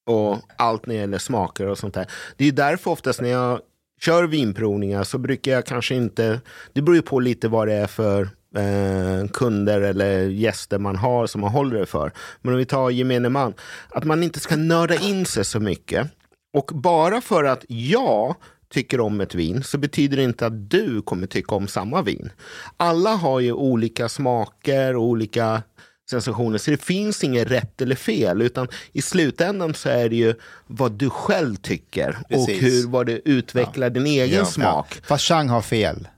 och 0.06 0.38
allt 0.56 0.86
när 0.86 0.94
det 0.94 1.00
gäller 1.00 1.18
smaker 1.18 1.66
och 1.66 1.78
sånt 1.78 1.94
där. 1.94 2.06
Det 2.36 2.48
är 2.48 2.52
därför 2.52 2.90
oftast 2.90 3.20
när 3.20 3.28
jag 3.30 3.60
kör 4.00 4.24
vinprovningar 4.24 5.04
så 5.04 5.18
brukar 5.18 5.52
jag 5.52 5.66
kanske 5.66 5.94
inte, 5.94 6.40
det 6.72 6.82
beror 6.82 6.96
ju 6.96 7.02
på 7.02 7.20
lite 7.20 7.48
vad 7.48 7.68
det 7.68 7.74
är 7.74 7.86
för 7.86 8.28
eh, 8.56 9.28
kunder 9.32 9.80
eller 9.80 10.20
gäster 10.28 10.78
man 10.78 10.96
har 10.96 11.26
som 11.26 11.40
man 11.40 11.50
håller 11.50 11.78
det 11.80 11.86
för. 11.86 12.12
Men 12.42 12.52
om 12.52 12.58
vi 12.58 12.64
tar 12.66 12.90
gemene 12.90 13.28
man, 13.28 13.54
att 13.88 14.04
man 14.04 14.22
inte 14.22 14.40
ska 14.40 14.56
nörda 14.56 14.94
in 14.94 15.26
sig 15.26 15.44
så 15.44 15.60
mycket. 15.60 16.08
Och 16.56 16.70
bara 16.74 17.20
för 17.20 17.44
att 17.44 17.64
jag 17.68 18.34
tycker 18.72 19.00
om 19.00 19.20
ett 19.20 19.34
vin 19.34 19.62
så 19.62 19.78
betyder 19.78 20.16
det 20.16 20.22
inte 20.22 20.46
att 20.46 20.70
du 20.70 21.02
kommer 21.02 21.26
tycka 21.26 21.54
om 21.54 21.68
samma 21.68 22.02
vin. 22.02 22.30
Alla 22.76 23.10
har 23.10 23.40
ju 23.40 23.52
olika 23.52 24.08
smaker 24.08 24.96
och 24.96 25.02
olika 25.04 25.62
sensationer, 26.10 26.58
så 26.58 26.70
det 26.70 26.82
finns 26.82 27.24
inget 27.24 27.50
rätt 27.50 27.82
eller 27.82 27.94
fel, 27.94 28.42
utan 28.42 28.68
i 28.92 29.02
slutändan 29.02 29.74
så 29.74 29.88
är 29.88 30.08
det 30.08 30.16
ju 30.16 30.34
vad 30.66 30.92
du 30.92 31.10
själv 31.10 31.56
tycker 31.56 32.16
och 32.22 32.28
Precis. 32.28 32.62
hur, 32.62 32.86
vad 32.88 33.06
du 33.06 33.22
utvecklar 33.24 33.90
din 33.90 34.06
egen 34.06 34.38
Ja. 34.38 34.44
smak. 34.44 35.00
Fast 35.04 35.24
Chang 35.24 35.48
har 35.48 35.62
fel 35.62 36.08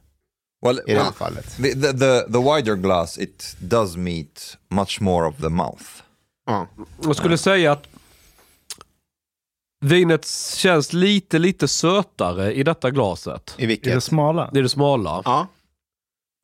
Well, 0.67 0.81
i 0.87 0.95
det 0.95 0.99
här 0.99 1.05
well 1.05 1.13
fallet. 1.13 1.57
the, 1.57 1.93
the, 1.93 2.33
the, 2.33 2.39
wider 2.39 2.77
glass, 2.77 3.19
it 3.19 3.57
does 3.59 3.97
meet 3.97 4.57
much 4.71 5.01
more 5.01 5.29
of 5.29 5.37
the 5.37 5.49
mouth. 5.49 5.85
Ja. 6.47 6.67
Jag 7.03 7.17
skulle 7.17 7.39
säga 7.39 7.73
att 7.73 7.87
vinet 9.81 10.27
känns 10.55 10.93
lite, 10.93 11.39
lite 11.39 11.69
sötare 11.69 12.53
i 12.55 12.63
detta 12.63 12.91
glaset. 12.91 13.55
I 13.59 13.63
I 13.63 13.67
det 13.67 13.67
vilket? 13.67 14.05
smala? 14.05 14.51
Det 14.53 14.59
är 14.59 14.63
det 14.63 14.69
smala. 14.69 15.23
Ja. 15.25 15.47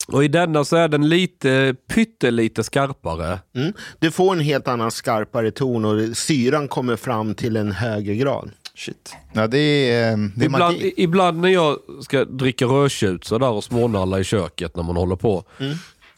Och 0.09 0.25
i 0.25 0.29
denna 0.29 0.65
så 0.65 0.77
är 0.77 0.89
den 0.89 1.09
lite, 1.09 1.75
pyttelite 1.87 2.65
skarpare. 2.65 3.39
Mm. 3.55 3.73
Du 3.99 4.11
får 4.11 4.33
en 4.33 4.41
helt 4.41 4.69
annan 4.69 4.91
skarpare 4.91 5.51
ton 5.51 5.85
och 5.85 6.17
syran 6.17 6.69
kommer 6.69 6.97
fram 6.97 7.35
till 7.35 7.57
en 7.57 7.73
högre 7.73 8.15
grad. 8.15 8.51
Shit. 8.77 9.15
Ja, 9.33 9.47
det 9.47 9.59
är, 9.59 10.13
eh, 10.13 10.17
det 10.37 10.45
är 10.45 10.47
Ibland, 10.47 10.77
magi. 10.77 10.95
ibland 10.97 11.41
när 11.41 11.49
jag 11.49 11.79
ska 12.03 12.25
dricka 12.25 12.65
rödtjut 12.65 13.25
så 13.25 13.39
där 13.39 13.51
och 13.51 13.65
smånalla 13.65 14.21
i 14.21 14.25
köket 14.25 14.77
när 14.77 14.83
man 14.83 14.97
håller 14.97 15.17
på. 15.17 15.45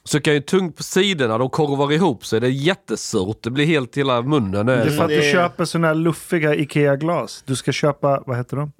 Så 0.04 0.20
kan 0.20 0.34
ju 0.34 0.40
tungt 0.40 0.76
på 0.76 0.82
sidorna, 0.82 1.38
de 1.38 1.50
korvar 1.50 1.92
ihop 1.92 2.26
sig. 2.26 2.40
Det 2.40 2.46
är 2.46 2.50
jättesurt. 2.50 3.38
Det 3.42 3.50
blir 3.50 3.66
helt, 3.66 3.96
hela 3.96 4.22
munnen 4.22 4.66
Det 4.66 4.72
är 4.74 4.90
för 4.90 5.02
att 5.04 5.08
du 5.08 5.22
köper 5.32 5.64
såna 5.64 5.86
här 5.86 5.94
luffiga 5.94 6.54
Ikea-glas. 6.54 7.42
Du 7.46 7.56
ska 7.56 7.72
köpa, 7.72 8.22
vad 8.26 8.36
heter 8.36 8.56
de? 8.56 8.72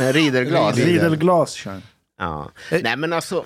Eh. 0.00 0.12
Riedelglas, 0.12 1.54
Chang. 1.56 1.82
Ja. 2.18 2.50
Nej 2.82 2.96
men 2.96 3.12
alltså, 3.12 3.44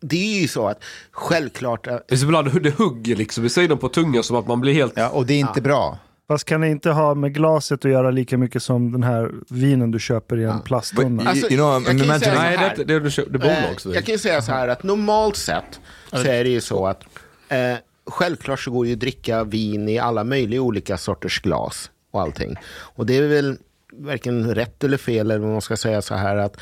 det 0.00 0.16
är 0.36 0.40
ju 0.40 0.48
så 0.48 0.68
att 0.68 0.84
självklart, 1.10 1.86
att- 1.86 2.08
Det 2.08 2.14
är 2.14 2.16
så 2.16 2.24
ibland 2.24 2.62
det 2.62 2.78
hugger 2.78 3.16
liksom 3.16 3.44
i 3.44 3.48
sidan 3.48 3.78
på 3.78 3.88
tungan 3.88 4.22
som 4.22 4.36
att 4.36 4.46
man 4.46 4.60
blir 4.60 4.72
helt... 4.74 4.92
Ja, 4.96 5.08
och 5.08 5.26
det 5.26 5.34
är 5.34 5.38
inte 5.38 5.60
bra. 5.60 5.98
Fast 6.28 6.44
kan 6.44 6.60
det 6.60 6.68
inte 6.68 6.90
ha 6.90 7.14
med 7.14 7.34
glaset 7.34 7.84
att 7.84 7.90
göra 7.90 8.10
lika 8.10 8.38
mycket 8.38 8.62
som 8.62 8.92
den 8.92 9.02
här 9.02 9.30
vinen 9.48 9.90
du 9.90 9.98
köper 10.00 10.38
i 10.38 10.44
en 10.44 10.60
plasttunna? 10.62 11.22
But- 11.22 11.28
Alltså, 11.28 11.46
you 11.46 11.56
know, 11.56 11.68
I'm 11.70 11.74
jag 11.78 11.86
kan 11.86 11.98
ju 11.98 12.04
imagining- 12.04 12.20
säga 12.20 12.34
så 12.36 12.42
Nej, 12.42 12.56
här. 12.56 12.74
det, 12.76 12.84
det, 12.84 13.00
det, 13.00 13.10
det, 13.16 13.38
det 13.38 13.46
är 13.48 13.60
bolagsvin. 13.62 13.92
Eh, 13.92 13.96
Jag 13.96 14.04
kan 14.04 14.12
ju 14.12 14.18
säga 14.18 14.42
så 14.42 14.52
här 14.52 14.68
att 14.68 14.82
normalt 14.82 15.36
sett 15.36 15.80
så 16.10 16.16
är 16.28 16.44
det 16.44 16.50
ju 16.50 16.60
så 16.60 16.86
att 16.86 17.04
eh, 17.48 17.74
självklart 18.06 18.60
så 18.60 18.70
går 18.70 18.84
det 18.84 18.88
ju 18.88 18.94
att 18.94 19.00
dricka 19.00 19.44
vin 19.44 19.88
i 19.88 19.98
alla 19.98 20.24
möjliga 20.24 20.62
olika 20.62 20.96
sorters 20.96 21.40
glas 21.40 21.90
och 22.10 22.20
allting. 22.20 22.56
Och 22.70 23.06
det 23.06 23.16
är 23.16 23.28
väl 23.28 23.56
varken 23.92 24.54
rätt 24.54 24.84
eller 24.84 24.96
fel 24.96 25.30
eller 25.30 25.38
vad 25.40 25.50
man 25.52 25.60
ska 25.62 25.76
säga 25.76 26.02
så 26.02 26.14
här 26.14 26.36
att 26.36 26.56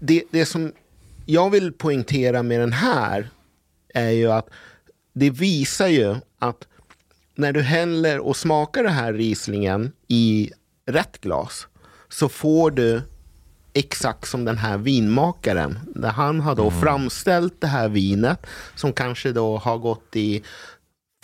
det, 0.00 0.22
det 0.30 0.46
som 0.46 0.72
jag 1.26 1.50
vill 1.50 1.72
poängtera 1.72 2.42
med 2.42 2.60
den 2.60 2.72
här 2.72 3.30
är 3.94 4.10
ju 4.10 4.32
att 4.32 4.48
det 5.12 5.30
visar 5.30 5.88
ju 5.88 6.16
att 6.38 6.66
när 7.40 7.52
du 7.52 7.62
häller 7.62 8.18
och 8.18 8.36
smakar 8.36 8.82
den 8.82 8.92
här 8.92 9.12
Rieslingen 9.12 9.92
i 10.08 10.50
rätt 10.86 11.20
glas 11.20 11.66
så 12.08 12.28
får 12.28 12.70
du 12.70 13.02
exakt 13.72 14.28
som 14.28 14.44
den 14.44 14.58
här 14.58 14.78
vinmakaren. 14.78 15.78
Där 15.94 16.08
han 16.08 16.40
har 16.40 16.54
då 16.54 16.70
framställt 16.70 17.60
det 17.60 17.66
här 17.66 17.88
vinet 17.88 18.46
som 18.74 18.92
kanske 18.92 19.32
då 19.32 19.56
har 19.56 19.78
gått 19.78 20.16
i 20.16 20.42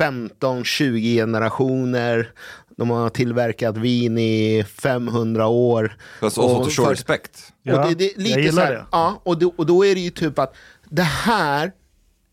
15-20 0.00 1.14
generationer. 1.14 2.32
De 2.76 2.90
har 2.90 3.10
tillverkat 3.10 3.76
vin 3.76 4.18
i 4.18 4.64
500 4.68 5.46
år. 5.46 5.96
That's 6.20 6.24
also 6.24 6.64
to 6.64 6.70
show 6.70 6.84
för- 6.84 6.90
respect. 6.90 7.52
Ja, 7.62 7.82
och 7.82 7.88
det, 7.88 7.94
det, 7.94 8.04
är 8.04 8.10
jag 8.12 8.22
lite 8.22 8.40
gillar 8.40 8.52
så 8.52 8.60
här, 8.60 8.72
det. 8.72 8.84
Ja, 8.92 9.20
och 9.24 9.38
då, 9.38 9.52
och 9.56 9.66
då 9.66 9.84
är 9.86 9.94
det 9.94 10.00
ju 10.00 10.10
typ 10.10 10.38
att 10.38 10.54
det 10.84 11.02
här 11.02 11.72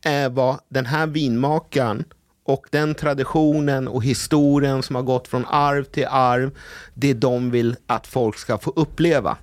är 0.06 0.30
vad 0.30 0.60
den 0.70 0.86
här 0.86 1.08
vinmakaren 1.08 2.04
och 2.44 2.66
den 2.72 2.96
traditionen 2.96 3.88
och 3.88 4.04
historien 4.04 4.84
som 4.84 4.96
har 4.96 5.04
gått 5.04 5.28
från 5.28 5.46
arv 5.46 5.84
till 5.84 6.08
arv, 6.10 6.52
det 6.94 7.14
de 7.14 7.52
vill 7.52 7.76
att 7.88 8.08
folk 8.08 8.38
ska 8.38 8.58
få 8.58 8.74
uppleva. 8.76 9.38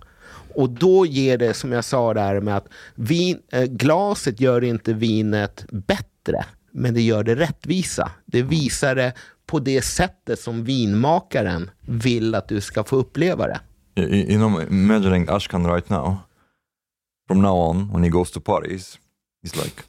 Och 0.55 0.71
då 0.71 1.07
ger 1.07 1.39
det, 1.39 1.55
som 1.55 1.73
jag 1.73 1.85
sa 1.85 2.15
där 2.15 2.41
med 2.41 2.57
att 2.57 2.69
vin, 2.95 3.39
eh, 3.53 3.65
glaset 3.65 4.41
gör 4.41 4.65
inte 4.65 4.93
vinet 4.93 5.65
bättre, 5.71 6.45
men 6.73 6.95
det 6.95 7.03
gör 7.03 7.23
det 7.23 7.35
rättvisa. 7.35 8.11
Det 8.27 8.43
visar 8.43 8.95
det 8.95 9.13
på 9.47 9.59
det 9.59 9.83
sättet 9.83 10.41
som 10.41 10.65
vinmakaren 10.65 11.71
vill 11.81 12.35
att 12.35 12.49
du 12.49 12.61
ska 12.61 12.85
få 12.85 12.97
uppleva 12.97 13.47
det. 13.47 13.61
You, 13.97 14.09
you 14.09 14.39
know, 14.39 15.37
Ashkan 15.37 15.67
right 15.67 15.89
now, 15.89 16.17
from 17.29 17.43
now 17.43 17.71
on, 17.71 17.93
when 17.93 18.05
he 18.05 18.09
goes 18.09 18.31
to 18.31 18.41
parties, 18.41 18.99
he's 19.43 19.65
like, 19.65 19.83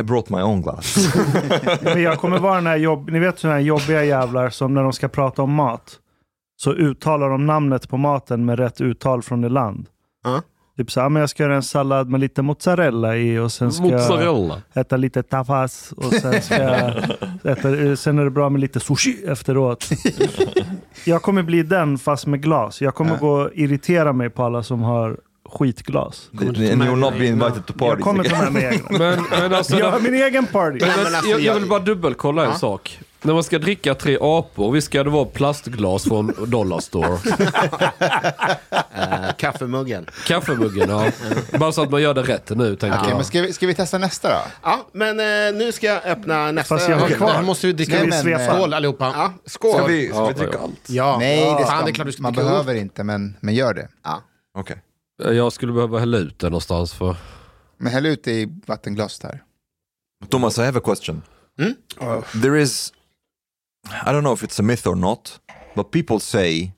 i 0.00 0.02
brought 0.02 0.28
my 0.28 0.42
own 0.42 0.62
glass. 0.62 1.14
Men 1.82 2.02
jag 2.02 2.18
kommer 2.18 2.38
vara 2.38 2.54
den 2.54 2.66
här 2.66 2.76
jobb, 2.76 3.10
ni 3.10 3.18
vet 3.18 3.38
sådana 3.38 3.56
här 3.58 3.64
jobbiga 3.64 4.04
jävlar 4.04 4.50
som 4.50 4.74
när 4.74 4.82
de 4.82 4.92
ska 4.92 5.08
prata 5.08 5.42
om 5.42 5.52
mat 5.54 5.98
så 6.56 6.72
uttalar 6.72 7.28
de 7.30 7.46
namnet 7.46 7.88
på 7.88 7.96
maten 7.96 8.44
med 8.44 8.58
rätt 8.58 8.80
uttal 8.80 9.22
från 9.22 9.40
det 9.40 9.48
land. 9.48 9.86
Ja. 10.24 10.42
Typ 10.76 10.90
så 10.90 11.00
här, 11.00 11.04
"Ja, 11.04 11.08
men 11.08 11.20
jag 11.20 11.30
ska 11.30 11.42
göra 11.42 11.56
en 11.56 11.62
sallad 11.62 12.08
med 12.10 12.20
lite 12.20 12.42
mozzarella 12.42 13.16
i 13.16 13.38
och 13.38 13.52
sen 13.52 13.72
ska 13.72 13.84
jag 13.86 13.92
Mozzarella. 13.92 14.62
äta 14.74 14.96
lite 14.96 15.22
tafas 15.22 15.92
och 15.96 16.12
sen 16.14 16.42
ska 16.42 16.62
jag 16.62 16.92
äta, 17.44 17.96
sen 17.96 18.18
är 18.18 18.24
det 18.24 18.30
bra 18.30 18.48
med 18.48 18.60
lite 18.60 18.80
sushi 18.80 19.24
efteråt. 19.26 19.88
jag 21.04 21.22
kommer 21.22 21.42
bli 21.42 21.62
den 21.62 21.98
fast 21.98 22.26
med 22.26 22.42
glas. 22.42 22.80
Jag 22.82 22.94
kommer 22.94 23.16
gå 23.18 23.30
och 23.30 23.50
irritera 23.54 24.12
mig 24.12 24.30
på 24.30 24.42
alla 24.44 24.62
som 24.62 24.82
har 24.82 25.16
skitglas. 25.52 26.28
and 26.40 26.56
you'll 26.56 26.96
not 26.96 27.14
be 27.18 27.26
invited 27.26 27.66
to 27.66 27.72
Jag 27.78 27.78
parties 27.78 28.04
kommer 28.04 28.20
again. 28.20 28.34
ta 28.38 28.42
med 28.42 28.52
mig 28.52 28.64
egna. 28.74 28.98
Men, 28.98 29.24
men 29.30 29.54
alltså, 29.54 29.78
Jag 29.78 29.90
har 29.90 30.00
min 30.00 30.14
egen 30.14 30.46
party. 30.46 30.78
Men, 30.80 30.88
Nej, 30.88 30.96
men 31.04 31.14
alltså, 31.14 31.30
jag, 31.30 31.40
jag 31.40 31.46
jag- 31.46 31.54
vill 31.60 31.68
bara 31.68 31.80
dubbelkolla 31.80 32.44
en 32.44 32.50
Ja. 32.50 32.58
sak. 32.58 32.98
När 33.22 33.34
man 33.34 33.44
ska 33.44 33.58
dricka 33.58 33.94
tre 33.94 34.18
apor, 34.20 34.72
visst 34.72 34.86
ska 34.86 35.04
det 35.04 35.10
vara 35.10 35.24
plastglas 35.24 36.04
från 36.04 36.34
Dollarstore? 36.46 37.18
Eh, 38.94 39.34
kaffemuggen. 39.38 40.06
Kaffemuggen, 40.26 40.90
ja. 40.90 41.10
Bara 41.58 41.72
så 41.72 41.82
att 41.82 41.90
man 41.90 42.02
gör 42.02 42.14
det 42.14 42.22
rätt 42.22 42.50
nu, 42.50 42.76
tänker 42.76 42.98
Okej, 42.98 43.08
jag. 43.08 43.16
men 43.16 43.24
ska 43.24 43.40
vi, 43.42 43.52
ska 43.52 43.66
vi 43.66 43.74
testa 43.74 43.98
nästa 43.98 44.28
då? 44.28 44.38
Ja, 44.62 44.86
men 44.92 45.20
eh, 45.20 45.58
nu 45.58 45.72
ska 45.72 45.86
jag 45.86 46.04
öppna 46.04 46.52
nästa. 46.52 46.74
Fast 46.76 46.88
jag 46.88 46.96
har 46.96 47.08
kvar. 47.08 47.30
Han 47.32 47.44
måste 47.44 47.66
ju 47.66 47.72
dricka 47.72 47.92
Nej, 48.04 48.24
men, 48.24 48.32
eh, 48.40 48.54
Skål 48.54 48.74
allihopa. 48.74 49.12
Ja, 49.16 49.32
skål. 49.46 49.74
Ska 49.74 49.86
vi, 49.86 50.08
ska 50.08 50.26
vi 50.26 50.32
dricka 50.34 50.58
allt? 50.58 50.80
Ja. 50.86 51.16
Nej, 51.18 51.54
det 51.58 51.64
ska, 51.66 51.74
man 51.74 51.84
dricka 51.84 52.30
behöver 52.30 52.74
inte, 52.74 53.04
men, 53.04 53.36
men 53.40 53.54
gör 53.54 53.74
det. 53.74 53.88
Ja. 54.04 54.22
Okej. 54.58 54.76
Jag 55.18 55.52
skulle 55.52 55.72
behöva 55.72 55.98
hälla 55.98 56.18
ut 56.18 56.38
det 56.38 56.46
någonstans 56.50 56.92
för... 56.92 57.16
Men 57.78 57.92
häll 57.92 58.06
ut 58.06 58.24
det 58.24 58.32
i 58.32 58.48
vattenglaset 58.66 59.22
här. 59.22 59.42
Thomas, 60.28 60.58
I 60.58 60.62
have 60.62 60.78
a 60.78 60.82
question. 60.84 61.22
Mm? 61.60 61.74
There 62.42 62.60
is, 62.62 62.92
I 64.06 64.08
don't 64.10 64.20
know 64.22 64.34
if 64.34 64.42
it's 64.42 64.60
a 64.60 64.62
myth 64.62 64.88
or 64.88 64.94
not, 64.94 65.40
but 65.74 65.90
people 65.90 66.20
say 66.20 66.72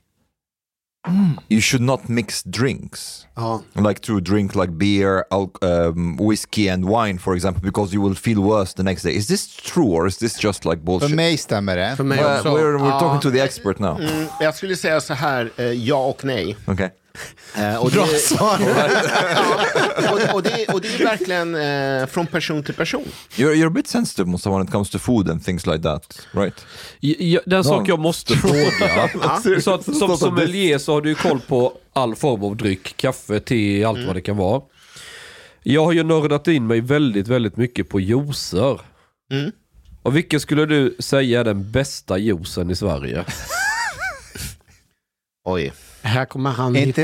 you 1.49 1.61
should 1.61 1.83
not 1.83 2.09
mix 2.09 2.43
drinks. 2.43 3.27
Ja. 3.35 3.63
Like 3.75 4.01
to 4.01 4.21
drink 4.21 4.55
like 4.55 4.73
beer, 4.73 5.25
um, 5.63 6.17
whiskey 6.17 6.69
and 6.69 6.85
wine, 6.85 7.19
for 7.19 7.35
example, 7.35 7.63
because 7.63 7.95
you 7.95 8.03
will 8.09 8.15
feel 8.17 8.41
worse 8.43 8.75
the 8.75 8.83
next 8.83 9.03
day. 9.05 9.17
Is 9.17 9.27
this 9.27 9.57
true 9.57 9.87
or 9.87 10.07
is 10.07 10.19
this 10.19 10.45
just 10.45 10.65
like 10.65 10.77
För 10.79 10.85
bullshit? 10.85 11.17
mig 11.17 11.37
stämmer 11.39 11.77
det. 11.77 11.97
För 11.97 12.05
mig 12.05 12.19
Well, 12.19 12.37
också. 12.39 12.49
we're 12.57 12.79
we're 12.79 13.01
talking 13.01 13.21
to 13.21 13.31
the 13.31 13.41
expert 13.41 13.79
now. 13.79 14.01
Mm, 14.01 14.27
jag 14.41 14.55
skulle 14.55 14.77
säga 14.77 15.01
så 15.01 15.15
här, 15.15 15.51
eh, 15.57 15.65
ja 15.65 16.07
och 16.07 16.25
nej. 16.25 16.57
Okay. 16.67 16.89
Eh, 17.57 17.77
och 17.77 17.91
Bra 17.91 18.07
det, 18.07 18.19
svar. 18.19 18.59
ja, 20.03 20.13
och, 20.13 20.35
och, 20.35 20.43
det, 20.43 20.67
och 20.73 20.81
det 20.81 20.89
är 20.95 21.05
verkligen 21.05 21.55
eh, 21.55 22.07
från 22.07 22.27
person 22.27 22.63
till 22.63 22.75
person. 22.75 23.05
You're, 23.37 23.55
you're 23.55 23.67
a 23.67 23.71
bit 23.71 23.89
sensitive 23.89 24.31
Musa, 24.31 24.51
when 24.51 24.63
it 24.65 24.71
comes 24.71 24.91
to 24.91 24.99
food 24.99 25.31
and 25.31 25.45
things 25.45 25.67
like 25.67 25.83
that, 25.83 26.27
right? 26.33 26.67
Ja, 27.01 27.41
Den 27.47 27.65
sak 27.65 27.89
jag 27.89 27.99
måste 27.99 28.35
fråga. 28.37 29.61
så 29.61 29.75
att, 29.75 29.85
som 29.97 30.17
sommelier 30.17 30.79
så 30.79 30.93
har 30.93 31.01
du 31.01 31.09
ju 31.09 31.15
koll 31.15 31.41
på 31.41 31.73
all 31.93 32.17
form 32.17 32.45
av 32.45 32.57
dryck. 32.57 32.97
Kaffe, 32.97 33.41
te, 33.41 33.85
allt 33.85 34.07
vad 34.07 34.17
det 34.17 34.21
kan 34.21 34.37
vara. 34.37 34.63
Jag 35.63 35.85
har 35.85 35.93
ju 35.93 36.03
nördat 36.03 36.49
in 36.49 36.67
mig 36.67 36.81
väldigt, 36.81 37.29
väldigt 37.29 37.57
mycket 37.57 37.89
på 37.89 38.01
juicer. 38.01 38.81
Mm. 39.33 39.53
Och 40.03 40.17
vilken 40.17 40.41
skulle 40.41 40.67
du 40.67 40.97
säga 40.99 41.41
är 41.41 41.45
den 41.45 41.71
bästa 41.71 42.19
juicen 42.19 42.71
i 42.71 42.77
Sverige? 42.77 43.25
Oj. 45.45 45.73
Här 46.03 46.25
kommer 46.25 46.51
han 46.51 46.77
Inte. 46.77 47.03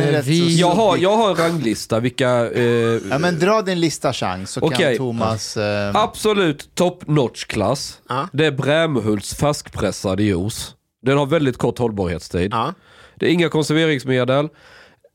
Jag 0.59 0.71
har, 0.71 0.97
jag 0.97 1.17
har 1.17 1.31
en 1.31 1.37
ranglista 1.37 2.01
vilka... 2.01 2.51
Eh, 2.51 2.63
Ja, 3.11 3.19
men 3.19 3.39
dra 3.39 3.63
din 3.63 3.81
lista 3.81 4.13
chans 4.13 4.51
så 4.51 4.61
Okej. 4.61 4.79
kan 4.79 4.97
Thomas... 4.97 5.57
Eh, 5.57 5.97
Absolut 5.97 6.75
top 6.75 7.07
notch 7.07 7.45
klass. 7.45 8.01
Ja. 8.09 8.29
Det 8.33 8.47
är 8.47 8.51
Brämhults 8.51 9.35
färskpressade 9.35 10.23
juice. 10.23 10.75
Den 11.03 11.19
har 11.19 11.27
väldigt 11.27 11.59
kort 11.59 11.79
hållbarhetstid. 11.79 12.53
Ja. 12.53 12.75
Det 13.17 13.27
är 13.27 13.31
inga 13.31 13.49
konserveringsmedel. 13.49 14.49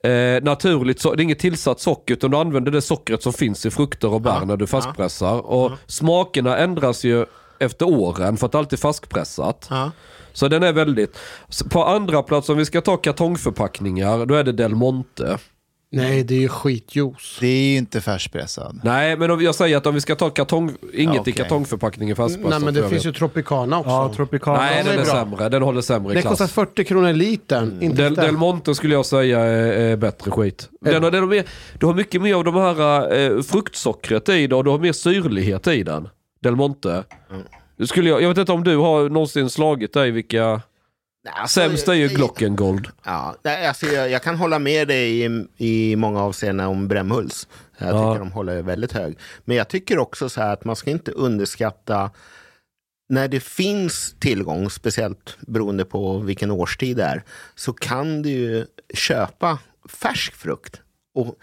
Eh, 0.03 0.43
naturligt, 0.43 1.01
så, 1.01 1.15
det 1.15 1.21
är 1.21 1.23
inget 1.23 1.39
tillsatt 1.39 1.79
socker 1.79 2.13
utan 2.13 2.31
du 2.31 2.37
använder 2.37 2.71
det 2.71 2.81
sockret 2.81 3.23
som 3.23 3.33
finns 3.33 3.65
i 3.65 3.71
frukter 3.71 4.13
och 4.13 4.21
bär 4.21 4.45
när 4.45 4.57
du 4.57 4.67
färskpressar. 4.67 5.45
Och 5.45 5.71
smakerna 5.87 6.57
ändras 6.57 7.03
ju 7.03 7.25
efter 7.59 7.85
åren 7.87 8.37
för 8.37 8.45
att 8.45 8.55
alltid 8.55 8.79
är 8.79 8.81
färskpressat. 8.81 9.69
Så 10.39 10.47
den 10.47 10.63
är 10.63 10.73
väldigt... 10.73 11.17
På 11.69 11.83
andra 11.85 12.23
plats 12.23 12.49
om 12.49 12.57
vi 12.57 12.65
ska 12.65 12.81
ta 12.81 12.97
kartongförpackningar, 12.97 14.25
då 14.25 14.35
är 14.35 14.43
det 14.43 14.51
Del 14.51 14.75
Monte. 14.75 15.37
Nej, 15.91 16.23
det 16.23 16.35
är 16.35 16.39
ju 16.39 16.47
skitjuice. 16.47 17.37
det 17.39 17.47
är 17.47 17.71
ju 17.71 17.77
inte 17.77 18.01
färskpressad. 18.01 18.81
Nej, 18.83 19.17
men 19.17 19.31
om 19.31 19.41
jag 19.41 19.55
säger 19.55 19.77
att 19.77 19.85
om 19.85 19.93
vi 19.93 20.01
ska 20.01 20.15
ta 20.15 20.29
kartong... 20.29 20.71
Inget 20.93 21.15
Ja, 21.15 21.21
okej. 21.21 21.33
i 21.33 21.37
kartongförpackningen 21.37 22.15
färskpressat. 22.15 22.49
Nej, 22.49 22.59
men 22.59 22.73
det 22.73 22.79
finns 22.89 23.05
vet. 23.05 23.05
ju 23.05 23.11
Tropicana 23.11 23.79
också. 23.79 23.89
Ja, 23.89 24.13
Tropicana. 24.15 24.57
Nej, 24.59 24.83
de 24.83 24.89
den 24.89 24.99
är 24.99 25.01
är 25.01 25.05
sämre. 25.05 25.49
Den 25.49 25.61
håller 25.61 25.81
sämre 25.81 26.13
det 26.13 26.21
klass. 26.21 26.39
kostar 26.39 26.47
40 26.47 26.83
kronor 26.83 27.13
litern. 27.13 27.77
Inte 27.81 28.01
Del, 28.03 28.15
det. 28.15 28.21
Del 28.21 28.37
Monte 28.37 28.75
skulle 28.75 28.93
jag 28.93 29.05
säga 29.05 29.39
är, 29.39 29.71
är 29.91 29.97
bättre 29.97 30.31
skit. 30.31 30.69
Den, 30.81 31.01
den 31.01 31.13
har 31.13 31.27
mer, 31.27 31.45
du 31.79 31.85
har 31.85 31.93
mycket 31.93 32.21
mer 32.21 32.35
av 32.35 32.43
de 32.43 32.55
här 32.55 33.13
eh, 33.17 33.41
fruktsockret 33.41 34.29
i 34.29 34.47
den 34.47 34.57
och 34.57 34.63
du 34.63 34.69
har 34.69 34.79
mer 34.79 34.93
syrlighet 34.93 35.67
i 35.67 35.83
den. 35.83 36.09
Del 36.43 36.55
Monte. 36.55 37.03
Mm. 37.31 37.43
Skulle 37.87 38.09
jag, 38.09 38.21
jag 38.21 38.29
vet 38.29 38.37
inte 38.37 38.51
om 38.51 38.63
du 38.63 38.77
har 38.77 39.09
någonsin 39.09 39.49
slagit 39.49 39.93
dig 39.93 40.11
vilka... 40.11 40.61
Alltså, 41.29 41.59
Sämst 41.59 41.87
är 41.87 41.93
ju 41.93 42.07
Glockengold. 42.07 42.87
Ja, 43.03 43.35
alltså 43.43 43.85
jag, 43.85 44.09
jag 44.11 44.23
kan 44.23 44.35
hålla 44.35 44.59
med 44.59 44.87
dig 44.87 45.25
i, 45.25 45.45
i 45.57 45.95
många 45.95 46.21
avseenden 46.23 46.67
om 46.67 46.87
Brämhults. 46.87 47.47
Jag 47.77 47.89
Ja. 47.89 47.91
tycker 48.13 48.19
de 48.19 48.31
håller 48.31 48.61
väldigt 48.61 48.91
hög. 48.91 49.17
Men 49.45 49.57
jag 49.57 49.67
tycker 49.67 49.97
också 49.99 50.29
så 50.29 50.41
här 50.41 50.53
att 50.53 50.65
man 50.65 50.75
ska 50.75 50.91
inte 50.91 51.11
underskatta 51.11 52.11
när 53.09 53.27
det 53.27 53.39
finns 53.39 54.15
tillgång, 54.19 54.69
speciellt 54.69 55.37
beroende 55.47 55.85
på 55.85 56.17
vilken 56.17 56.51
årstid 56.51 56.97
det 56.97 57.03
är, 57.03 57.23
så 57.55 57.73
kan 57.73 58.21
du 58.21 58.29
ju 58.29 58.65
köpa 58.93 59.59
färsk 59.89 60.35
frukt 60.35 60.81
och 61.15 61.35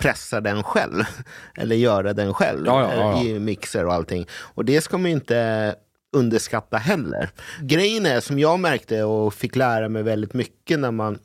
pressa 0.00 0.40
den 0.40 0.62
själv. 0.62 1.04
Eller 1.54 1.76
göra 1.76 2.12
den 2.12 2.34
själv 2.34 2.66
Ja, 2.66 2.94
ja, 2.94 2.94
ja. 2.94 3.24
i 3.24 3.38
mixer 3.38 3.86
och 3.86 3.92
allting. 3.92 4.26
Och 4.32 4.64
det 4.64 4.80
ska 4.80 4.98
man 4.98 5.10
ju 5.10 5.16
inte 5.16 5.74
underskatta 6.12 6.76
heller. 6.76 7.30
Grejen 7.60 8.06
är 8.06 8.20
som 8.20 8.38
jag 8.38 8.60
märkte 8.60 9.02
och 9.02 9.34
fick 9.34 9.56
lära 9.56 9.88
mig 9.88 10.02
väldigt 10.02 10.34
mycket 10.34 10.78
när 10.78 10.90
man 10.90 11.18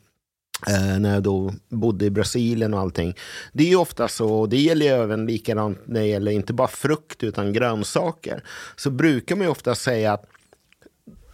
eh, 0.67 0.99
när 0.99 1.13
jag 1.13 1.23
då 1.23 1.53
bodde 1.69 2.05
i 2.05 2.09
Brasilien 2.09 2.73
och 2.73 2.79
allting. 2.79 3.15
Det 3.53 3.63
är 3.63 3.67
ju 3.67 3.75
ofta 3.75 4.07
så, 4.07 4.33
och 4.33 4.49
det 4.49 4.57
gäller 4.57 4.85
ju 4.85 4.91
även 4.91 5.25
likadant 5.25 5.79
när 5.85 5.99
det 5.99 6.07
gäller 6.07 6.31
inte 6.31 6.53
bara 6.53 6.67
frukt 6.67 7.23
utan 7.23 7.53
grönsaker. 7.53 8.43
Så 8.75 8.89
brukar 8.89 9.35
man 9.35 9.45
ju 9.45 9.51
ofta 9.51 9.75
säga 9.75 10.13
att 10.13 10.25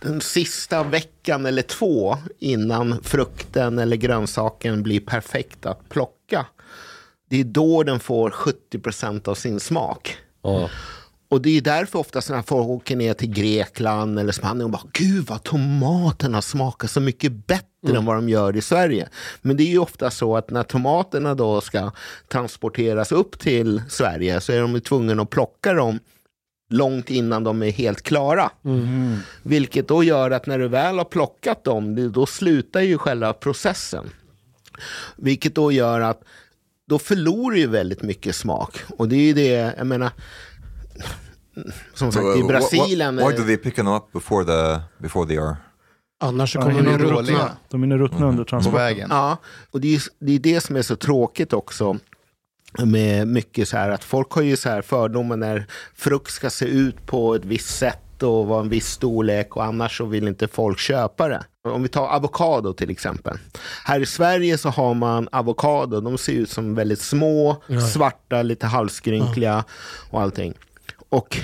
den 0.01 0.21
sista 0.21 0.83
veckan 0.83 1.45
eller 1.45 1.61
två 1.61 2.17
innan 2.39 3.03
frukten 3.03 3.79
eller 3.79 3.97
grönsaken 3.97 4.83
blir 4.83 4.99
perfekt 4.99 5.65
att 5.65 5.89
plocka. 5.89 6.20
Det 7.31 7.39
är 7.39 7.43
då 7.43 7.83
den 7.83 7.99
får 7.99 8.29
70% 8.29 9.29
av 9.29 9.35
sin 9.35 9.59
smak. 9.59 10.17
Ja. 10.43 10.69
Och 11.29 11.41
det 11.41 11.57
är 11.57 11.61
därför 11.61 11.99
ofta 11.99 12.21
när 12.29 12.41
folk 12.41 12.67
åker 12.67 12.95
ner 12.95 13.13
till 13.13 13.29
Grekland 13.33 14.19
eller 14.19 14.31
Spanien 14.31 14.63
och 14.63 14.69
bara 14.69 14.81
Gud 14.93 15.25
vad 15.27 15.43
tomaterna 15.43 16.41
smakar 16.41 16.87
så 16.87 16.99
mycket 16.99 17.31
bättre 17.31 17.97
än 17.97 18.05
vad 18.05 18.15
de 18.15 18.29
gör 18.29 18.55
i 18.55 18.61
Sverige. 18.61 19.09
Men 19.41 19.57
det 19.57 19.63
är 19.63 19.67
ju 19.67 19.79
ofta 19.79 20.11
så 20.11 20.37
att 20.37 20.49
när 20.49 20.63
tomaterna 20.63 21.35
då 21.35 21.61
ska 21.61 21.91
transporteras 22.27 23.11
upp 23.11 23.39
till 23.39 23.81
Sverige 23.89 24.41
så 24.41 24.53
är 24.53 24.61
de 24.61 24.81
tvungna 24.81 25.21
att 25.21 25.29
plocka 25.29 25.73
dem 25.73 25.99
långt 26.69 27.09
innan 27.09 27.43
de 27.43 27.63
är 27.63 27.71
helt 27.71 28.01
klara. 28.01 28.51
Vilket 29.43 29.87
då 29.87 30.03
gör 30.03 30.31
att 30.31 30.45
när 30.45 30.59
du 30.59 30.67
väl 30.67 30.97
har 30.97 31.05
plockat 31.05 31.63
dem, 31.63 32.11
då 32.11 32.25
slutar 32.25 32.81
ju 32.81 32.97
själva 32.97 33.33
processen. 33.33 34.09
Vilket 35.15 35.55
då 35.55 35.71
gör 35.71 36.01
att 36.01 36.23
då 36.91 36.99
förlorar 36.99 37.55
ju 37.57 37.67
väldigt 37.67 38.01
mycket 38.01 38.35
smak. 38.35 38.79
Och 38.97 39.07
det 39.07 39.15
är 39.15 39.19
ju 39.21 39.33
det, 39.33 39.73
jag 39.77 39.87
menar, 39.87 40.11
som 41.93 42.11
sagt 42.11 42.23
So, 42.25 42.35
i 42.37 42.41
uh, 42.41 42.45
wh- 42.45 42.47
Brasilien. 42.47 43.17
Why, 43.17 43.23
eh, 43.23 43.29
do 43.29 43.43
they 43.43 43.57
pick 43.57 43.75
them 43.75 43.87
up 43.87 44.11
before 44.13 44.45
the 44.45 44.81
before 44.97 45.27
they 45.27 45.37
are? 45.37 45.55
Annars 46.23 46.53
så 46.53 46.61
kommer 46.61 46.83
de 46.83 46.97
ruttna. 46.97 47.51
De 47.69 47.83
hinner 47.83 47.97
ruttna 47.97 48.27
under 48.27 48.43
På 48.43 48.49
transporten. 48.49 48.79
vägen. 48.79 49.07
Ja, 49.11 49.37
och 49.71 49.81
det 49.81 49.95
är, 49.95 50.01
det 50.19 50.31
är 50.35 50.39
det 50.39 50.61
som 50.61 50.75
är 50.75 50.81
så 50.81 50.95
tråkigt 50.95 51.53
också 51.53 51.97
med 52.83 53.27
mycket 53.27 53.67
så 53.69 53.77
här 53.77 53.89
att 53.89 54.03
folk 54.03 54.31
har 54.31 54.41
ju 54.41 54.57
så 54.57 54.69
här 54.69 54.81
fördomar 54.81 55.37
när 55.37 55.65
frukt 55.95 56.31
ska 56.31 56.49
se 56.49 56.65
ut 56.65 57.05
på 57.05 57.35
ett 57.35 57.45
visst 57.45 57.77
sätt 57.77 58.23
och 58.23 58.47
vara 58.47 58.61
en 58.61 58.69
viss 58.69 58.87
storlek 58.87 59.55
och 59.55 59.63
annars 59.63 59.97
så 59.97 60.05
vill 60.05 60.27
inte 60.27 60.47
folk 60.47 60.79
köpa 60.79 61.27
det. 61.27 61.43
Om 61.63 61.83
vi 61.83 61.89
tar 61.89 62.07
avokado 62.07 62.73
till 62.73 62.89
exempel. 62.89 63.37
Här 63.85 63.99
i 63.99 64.05
Sverige 64.05 64.57
så 64.57 64.69
har 64.69 64.93
man 64.93 65.29
avokado, 65.31 66.01
de 66.01 66.17
ser 66.17 66.33
ut 66.33 66.49
som 66.49 66.75
väldigt 66.75 67.01
små, 67.01 67.63
svarta, 67.93 68.41
lite 68.41 68.67
halvskrynkliga 68.67 69.63
och 70.09 70.21
allting. 70.21 70.53
Och 71.09 71.37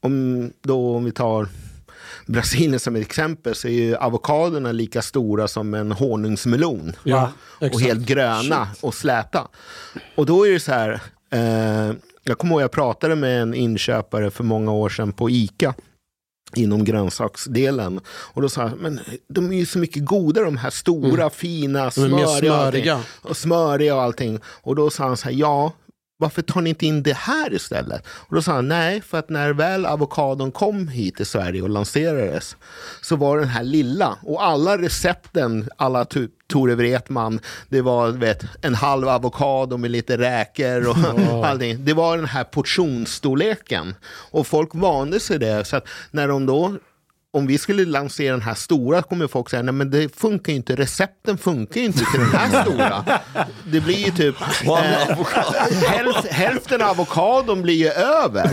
om, 0.00 0.50
då, 0.62 0.96
om 0.96 1.04
vi 1.04 1.12
tar 1.12 1.48
Brasilien 2.26 2.80
som 2.80 2.96
ett 2.96 3.02
exempel 3.02 3.54
så 3.54 3.68
är 3.68 3.72
ju 3.72 3.96
avokadorna 3.96 4.72
lika 4.72 5.02
stora 5.02 5.48
som 5.48 5.74
en 5.74 5.92
honungsmelon. 5.92 6.92
Ja, 7.04 7.32
och 7.60 7.80
helt 7.80 8.06
gröna 8.06 8.68
och 8.80 8.94
släta. 8.94 9.48
Och 10.16 10.26
då 10.26 10.46
är 10.46 10.52
det 10.52 10.60
så 10.60 10.72
här, 10.72 11.00
eh, 11.30 11.96
jag 12.22 12.38
kommer 12.38 12.54
ihåg 12.54 12.62
jag 12.62 12.72
pratade 12.72 13.16
med 13.16 13.42
en 13.42 13.54
inköpare 13.54 14.30
för 14.30 14.44
många 14.44 14.72
år 14.72 14.88
sedan 14.88 15.12
på 15.12 15.30
ICA 15.30 15.74
inom 16.56 16.84
grönsaksdelen. 16.84 18.00
Och 18.08 18.42
då 18.42 18.48
sa 18.48 18.62
han, 18.62 18.78
men 18.78 19.00
de 19.28 19.52
är 19.52 19.56
ju 19.56 19.66
så 19.66 19.78
mycket 19.78 20.04
godare 20.04 20.44
de 20.44 20.56
här 20.56 20.70
stora, 20.70 21.30
fina, 21.30 21.90
Mm. 21.96 22.10
Mer 22.10 22.26
smöriga, 22.26 22.38
smöriga. 22.38 23.00
och 23.22 23.36
smöriga 23.36 23.96
och 23.96 24.02
allting. 24.02 24.40
Och 24.46 24.76
då 24.76 24.90
sa 24.90 25.04
han 25.04 25.16
så 25.16 25.24
här, 25.24 25.32
ja, 25.36 25.72
varför 26.16 26.42
tar 26.42 26.60
ni 26.60 26.70
inte 26.70 26.86
in 26.86 27.02
det 27.02 27.16
här 27.16 27.54
istället? 27.54 28.06
Och 28.08 28.34
då 28.34 28.42
sa 28.42 28.52
han, 28.52 28.68
nej, 28.68 29.00
för 29.00 29.18
att 29.18 29.28
när 29.30 29.52
väl 29.52 29.86
avokadon 29.86 30.52
kom 30.52 30.88
hit 30.88 31.16
till 31.16 31.26
Sverige 31.26 31.62
och 31.62 31.68
lanserades 31.68 32.56
så 33.02 33.16
var 33.16 33.38
den 33.38 33.48
här 33.48 33.64
lilla. 33.64 34.18
Och 34.22 34.44
alla 34.44 34.78
recepten, 34.78 35.68
alla 35.76 36.04
typ 36.04 36.30
Tore 36.54 36.74
Wretman, 36.74 37.40
det 37.68 37.80
var 37.80 38.10
vet, 38.10 38.44
en 38.62 38.74
halv 38.74 39.08
avokado 39.08 39.76
med 39.76 39.90
lite 39.90 40.18
räkor 40.18 40.88
och 40.88 40.96
allting. 41.46 41.84
Det 41.84 41.92
var 41.92 42.16
den 42.16 42.26
här 42.26 42.44
portionsstorleken. 42.44 43.94
Och 44.30 44.46
folk 44.46 44.70
vande 44.72 45.20
sig 45.20 45.38
det. 45.38 45.64
Så 45.64 45.76
att 45.76 45.88
när 46.10 46.28
de 46.28 46.46
då 46.46 46.76
om 47.34 47.46
vi 47.46 47.58
skulle 47.58 47.84
lansera 47.84 48.32
den 48.32 48.42
här 48.42 48.54
stora 48.54 49.02
kommer 49.02 49.26
folk 49.26 49.50
säga, 49.50 49.62
nej 49.62 49.74
men 49.74 49.90
det 49.90 50.16
funkar 50.16 50.52
ju 50.52 50.56
inte, 50.56 50.76
recepten 50.76 51.38
funkar 51.38 51.80
ju 51.80 51.86
inte 51.86 51.98
till 51.98 52.20
den 52.20 52.30
här 52.30 52.62
stora. 52.62 53.04
Det 53.72 53.80
blir 53.80 53.96
ju 53.96 54.10
typ, 54.10 54.36
eh, 54.64 55.26
hälf, 55.86 56.26
hälften 56.30 56.82
av 56.82 56.88
avokadon 56.90 57.62
blir 57.62 57.74
ju 57.74 57.88
över. 57.88 58.50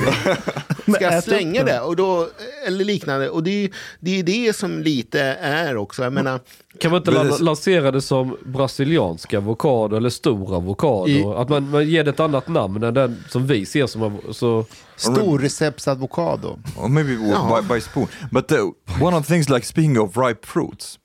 Ska 0.93 1.04
jag 1.04 1.24
slänga 1.24 1.64
det? 1.64 1.80
Och 1.80 1.95
då, 1.95 2.30
eller 2.68 2.86
liknande. 2.86 3.30
Och 3.30 3.43
det 3.43 3.52
är 3.52 3.62
ju 3.62 3.70
det, 3.99 4.20
är 4.20 4.24
det 4.24 4.56
som 4.56 4.80
lite 4.80 5.22
är 5.41 5.78
också. 5.78 6.04
Jag 6.04 6.14
menar, 6.14 6.39
Kan 6.80 6.92
man 6.92 6.98
inte 7.02 7.12
Men 7.12 7.28
la- 7.28 7.38
lansera 7.38 7.92
det 7.92 8.02
som 8.02 8.38
brasiliansk 8.46 9.34
avokado 9.34 9.96
eller 9.98 10.10
stor 10.10 10.56
avokado? 10.56 11.08
I- 11.08 11.24
Att 11.24 11.50
man, 11.50 11.70
man 11.70 11.90
ger 11.90 12.04
det 12.04 12.10
ett 12.10 12.20
annat 12.20 12.48
namn 12.48 12.84
än 12.84 12.94
den 12.94 13.24
som 13.30 13.48
vi 13.48 13.66
ser 13.66 13.88
som 13.88 14.18
så... 14.32 14.66
Storreceptsavokado. 14.96 16.60
Or 16.78 16.88
maybe 16.90 17.16
w- 17.16 17.62
by, 17.62 17.74
by 17.74 17.82
spoon. 17.82 18.08
But 18.32 18.52
uh, 18.52 18.72
one 19.02 19.14
of 19.18 19.24
the 19.28 19.34
things, 19.34 19.50
like 19.50 19.66
speaking 19.66 19.98
of 20.00 20.18
ripe 20.18 20.46
fruits, 20.46 21.00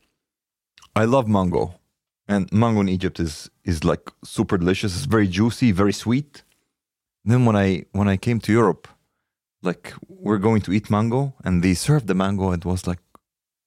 I 1.03 1.05
love 1.07 1.29
mango. 1.29 1.71
and 2.29 2.53
mango 2.53 2.81
in 2.81 2.89
Egypt 2.89 3.21
is 3.21 3.49
is 3.65 3.85
like 3.85 4.03
super 4.25 4.59
delicious. 4.59 4.97
It's 4.97 5.07
very 5.07 5.29
juicy, 5.29 5.73
very 5.73 5.93
sweet. 5.93 6.45
Then 7.25 7.47
when 7.47 7.57
I 7.67 7.85
when 7.93 8.09
I 8.15 8.17
came 8.19 8.41
to 8.41 8.53
Europe, 8.53 8.89
like 9.63 9.93
we're 10.09 10.39
going 10.43 10.63
to 10.65 10.73
eat 10.73 10.91
mango, 10.91 11.33
and 11.45 11.63
they 11.63 11.75
served 11.75 12.07
the 12.07 12.15
mango, 12.15 12.51
and 12.51 12.57
it 12.65 12.65
was 12.69 12.87
like, 12.87 13.01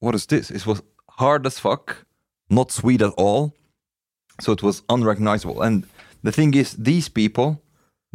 what 0.00 0.14
is 0.14 0.26
this? 0.26 0.50
It 0.50 0.66
was 0.66 0.82
hard 1.20 1.46
as 1.46 1.58
fuck, 1.60 2.04
not 2.48 2.70
sweet 2.70 3.02
at 3.02 3.12
all. 3.16 3.50
So 4.42 4.52
it 4.52 4.62
was 4.62 4.82
unrecognizable. 4.88 5.62
And 5.66 5.84
the 6.24 6.32
thing 6.32 6.54
is, 6.54 6.76
these 6.84 7.10
people, 7.10 7.56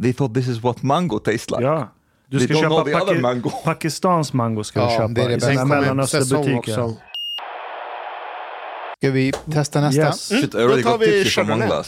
they 0.02 0.12
thought 0.12 0.34
this 0.34 0.48
is 0.48 0.62
what 0.62 0.82
mango 0.82 1.18
tastes 1.18 1.50
like. 1.50 1.62
Ja. 1.62 1.88
Du 2.28 2.40
ska 2.40 2.54
köpa 2.54 2.84
Paki- 2.84 3.20
mango. 3.20 3.50
Pakistans 3.64 4.32
mango 4.32 4.64
ska 4.64 4.80
du 4.80 4.86
Ja, 4.86 4.98
köpa 4.98 5.08
det 5.08 5.22
är 5.22 5.28
det 5.28 5.36
i 5.36 5.40
sina 5.40 5.64
mellanösterbutiker. 5.64 6.94
Ska 8.98 9.10
vi 9.10 9.32
testa 9.32 9.80
nästa? 9.80 10.02
Yes. 10.02 10.28
Shit, 10.28 10.54
I 10.54 10.58
already 10.58 10.82
Då 10.82 10.90
tar 10.90 10.98
got 10.98 11.08
vi 11.08 11.24
Chardonnay. 11.24 11.82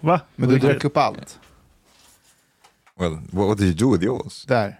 Va? 0.00 0.20
Men 0.36 0.48
du 0.48 0.58
drack 0.58 0.84
upp 0.84 0.96
allt. 0.96 1.38
Well, 3.00 3.18
what, 3.30 3.58
did 3.58 3.66
you 3.66 3.74
do 3.74 3.92
with 3.92 4.04
yours? 4.04 4.44
Där. 4.44 4.78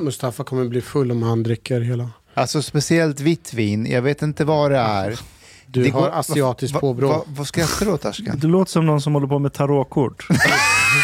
Mustafa 0.00 0.44
kommer 0.44 0.64
bli 0.64 0.80
full 0.80 1.10
om 1.12 1.22
han 1.22 1.42
dricker 1.42 1.80
hela. 1.80 2.10
Alltså 2.34 2.62
speciellt 2.62 3.20
vitt 3.20 3.52
vin, 3.54 3.86
jag 3.86 4.02
vet 4.02 4.22
inte 4.22 4.44
vad 4.44 4.70
det 4.70 4.76
är. 4.78 5.18
Du 5.66 5.82
det 5.84 5.90
har 5.90 6.00
går- 6.00 6.10
asiatiskt 6.18 6.74
va- 6.74 6.80
påbrå. 6.80 7.08
va- 7.08 7.22
Vad 7.26 7.46
skrattar 7.46 7.86
du 7.86 7.92
åt 7.92 8.04
Ashkan? 8.04 8.38
Du 8.38 8.48
låter 8.48 8.72
som 8.72 8.86
någon 8.86 9.00
som 9.00 9.14
håller 9.14 9.26
på 9.26 9.38
med 9.38 9.52
tarotkort. 9.52 10.26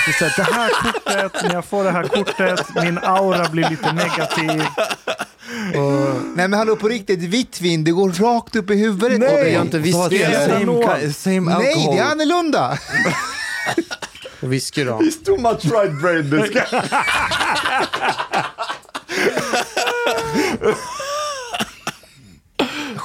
Det 0.06 0.10
är 0.24 0.42
här, 0.52 0.70
det 0.84 0.92
kortet, 1.30 1.42
när 1.48 1.54
jag 1.54 1.64
får 1.64 1.84
det 1.84 1.90
här 1.90 2.04
kortet, 2.04 2.66
min 2.84 2.98
aura 2.98 3.48
blir 3.48 3.70
lite 3.70 3.92
negativ. 3.92 4.62
Nej 6.36 6.48
men 6.48 6.52
hallå 6.52 6.76
på 6.76 6.88
riktigt, 6.88 7.18
vitt 7.18 7.60
vin 7.60 7.84
det 7.84 7.90
går 7.90 8.10
rakt 8.12 8.56
upp 8.56 8.70
i 8.70 8.74
huvudet. 8.74 9.18
Nej, 9.20 9.52
jag 9.52 9.58
har 9.58 9.64
inte 9.64 9.78
whisky. 9.78 10.18
Det 10.18 10.22
är- 10.24 10.48
same, 10.48 11.12
same 11.12 11.58
Nej, 11.58 11.88
det 11.92 11.98
är 11.98 12.04
annorlunda. 12.04 12.78
Och 14.42 14.52
whisky 14.52 14.84
då. 14.84 14.98
It's 14.98 15.24
too 15.24 15.36
much 15.40 15.64
right 15.64 16.00
brain 16.02 16.30
this 16.30 16.50
guy. 16.70 16.88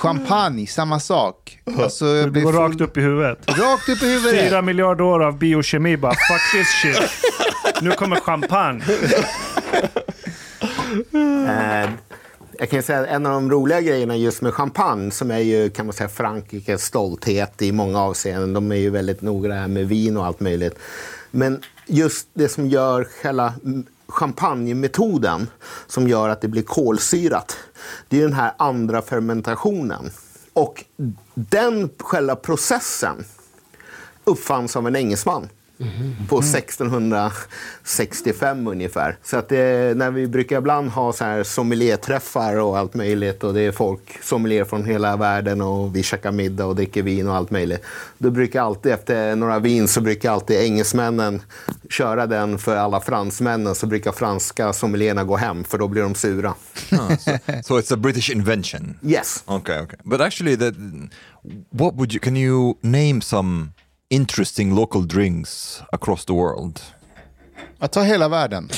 Champagne, 0.02 0.68
samma 0.68 1.00
sak. 1.00 1.60
Alltså, 1.80 2.06
jag 2.06 2.28
Det 2.28 2.32
blir 2.32 2.42
går 2.44 2.52
full- 2.54 2.62
rakt 2.62 2.82
upp 2.82 2.98
i 2.98 3.02
huvudet. 3.02 3.38
Rakt 3.48 3.90
upp 3.90 4.04
i 4.04 4.06
huvudet. 4.06 4.40
Fyra 4.50 4.62
miljarder 4.62 5.04
år 5.04 5.24
av 5.24 5.38
biokemi 5.38 5.98
bara, 5.98 6.12
fuck 6.14 6.52
this 6.52 6.68
shit. 6.68 7.10
Nu 7.82 7.92
kommer 7.92 8.16
champagne. 8.16 8.82
Eh, 11.84 11.90
jag 12.60 12.70
kan 12.70 12.84
säga 12.84 13.06
en 13.08 13.26
av 13.26 13.32
de 13.34 13.52
roliga 13.52 13.82
grejerna 13.82 14.16
just 14.18 14.42
med 14.42 14.54
champagne, 14.54 15.12
som 15.12 15.32
är 15.32 15.40
ju 15.40 15.70
kan 15.70 15.86
man 15.86 15.94
säga 15.94 16.10
Frankrikes 16.10 16.84
stolthet 16.86 17.62
i 17.62 17.72
många 17.72 18.00
avseenden. 18.02 18.54
De 18.54 18.72
är 18.72 18.76
ju 18.76 18.90
väldigt 18.90 19.22
noga 19.22 19.68
med 19.68 19.88
vin 19.88 20.18
och 20.18 20.26
allt 20.26 20.40
möjligt. 20.40 20.80
Men 21.32 21.62
just 21.88 22.28
det 22.34 22.50
som 22.50 22.68
gör 22.68 23.08
själva 23.22 23.54
champagnemetoden 24.08 25.48
som 25.88 26.08
gör 26.08 26.30
att 26.30 26.42
det 26.42 26.48
blir 26.48 26.64
kolsyrat, 26.64 27.58
det 28.10 28.18
är 28.18 28.22
den 28.22 28.34
här 28.34 28.54
andra 28.58 29.02
fermentationen. 29.02 30.12
Och 30.54 30.86
den 31.34 31.90
själva 31.98 32.36
processen 32.36 33.26
uppfanns 34.24 34.76
av 34.76 34.88
en 34.88 34.96
engelsman 34.96 35.50
på 36.30 36.40
1665 36.40 38.68
ungefär. 38.68 39.18
Så 39.24 39.38
att 39.38 39.50
det, 39.50 39.98
när 39.98 40.12
vi 40.12 40.28
brukar 40.28 40.58
ibland 40.58 40.90
ha 40.90 41.14
så 41.14 41.24
här 41.24 41.44
sommelierträffar 41.44 42.56
och 42.56 42.78
allt 42.78 42.94
möjligt 42.94 43.44
och 43.44 43.54
det 43.54 43.62
är 43.62 43.72
folk, 43.72 44.24
sommelier 44.24 44.66
från 44.66 44.86
hela 44.86 45.18
världen 45.18 45.62
och 45.62 45.96
vi 45.96 46.04
käkar 46.04 46.32
middag 46.32 46.66
och 46.66 46.76
dricker 46.76 47.04
vin 47.04 47.28
och 47.28 47.36
allt 47.36 47.52
möjligt. 47.52 47.82
Då 48.18 48.32
brukar 48.32 48.62
alltid 48.62 48.92
efter 48.92 49.36
några 49.36 49.60
vin 49.60 49.88
så 49.88 50.02
brukar 50.02 50.32
alltid 50.32 50.58
engelsmännen 50.58 51.42
köra 51.90 52.28
den 52.28 52.58
för 52.58 52.76
alla 52.76 53.02
fransmännen 53.02 53.76
så 53.76 53.88
brukar 53.88 54.12
franska 54.12 54.74
sommelierna 54.74 55.24
gå 55.24 55.38
hem 55.38 55.64
för 55.64 55.78
då 55.78 55.88
blir 55.88 56.02
de 56.02 56.16
sura. 56.16 56.54
Ah, 56.92 57.18
so, 57.18 57.32
so 57.64 57.80
it's 57.80 57.94
a 57.94 57.98
British 57.98 58.30
invention. 58.30 59.00
Yes. 59.04 59.44
Okay, 59.46 59.80
okay. 59.80 60.00
But 60.04 60.22
actually, 60.22 60.58
that 60.58 60.74
what 61.70 61.96
would 61.96 62.14
you? 62.14 62.20
Can 62.20 62.38
you 62.38 62.78
name 62.82 63.22
some 63.22 63.74
interesting 64.12 64.76
local 64.76 65.08
drinks 65.08 65.82
across 65.92 66.26
the 66.26 66.34
world? 66.34 66.80
Jag 67.80 67.92
tar 67.92 68.04
hela 68.04 68.30
världen. 68.30 68.70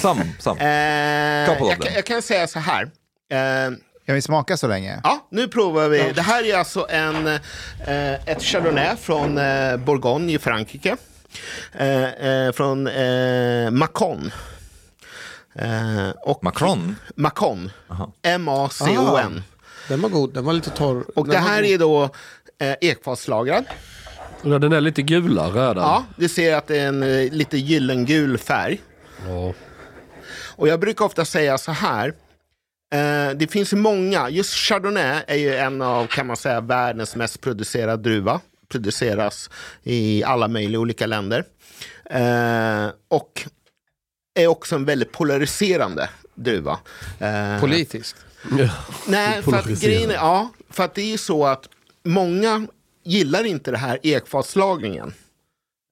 some, 0.00 0.24
some. 0.38 0.60
Eh, 0.60 1.46
Couple 1.48 1.64
of 1.64 1.70
jag, 1.70 1.76
kan- 1.76 1.84
them. 1.86 1.94
jag 1.94 2.04
kan 2.04 2.22
säga 2.22 2.46
så 2.46 2.58
här. 2.58 2.82
Eh, 3.30 3.70
Kan 4.06 4.14
vi 4.14 4.22
smaka 4.22 4.56
så 4.56 4.66
länge? 4.68 5.00
Ja, 5.04 5.26
nu 5.30 5.48
provar 5.48 5.88
vi. 5.88 6.12
Det 6.14 6.22
här 6.22 6.44
är 6.44 6.56
alltså 6.56 6.86
en, 6.90 7.26
eh, 7.26 8.12
ett 8.28 8.42
Chardonnay 8.42 8.96
från 8.96 9.38
eh, 9.38 9.76
Bourgogne 9.76 10.32
i 10.32 10.38
Frankrike. 10.38 10.96
Eh, 11.72 12.04
eh, 12.04 12.52
från 12.52 12.86
eh, 12.86 13.70
Macon. 13.70 14.30
Och 16.24 16.44
Macron? 16.44 16.96
Macon. 17.16 17.70
M-A-C-O-N. 18.22 19.42
Den 19.88 20.00
var 20.02 20.08
god. 20.08 20.34
Den 20.34 20.44
var 20.44 20.52
lite 20.52 20.70
torr. 20.70 21.04
Och 21.16 21.24
den 21.26 21.34
det 21.34 21.40
här 21.48 21.62
god. 21.62 21.70
är 21.70 21.78
då 21.78 22.10
eh, 22.60 22.74
ekfatslagrad. 22.80 23.64
Ja, 24.42 24.58
Den 24.58 24.72
är 24.72 24.80
lite 24.80 25.02
gulare 25.02 25.62
är 25.62 25.74
den. 25.74 25.82
Ja, 25.84 26.04
du 26.16 26.28
ser 26.28 26.56
att 26.56 26.66
det 26.66 26.78
är 26.78 26.88
en 26.88 27.02
eh, 27.02 27.32
lite 27.32 27.58
gyllengul 27.58 28.38
färg. 28.38 28.80
Ja. 29.28 29.54
Och 30.56 30.68
jag 30.68 30.80
brukar 30.80 31.04
ofta 31.04 31.24
säga 31.24 31.58
så 31.58 31.72
här. 31.72 32.08
Eh, 32.92 33.30
det 33.36 33.50
finns 33.50 33.72
många, 33.72 34.30
just 34.30 34.54
Chardonnay 34.54 35.22
är 35.26 35.36
ju 35.36 35.56
en 35.56 35.82
av 35.82 36.06
kan 36.06 36.26
man 36.26 36.36
säga 36.36 36.60
världens 36.60 37.16
mest 37.16 37.40
producerade 37.40 38.02
druva. 38.02 38.40
Produceras 38.68 39.50
i 39.82 40.24
alla 40.24 40.48
möjliga 40.48 40.80
olika 40.80 41.06
länder. 41.06 41.44
Eh, 42.10 42.88
och 43.08 43.46
är 44.34 44.46
också 44.46 44.74
en 44.74 44.84
väldigt 44.84 45.12
polariserande 45.12 46.08
druva. 46.34 46.78
Eh, 47.18 47.60
Politiskt. 47.60 48.16
Nej, 49.06 49.42
för 49.42 49.56
att 49.56 49.66
grejen 49.66 50.10
är, 50.10 50.14
ja, 50.14 50.50
för 50.70 50.84
att 50.84 50.94
det 50.94 51.02
är 51.02 51.06
ju 51.10 51.18
så 51.18 51.46
att 51.46 51.68
många 52.04 52.66
gillar 53.04 53.44
inte 53.44 53.70
det 53.70 53.78
här 53.78 53.98
ekfatslagringen. 54.02 55.12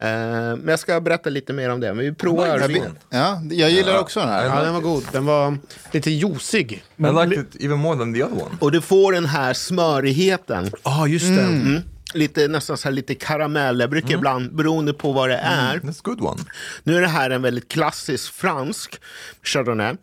Eh, 0.03 0.09
men 0.57 0.69
jag 0.69 0.79
ska 0.79 1.01
berätta 1.01 1.31
lite 1.31 1.53
mer 1.53 1.71
om 1.71 1.81
det. 1.81 1.95
Men 1.95 2.05
vi 2.05 2.13
provar. 2.15 2.63
Ja, 3.11 3.43
jag 3.51 3.71
gillar 3.71 3.99
också 3.99 4.21
den 4.21 4.29
här. 4.29 4.45
Ja, 4.45 4.63
den 4.63 4.75
var 4.75 4.81
god. 4.81 5.05
Den 5.13 5.27
var 5.27 5.59
lite 5.93 6.11
juicig. 6.11 6.85
I 6.97 7.03
liked 7.03 7.33
it 7.33 7.63
even 7.63 7.79
more 7.79 7.99
than 7.99 8.15
the 8.15 8.25
other 8.25 8.43
one. 8.43 8.57
Och 8.61 8.73
du 8.73 8.81
får 8.81 9.13
den 9.13 9.27
här 9.27 9.55
smörigheten. 9.55 10.71
Ja, 10.85 11.07
just 11.07 11.27
det. 11.27 11.43
Mm. 11.43 11.83
Lite, 12.15 12.49
nästan 12.49 12.77
så 12.77 12.89
här 12.89 12.93
lite 12.93 13.15
karamell. 13.15 13.81
Jag 13.81 13.91
brukar 13.91 14.15
ibland, 14.15 14.55
beroende 14.55 14.93
på 14.93 15.13
vad 15.13 15.29
det 15.29 15.37
är. 15.37 15.79
That's 15.79 15.99
a 15.99 16.03
good 16.03 16.21
one. 16.21 16.43
Nu 16.83 16.97
är 16.97 17.01
det 17.01 17.09
här 17.09 17.31
en 17.31 17.43
väldigt 17.43 17.69
klassisk 17.69 18.33
fransk 18.35 19.01
chardonnay. 19.43 19.95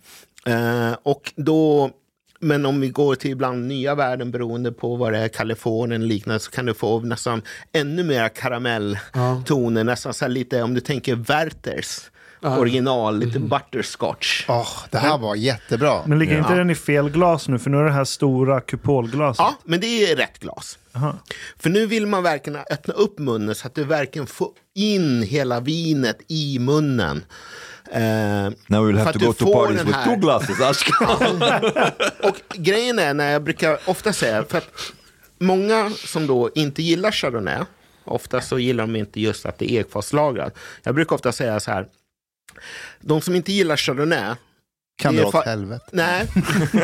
Eh, 0.46 0.92
och 1.04 1.34
då, 1.36 1.92
men 2.46 2.66
om 2.66 2.82
vi 2.82 2.90
går 2.90 3.16
till 3.16 3.32
ibland 3.32 3.68
nya 3.68 3.96
världen 3.96 4.32
beroende 4.32 4.72
på 4.72 4.96
vad 4.96 5.14
det 5.14 5.20
är, 5.20 5.28
Kalifornien 5.28 6.08
liknande, 6.08 6.40
så 6.40 6.52
kan 6.52 6.66
du 6.66 6.74
få 6.74 7.00
nästan 7.00 7.42
ännu 7.74 8.04
mer 8.04 8.30
karamelltoner. 8.30 9.84
Nästan 9.84 10.14
så 10.14 10.26
här 10.26 10.30
lite, 10.30 10.62
om 10.62 10.74
du 10.74 10.82
tänker 10.82 11.16
Werthers 11.16 12.00
original, 12.42 13.20
lite 13.20 13.40
butterscotch. 13.40 14.46
Åh, 14.48 14.68
det 14.90 14.98
här 14.98 15.18
var 15.18 15.36
jättebra. 15.36 16.02
Men 16.06 16.20
ligger 16.20 16.38
inte 16.38 16.56
den 16.56 16.70
i 16.70 16.76
fel 16.76 17.10
glas 17.10 17.48
nu? 17.48 17.60
För 17.60 17.70
nu 17.70 17.78
är 17.78 17.84
det 17.84 17.92
här 17.92 18.04
stora 18.04 18.62
kupolglaset. 18.62 19.40
Ja, 19.40 19.56
men 19.64 19.80
det 19.80 20.12
är 20.12 20.16
rätt 20.16 20.40
glas. 20.40 20.78
För 21.58 21.70
nu 21.70 21.86
vill 21.86 22.06
man 22.06 22.24
verkligen 22.24 22.60
öppna 22.72 22.94
upp 22.94 23.20
munnen 23.20 23.56
så 23.56 23.68
att 23.68 23.76
du 23.76 23.84
verkligen 23.84 24.28
får 24.28 24.50
in 24.74 25.24
hela 25.24 25.60
vinet 25.60 26.18
i 26.28 26.60
munnen. 26.60 27.24
Eh, 27.92 28.02
Now 28.68 28.90
we'll 28.90 28.92
för 28.92 28.98
have 28.98 29.10
att 29.10 29.14
to 29.14 29.20
du 29.20 29.26
go 29.26 29.34
to 29.34 29.46
får 29.46 29.54
parties 29.54 29.78
den 29.78 29.88
with 29.88 29.98
här- 29.98 30.06
two 30.16 30.22
glasses, 30.22 30.62
Ashkan. 30.62 31.44
Och 32.30 32.36
grejen 32.54 33.00
är, 33.00 33.14
när 33.14 33.32
jag 33.32 33.44
brukar 33.44 33.80
ofta 33.86 34.14
säga, 34.14 34.44
för 34.50 34.58
att 34.58 34.70
många 35.40 35.90
som 35.90 36.28
då 36.28 36.50
inte 36.56 36.82
gillar 36.84 37.12
Chardonnay, 37.12 37.64
ofta 38.04 38.42
så 38.42 38.60
gillar 38.60 38.84
de 38.84 38.96
inte 38.96 39.22
just 39.22 39.46
att 39.46 39.58
det 39.58 39.72
är 39.74 39.80
ekfatslagrat. 39.80 40.56
Jag 40.84 40.96
brukar 40.96 41.16
ofta 41.16 41.32
säga 41.32 41.60
så 41.60 41.72
här, 41.72 41.88
de 43.02 43.22
som 43.22 43.36
inte 43.36 43.52
gillar 43.52 43.78
Chardonnay, 43.78 44.36
Kan 44.98 45.16
det 45.16 45.22
dra 45.22 45.28
åt 45.28 45.46
helvete. 45.46 45.86
Nej, 45.92 46.28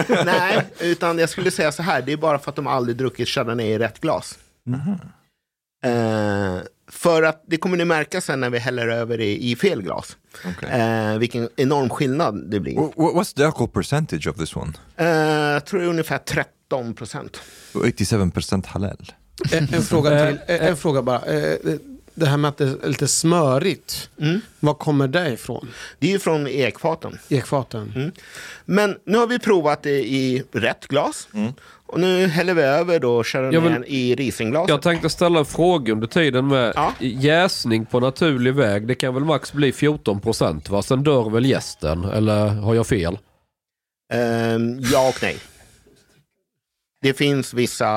nej, 0.25 0.65
utan 0.79 1.17
jag 1.19 1.29
skulle 1.29 1.51
säga 1.51 1.71
så 1.71 1.83
här, 1.83 2.01
det 2.01 2.11
är 2.11 2.17
bara 2.17 2.39
för 2.39 2.49
att 2.49 2.55
de 2.55 2.67
aldrig 2.67 2.97
druckit 2.97 3.27
Chardonnay 3.27 3.67
i 3.67 3.77
rätt 3.79 3.99
glas. 3.99 4.37
Eh, 5.84 6.57
för 6.91 7.23
att 7.23 7.43
det 7.47 7.57
kommer 7.57 7.77
ni 7.77 7.86
märka 7.86 8.21
sen 8.21 8.39
när 8.39 8.49
vi 8.49 8.59
häller 8.59 8.88
över 8.88 9.17
det 9.17 9.43
i 9.43 9.55
fel 9.55 9.82
glas. 9.82 10.17
Eh, 10.69 11.17
vilken 11.17 11.49
enorm 11.55 11.89
skillnad 11.89 12.49
det 12.51 12.59
blir. 12.59 12.75
Wh- 12.75 12.93
wh- 12.95 13.13
What's 13.15 13.36
the 13.36 13.43
alcohol 13.43 13.67
percentage 13.69 14.27
of 14.27 14.36
this 14.38 14.55
one? 14.55 14.73
Eh, 14.97 15.07
jag 15.53 15.65
tror 15.65 15.79
det 15.79 15.86
är 15.86 15.89
ungefär 15.89 16.17
13 16.17 16.93
procent. 16.93 17.41
So 17.73 17.84
87% 17.84 18.67
halal. 18.67 19.11
En, 19.51 19.73
en, 19.73 19.82
fråga 19.84 20.09
till, 20.09 20.39
en, 20.47 20.61
en 20.67 20.77
fråga 20.77 21.01
bara. 21.01 21.21
Eh, 21.21 21.57
det 22.13 22.25
här 22.25 22.38
med 22.38 22.49
att 22.49 22.57
det 22.57 22.84
är 22.84 22.88
lite 22.88 23.07
smörigt. 23.07 24.09
Mm. 24.21 24.41
Var 24.59 24.73
kommer 24.73 25.07
det 25.07 25.29
ifrån? 25.34 25.67
Det 25.99 26.07
är 26.07 26.11
ju 26.11 26.19
från 26.19 26.47
ekfaten. 26.47 27.19
Ekfaten. 27.29 27.93
Mm. 27.95 28.11
Men 28.65 28.97
nu 29.05 29.17
har 29.17 29.27
vi 29.27 29.39
provat 29.39 29.84
det 29.84 30.07
i 30.09 30.43
rätt 30.51 30.88
glas. 30.88 31.27
Och 31.91 31.99
nu 31.99 32.27
häller 32.27 32.53
vi 32.53 32.61
över 32.61 32.99
då 32.99 33.23
chardonnayen 33.23 33.83
i 33.87 34.15
risingglaset. 34.15 34.69
Jag 34.69 34.81
tänkte 34.81 35.09
ställa 35.09 35.39
en 35.39 35.45
fråga 35.45 35.93
under 35.93 36.07
tiden 36.07 36.47
med 36.47 36.73
Ja. 36.75 36.93
jäsning 36.99 37.85
på 37.85 37.99
naturlig 37.99 38.53
väg. 38.53 38.87
Det 38.87 38.95
kan 38.95 39.13
väl 39.13 39.25
max 39.25 39.53
bli 39.53 39.71
14% 39.71 40.69
va? 40.69 40.81
Sen 40.81 41.03
dör 41.03 41.29
väl 41.29 41.45
gästen? 41.45 42.03
Eller 42.03 42.47
har 42.47 42.75
jag 42.75 42.87
fel? 42.87 43.17
Ehm, 44.13 44.79
ja 44.91 45.09
och 45.09 45.19
nej. 45.21 45.37
Det 47.01 47.13
finns 47.13 47.53
vissa 47.53 47.87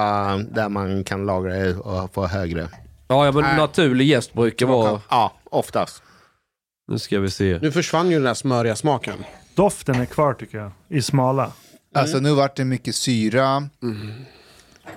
där 0.51 0.69
man 0.69 1.05
kan 1.05 1.27
lagra 1.27 1.55
det 1.55 1.77
och 1.77 2.15
få 2.15 2.27
högre. 2.27 2.69
Ja, 3.09 3.27
ja 3.27 3.33
men 3.33 3.43
Nej. 3.43 3.57
naturlig 3.57 4.07
gäst 4.07 4.33
brukar 4.35 4.67
vara... 4.67 5.01
Ja, 5.11 5.33
oftast. 5.51 6.03
Nu 6.89 6.99
ska 6.99 7.21
vi 7.21 7.31
se. 7.31 7.59
Nu 7.63 7.73
försvann 7.73 8.09
ju 8.11 8.15
den 8.15 8.25
där 8.25 8.35
smöriga 8.35 8.77
smaken. 8.77 9.15
Doften 9.55 10.01
är 10.01 10.05
kvar 10.05 10.35
tycker 10.35 10.59
jag, 10.59 10.71
i 10.89 11.03
smala. 11.03 11.53
Alltså 11.95 12.19
nu 12.19 12.31
vart 12.35 12.57
det 12.57 12.65
mycket 12.65 12.95
syra. 12.95 13.69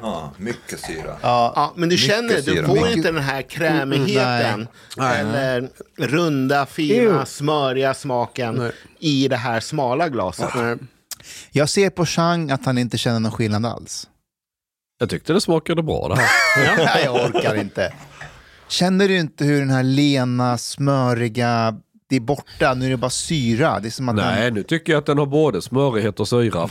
Ja, 0.01 0.33
mycket 0.37 0.79
syra. 0.79 1.17
Ja, 1.21 1.73
men 1.75 1.89
du 1.89 1.97
känner, 1.97 2.35
du 2.35 2.41
syra. 2.43 2.65
får 2.67 2.73
Mycket- 2.73 2.95
inte 2.97 3.11
den 3.11 3.23
här 3.23 3.41
krämigheten. 3.41 4.67
eller 4.99 5.69
runda, 5.97 6.65
fina, 6.65 6.95
Ew. 7.03 7.25
smöriga 7.25 7.93
smaken 7.93 8.55
Nej. 8.55 8.71
i 8.99 9.27
det 9.27 9.35
här 9.37 9.59
smala 9.59 10.09
glaset. 10.09 10.49
Jag 11.51 11.69
ser 11.69 11.89
på 11.89 12.05
Chang 12.05 12.51
att 12.51 12.65
han 12.65 12.77
inte 12.77 12.97
känner 12.97 13.19
någon 13.19 13.31
skillnad 13.31 13.65
alls. 13.65 14.07
Jag 14.99 15.09
tyckte 15.09 15.33
det 15.33 15.41
smakade 15.41 15.83
bra 15.83 16.07
det 16.07 16.15
här. 16.21 16.75
Nej, 16.85 17.01
jag 17.05 17.15
orkar 17.15 17.55
inte. 17.55 17.93
Känner 18.67 19.07
du 19.07 19.17
inte 19.17 19.43
hur 19.45 19.59
den 19.59 19.69
här 19.69 19.83
lena, 19.83 20.57
smöriga, 20.57 21.75
det 22.09 22.15
är 22.15 22.19
borta, 22.19 22.73
nu 22.73 22.85
är 22.85 22.89
det 22.89 22.97
bara 22.97 23.09
syra. 23.09 23.79
Det 23.79 23.87
är 23.87 23.89
som 23.89 24.09
att 24.09 24.15
den- 24.17 24.25
Nej, 24.25 24.51
nu 24.51 24.63
tycker 24.63 24.93
jag 24.93 24.99
att 24.99 25.05
den 25.05 25.17
har 25.17 25.25
både 25.25 25.61
smörighet 25.61 26.19
och 26.19 26.27
syra. 26.27 26.69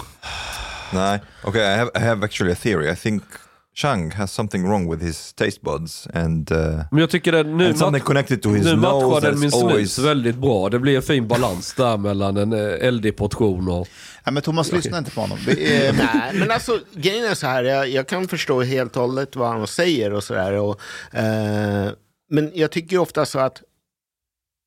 No, 0.93 1.19
okay. 1.49 1.63
I 1.75 1.77
have 1.79 1.91
I 1.97 1.99
have 1.99 2.25
actually 2.25 2.53
a 2.53 2.57
theory. 2.63 2.91
I 2.93 2.97
think 2.97 3.23
Chang 3.75 4.11
has 4.11 4.33
something 4.33 4.69
wrong 4.69 4.91
with 4.91 5.05
his 5.05 5.33
taste 5.33 5.59
buds, 5.63 6.09
and 6.15 6.53
uh, 6.53 6.59
Men 6.91 7.01
jag 7.01 7.11
tycker 7.11 7.33
det, 7.33 7.43
nu, 7.43 7.67
and 7.67 7.79
something 7.79 7.93
mat- 8.03 8.07
connected 8.07 8.43
to 8.43 8.49
his 8.51 8.65
nu 8.65 8.77
matchar 8.77 9.21
den 9.21 9.41
min 9.41 9.51
That's 9.51 9.53
snus 9.61 9.63
always 9.73 9.99
väldigt 9.99 10.37
bra. 10.37 10.69
Det 10.69 10.79
blir 10.79 10.97
en 10.97 11.03
fin 11.03 11.29
balans 11.29 11.75
där 11.75 11.97
mellan 11.97 12.37
en 12.37 12.53
eh, 12.53 12.87
eldig 12.89 13.17
portion 13.17 13.69
och... 13.69 13.89
Ja, 14.25 14.31
men 14.31 14.43
Thomas 14.43 14.73
lyssnar 14.73 14.99
inte 14.99 15.11
på 15.11 15.21
honom. 15.21 15.39
Det 15.47 15.87
är, 15.87 15.93
Nej, 16.15 16.31
men 16.35 16.51
alltså 16.51 16.79
grejen 16.95 17.25
är 17.31 17.35
så 17.35 17.47
här, 17.47 17.63
jag, 17.65 17.89
jag 17.89 18.09
kan 18.09 18.29
förstå 18.29 18.63
helt 18.63 18.97
och 18.97 19.03
hållet 19.03 19.37
vad 19.37 19.49
han 19.49 19.67
säger 19.67 20.13
och 20.13 20.25
sådär. 20.25 20.53
och, 20.53 20.81
Eh, 21.13 21.91
men 22.31 22.51
jag 22.55 22.71
tycker 22.71 22.99
ofta 22.99 23.27
så 23.27 23.39
att 23.39 23.63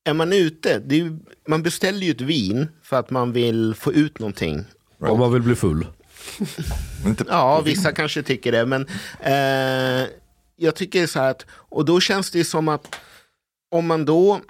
är 0.04 0.14
man 0.14 0.34
ute, 0.34 0.80
det 0.80 0.96
är 0.96 1.00
ju, 1.00 1.20
man 1.48 1.64
beställer 1.64 2.00
ju 2.00 2.12
ett 2.12 2.22
vin 2.22 2.68
för 2.84 3.00
att 3.00 3.10
man 3.10 3.32
vill 3.32 3.76
få 3.76 3.94
ut 3.94 4.20
någonting. 4.20 4.66
Om 5.00 5.20
man 5.20 5.34
vill 5.34 5.42
bli 5.42 5.56
full. 5.56 5.88
Ja, 7.28 7.62
vissa 7.62 7.92
kanske 7.92 8.24
tycker 8.24 8.52
det, 8.52 8.66
men 8.66 8.88
eh, 9.20 10.08
jag 10.56 10.76
tycker 10.76 11.08
så 11.08 11.20
här 11.20 11.32
att, 11.32 11.46
och 11.52 11.86
då 11.86 12.00
känns 12.00 12.32
det 12.32 12.44
som 12.44 12.68
att 12.68 12.96
om 13.72 13.88
man 13.88 14.06
då 14.06 14.42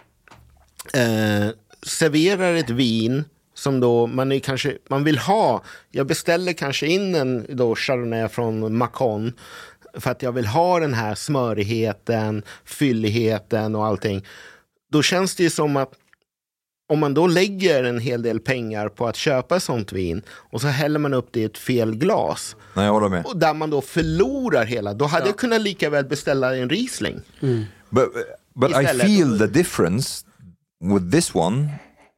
eh, 0.93 1.49
serverar 1.83 2.53
ett 2.53 2.69
vin 2.69 3.23
som 3.53 3.79
då 3.79 4.07
man, 4.07 4.31
är 4.31 4.39
kanske, 4.39 4.77
man 4.87 5.03
vill 5.03 5.17
ha, 5.17 5.63
jag 5.91 6.07
beställer 6.07 6.53
kanske 6.53 6.87
in 6.87 7.15
en 7.15 7.45
då 7.49 7.75
chardonnay 7.75 8.27
från 8.27 8.77
Macon 8.77 9.33
för 9.93 10.11
att 10.11 10.21
jag 10.21 10.31
vill 10.31 10.45
ha 10.45 10.79
den 10.79 10.93
här 10.93 11.15
smörigheten, 11.15 12.43
fylligheten 12.65 13.75
och 13.75 13.85
allting. 13.85 14.25
Då 14.91 15.01
känns 15.01 15.35
det 15.35 15.43
ju 15.43 15.49
som 15.49 15.77
att 15.77 15.93
om 16.89 16.99
man 16.99 17.13
då 17.13 17.27
lägger 17.27 17.83
en 17.83 17.99
hel 17.99 18.21
del 18.21 18.39
pengar 18.39 18.89
på 18.89 19.07
att 19.07 19.15
köpa 19.15 19.59
sånt 19.59 19.91
vin 19.93 20.21
och 20.29 20.61
så 20.61 20.67
häller 20.67 20.99
man 20.99 21.13
upp 21.13 21.27
det 21.31 21.39
i 21.39 21.43
ett 21.43 21.57
fel 21.57 21.95
glas 21.95 22.55
Nej, 22.73 22.85
jag 22.85 22.93
håller 22.93 23.09
med. 23.09 23.25
och 23.25 23.37
där 23.37 23.53
man 23.53 23.69
då 23.69 23.81
förlorar 23.81 24.65
hela, 24.65 24.93
då 24.93 25.05
hade 25.05 25.25
jag 25.25 25.37
kunnat 25.37 25.61
lika 25.61 25.89
väl 25.89 26.05
beställa 26.05 26.55
en 26.55 26.69
Riesling. 26.69 27.21
But 27.89 28.09
but 28.55 28.71
I 28.71 28.85
feel 28.85 29.39
the 29.39 29.47
difference 29.47 30.25
with 30.95 31.11
this 31.11 31.35
one 31.35 31.69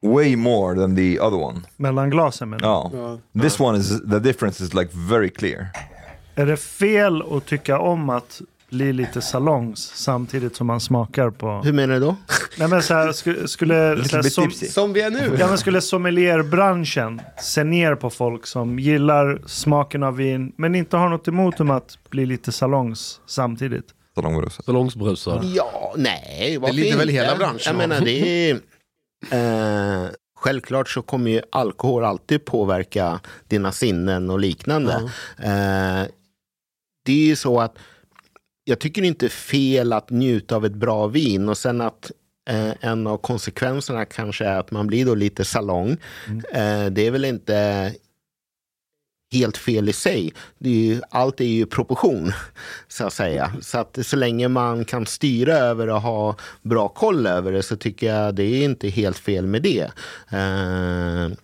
way 0.01 0.35
more 0.35 0.75
than 0.79 0.95
the 0.95 1.19
other 1.19 1.37
one. 1.37 1.61
Mellan 1.77 2.09
glasen 2.09 2.49
menar 2.49 2.67
jag. 2.67 2.93
Oh, 2.93 3.17
this 3.41 3.59
one 3.59 3.79
is 3.79 3.89
the 4.11 4.19
difference 4.19 4.63
is 4.63 4.73
like 4.73 4.91
very 4.93 5.29
clear. 5.29 5.67
Är 6.35 6.45
det 6.45 6.57
fel 6.57 7.23
att 7.31 7.45
tycka 7.45 7.79
om 7.79 8.09
att 8.09 8.41
bli 8.71 8.93
lite 8.93 9.21
salongs 9.21 9.91
samtidigt 9.95 10.55
som 10.55 10.67
man 10.67 10.79
smakar 10.79 11.29
på... 11.29 11.61
Hur 11.63 11.73
menar 11.73 11.93
du 11.93 11.99
då? 11.99 12.15
Nej 12.57 12.67
men 12.67 12.83
så 12.83 12.93
här, 12.93 13.11
skulle, 13.11 13.47
skulle, 13.47 14.03
så 14.03 14.15
här, 14.15 14.23
som. 14.23 14.51
Som 14.51 14.93
vi 14.93 15.01
är 15.01 15.09
nu. 15.09 15.37
ja, 15.39 15.47
men 15.47 15.57
skulle 15.57 15.81
sommelierbranschen 15.81 17.21
se 17.41 17.63
ner 17.63 17.95
på 17.95 18.09
folk 18.09 18.47
som 18.47 18.79
gillar 18.79 19.41
smaken 19.45 20.03
av 20.03 20.15
vin 20.15 20.53
men 20.55 20.75
inte 20.75 20.97
har 20.97 21.09
något 21.09 21.27
emot 21.27 21.59
om 21.59 21.71
att 21.71 21.97
bli 22.09 22.25
lite 22.25 22.51
salongs 22.51 23.21
samtidigt? 23.25 23.85
Det 24.15 24.49
så. 24.51 24.63
Salongsbrusad. 24.63 25.45
Ja, 25.45 25.93
nej, 25.97 26.57
varför 26.57 26.75
lider 26.75 26.97
väl 26.97 27.09
hela 27.09 27.35
branschen 27.35 27.59
Jag 27.65 27.75
menar, 27.75 28.01
det 28.01 28.49
är... 28.49 28.59
Eh, 29.31 30.09
självklart 30.39 30.89
så 30.89 31.01
kommer 31.01 31.31
ju 31.31 31.41
alkohol 31.51 32.03
alltid 32.03 32.45
påverka 32.45 33.19
dina 33.47 33.71
sinnen 33.71 34.29
och 34.29 34.39
liknande. 34.39 34.93
Eh, 35.37 36.07
det 37.05 37.11
är 37.11 37.25
ju 37.25 37.35
så 37.35 37.59
att 37.59 37.77
jag 38.71 38.79
tycker 38.79 39.01
inte 39.01 39.25
är 39.25 39.29
fel 39.29 39.93
att 39.93 40.09
njuta 40.09 40.55
av 40.55 40.65
ett 40.65 40.75
bra 40.75 41.07
vin 41.07 41.49
och 41.49 41.57
sen 41.57 41.81
att 41.81 42.11
eh, 42.49 42.71
en 42.81 43.07
av 43.07 43.17
konsekvenserna 43.17 44.05
kanske 44.05 44.45
är 44.45 44.59
att 44.59 44.71
man 44.71 44.87
blir 44.87 45.05
då 45.05 45.15
lite 45.15 45.45
salong. 45.45 45.97
Eh, 46.53 46.85
det 46.85 47.07
är 47.07 47.11
väl 47.11 47.25
inte 47.25 47.93
helt 49.31 49.57
fel 49.57 49.89
i 49.89 49.93
sig. 49.93 50.33
Det 50.57 50.69
är 50.69 50.73
ju, 50.73 51.01
allt 51.09 51.41
är 51.41 51.45
ju 51.45 51.65
proportion, 51.65 52.31
så 52.87 53.05
att 53.05 53.13
säga. 53.13 53.53
Så 53.61 53.77
att 53.77 53.99
så 54.05 54.15
länge 54.15 54.47
man 54.47 54.85
kan 54.85 55.05
styra 55.05 55.53
över 55.53 55.89
och 55.89 56.01
ha 56.01 56.35
bra 56.61 56.87
koll 56.87 57.27
över 57.27 57.51
det 57.51 57.63
så 57.63 57.75
tycker 57.77 58.15
jag 58.15 58.35
det 58.35 58.43
är 58.43 58.63
inte 58.63 58.89
helt 58.89 59.17
fel 59.17 59.47
med 59.47 59.61
det. 59.61 59.91
Eh, 60.29 61.37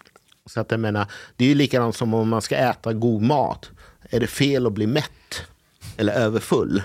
så 0.46 0.60
att 0.60 0.72
jag 0.72 0.80
menar, 0.80 1.08
det 1.36 1.46
är 1.46 1.50
ju 1.50 1.56
likadant 1.56 1.96
som 1.96 2.14
om 2.14 2.30
man 2.30 2.42
ska 2.42 2.56
äta 2.56 2.94
god 2.94 3.22
mat. 3.22 3.70
Är 4.10 4.20
det 4.20 4.28
fel 4.28 4.66
att 4.66 4.74
bli 4.74 4.88
mätt 4.88 5.42
eller 5.98 6.14
överfull 6.14 6.84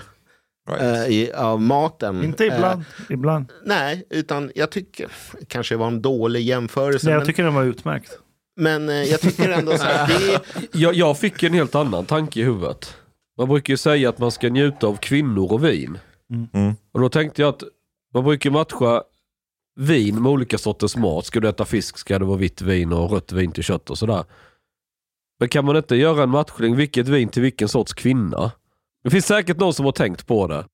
Right. 0.69 0.81
eh, 0.81 1.07
i, 1.07 1.31
av 1.33 1.61
maten? 1.61 2.23
Inte 2.23 2.45
ibland. 2.45 2.81
Eh, 2.81 3.13
ibland. 3.13 3.51
nej, 3.65 4.03
utan 4.09 4.51
jag 4.55 4.71
tycker, 4.71 5.11
kanske 5.47 5.75
var 5.75 5.87
en 5.87 6.01
dålig 6.01 6.41
jämförelse. 6.41 7.07
Nej, 7.07 7.13
jag 7.13 7.19
men, 7.19 7.27
tycker 7.27 7.43
den 7.43 7.53
var 7.53 7.63
utmärkt. 7.63 8.19
men 8.55 8.89
eh, 8.89 8.95
jag 8.95 9.21
tycker 9.21 9.49
ändå 9.49 9.77
så 9.77 9.83
här, 9.83 10.07
det 10.07 10.33
är, 10.33 10.41
Jag, 10.71 10.93
jag 10.93 11.17
fick 11.19 11.43
en 11.43 11.53
helt 11.53 11.75
annan 11.75 12.05
tanke 12.05 12.39
i 12.39 12.43
huvudet. 12.43 12.97
Man 13.37 13.47
brukar 13.47 13.73
ju 13.73 13.77
säga 13.77 14.09
att 14.09 14.19
man 14.19 14.31
ska 14.31 14.49
njuta 14.49 14.87
av 14.87 14.95
kvinnor 14.95 15.53
och 15.53 15.65
vin. 15.65 15.97
Mm. 16.53 16.75
Och 16.91 16.99
då 16.99 17.09
tänkte 17.09 17.41
jag 17.41 17.49
att 17.49 17.63
man 18.13 18.23
brukar 18.23 18.49
matcha 18.49 19.03
vin 19.75 20.21
med 20.21 20.31
olika 20.31 20.57
sorters 20.57 20.95
mat. 20.95 21.25
Ska 21.25 21.39
du 21.39 21.49
äta 21.49 21.65
fisk 21.65 21.97
ska 21.97 22.19
det 22.19 22.25
vara 22.25 22.37
vitt 22.37 22.61
vin 22.61 22.93
och 22.93 23.11
rött 23.11 23.31
vin 23.31 23.51
till 23.51 23.63
kött 23.63 23.89
och 23.89 23.97
sådär. 23.97 24.23
Men 25.39 25.49
kan 25.49 25.65
man 25.65 25.77
inte 25.77 25.95
göra 25.95 26.23
en 26.23 26.29
matchning, 26.29 26.75
vilket 26.75 27.07
vin 27.07 27.29
till 27.29 27.41
vilken 27.41 27.67
sorts 27.67 27.93
kvinna? 27.93 28.51
Det 29.03 29.09
finns 29.09 29.25
säkert 29.25 29.57
någon 29.57 29.73
som 29.73 29.85
har 29.85 29.91
tänkt 29.91 30.27
på 30.27 30.47
det. 30.47 30.65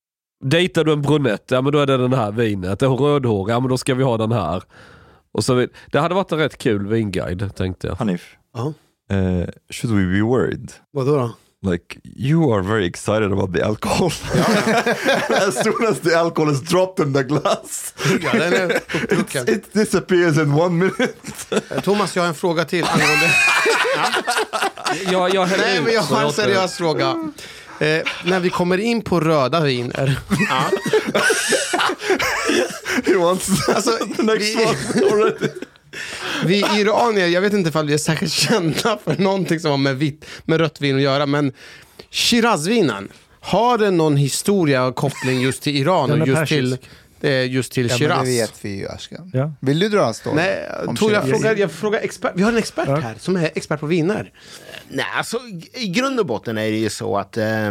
Dejtar 0.44 0.84
du 0.84 0.92
en 0.92 1.02
brunett, 1.02 1.44
ja 1.48 1.60
men 1.62 1.72
då 1.72 1.78
är 1.78 1.86
det 1.86 1.96
den 1.96 2.12
här 2.12 2.32
vinet. 2.32 2.82
Är 2.82 2.86
hon 2.86 2.98
rödhårig, 2.98 3.54
ja 3.54 3.60
men 3.60 3.68
då 3.70 3.78
ska 3.78 3.94
vi 3.94 4.02
ha 4.04 4.16
den 4.16 4.32
här. 4.32 4.62
Och 5.32 5.44
så, 5.44 5.66
det 5.92 5.98
hade 6.00 6.14
varit 6.14 6.32
en 6.32 6.38
rätt 6.38 6.58
kul 6.58 6.86
vinguide, 6.86 7.56
tänkte 7.56 7.86
jag. 7.86 7.94
Hanif, 7.94 8.36
Ja. 8.54 8.72
uh, 9.16 9.46
should 9.70 9.96
we 9.96 10.14
be 10.16 10.22
worried? 10.22 10.72
Vadå 10.92 11.16
då? 11.16 11.30
Like 11.70 11.98
you 12.04 12.54
are 12.54 12.62
very 12.62 12.86
excited 12.86 13.32
about 13.32 13.54
the 13.54 13.62
alcohol. 13.62 14.06
as 15.48 15.62
soon 15.64 15.86
as 15.88 16.00
the 16.00 16.14
alcohol 16.14 16.52
is 16.52 16.60
dropped 16.60 17.06
in 17.06 17.14
the 17.14 17.22
glass, 17.22 17.94
Ja, 18.22 18.32
den 18.32 18.52
är 18.52 18.76
uppdrucken. 18.94 19.48
it 19.54 19.72
disappears 19.72 20.38
in 20.38 20.52
one 20.54 20.74
minute. 20.74 21.12
Eh, 21.70 21.80
Thomas, 21.80 22.16
jag 22.16 22.22
har 22.22 22.28
en 22.28 22.34
fråga 22.34 22.64
till 22.64 22.84
angående... 22.84 23.30
Jag, 25.12 25.34
jag 25.34 25.48
Nej, 25.58 25.80
men 25.84 25.92
jag 25.92 26.02
har 26.02 26.20
en 26.20 26.26
inte- 26.26 26.42
seriös 26.42 26.74
fråga. 26.76 27.32
Eh, 27.80 28.02
när 28.24 28.40
vi 28.40 28.50
kommer 28.50 28.78
in 28.78 29.02
på 29.02 29.20
röda 29.20 29.60
viner. 29.60 30.18
He 33.06 33.16
wants 33.18 33.68
Alltså, 33.68 33.90
the 34.16 34.22
next 34.22 34.56
vi- 34.56 34.64
one 34.64 35.12
already. 35.12 35.48
Vi 36.44 36.56
iranier, 36.80 37.26
jag 37.26 37.40
vet 37.40 37.52
inte 37.52 37.68
ifall 37.68 37.86
vi 37.86 37.94
är 37.94 37.98
särskilt 37.98 38.32
kända 38.32 38.98
för 39.04 39.16
någonting 39.22 39.60
som 39.60 39.70
har 39.70 39.78
med, 39.78 39.96
vitt, 39.98 40.24
med 40.44 40.60
rött 40.60 40.80
vin 40.80 40.96
att 40.96 41.02
göra, 41.02 41.26
men 41.26 41.52
Shirazvinen, 42.10 43.08
har 43.40 43.78
den 43.78 43.96
någon 43.96 44.16
historia 44.16 44.84
och 44.84 44.94
koppling 44.96 45.40
just 45.40 45.62
till 45.62 45.76
Iran 45.76 46.08
Den 46.10 46.22
och 46.22 46.28
just 46.28 46.46
till, 46.48 46.70
persisk. 46.70 46.82
eh, 46.90 46.96
just 47.28 47.72
till 47.72 47.86
ja, 47.86 47.92
men 47.92 47.98
Shiraz? 47.98 48.24
det 48.24 48.30
vet 48.30 48.64
vi 48.64 48.76
ju, 48.76 48.88
Ashkan. 48.88 49.30
Ja. 49.34 49.52
Vill 49.60 49.78
du 49.78 49.88
dra 49.88 50.06
en 50.06 50.14
story? 50.14 50.36
Nej, 50.36 50.68
tror 50.98 51.12
jag, 51.12 51.24
Shiraz? 51.24 51.40
frågar, 51.40 51.56
jag 51.56 51.72
frågar 51.72 52.00
expert. 52.00 52.32
Vi 52.34 52.42
har 52.42 52.52
en 52.52 52.58
expert 52.58 52.88
Ja. 52.88 52.96
här 52.96 53.14
som 53.18 53.36
är 53.36 53.50
expert 53.54 53.80
på 53.80 53.86
viner. 53.86 54.32
Nej, 54.88 55.06
alltså 55.16 55.38
i 55.74 55.88
grund 55.88 56.20
och 56.20 56.26
botten 56.26 56.58
är 56.58 56.70
det 56.70 56.76
ju 56.78 56.90
så 56.90 57.16
att 57.18 57.36
eh, 57.36 57.70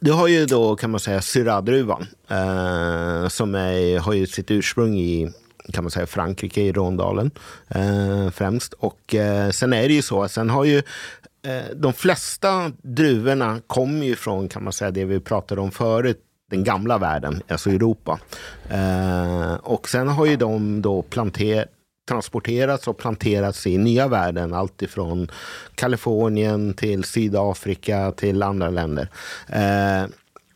du 0.00 0.12
har 0.12 0.28
ju 0.28 0.46
då 0.46 0.76
kan 0.76 0.90
man 0.90 1.00
säga 1.00 1.20
Syrah-druvan 1.20 2.06
eh, 2.30 3.28
som 3.28 3.54
är, 3.54 3.98
har 3.98 4.12
ju 4.12 4.26
sitt 4.26 4.50
ursprung 4.50 4.98
i 4.98 5.32
kan 5.72 5.84
man 5.84 5.90
säga 5.90 6.06
Frankrike, 6.06 6.60
i 6.60 6.72
Rondalen 6.72 7.30
eh, 7.68 8.30
främst. 8.30 8.72
Och 8.72 9.14
eh, 9.14 9.50
sen 9.50 9.72
är 9.72 9.88
det 9.88 9.94
ju 9.94 10.02
så, 10.02 10.28
sen 10.28 10.50
har 10.50 10.64
ju 10.64 10.78
eh, 11.46 11.64
de 11.76 11.92
flesta 11.92 12.72
druvorna 12.82 13.60
kommer 13.66 14.06
ju 14.06 14.16
från 14.16 14.48
kan 14.48 14.64
man 14.64 14.72
säga 14.72 14.90
det 14.90 15.04
vi 15.04 15.20
pratade 15.20 15.60
om 15.60 15.70
förut, 15.70 16.20
den 16.50 16.64
gamla 16.64 16.98
världen, 16.98 17.42
alltså 17.48 17.70
Europa. 17.70 18.18
Eh, 18.70 19.54
och 19.54 19.88
sen 19.88 20.08
har 20.08 20.26
ju 20.26 20.36
de 20.36 20.82
då 20.82 21.02
planter, 21.02 21.66
transporterats 22.08 22.88
och 22.88 22.98
planterats 22.98 23.66
i 23.66 23.78
nya 23.78 24.08
världen. 24.08 24.54
Allt 24.54 24.82
ifrån 24.82 25.30
Kalifornien 25.74 26.74
till 26.74 27.04
Sydafrika 27.04 28.12
till 28.12 28.42
andra 28.42 28.70
länder. 28.70 29.08
Eh, 29.48 30.10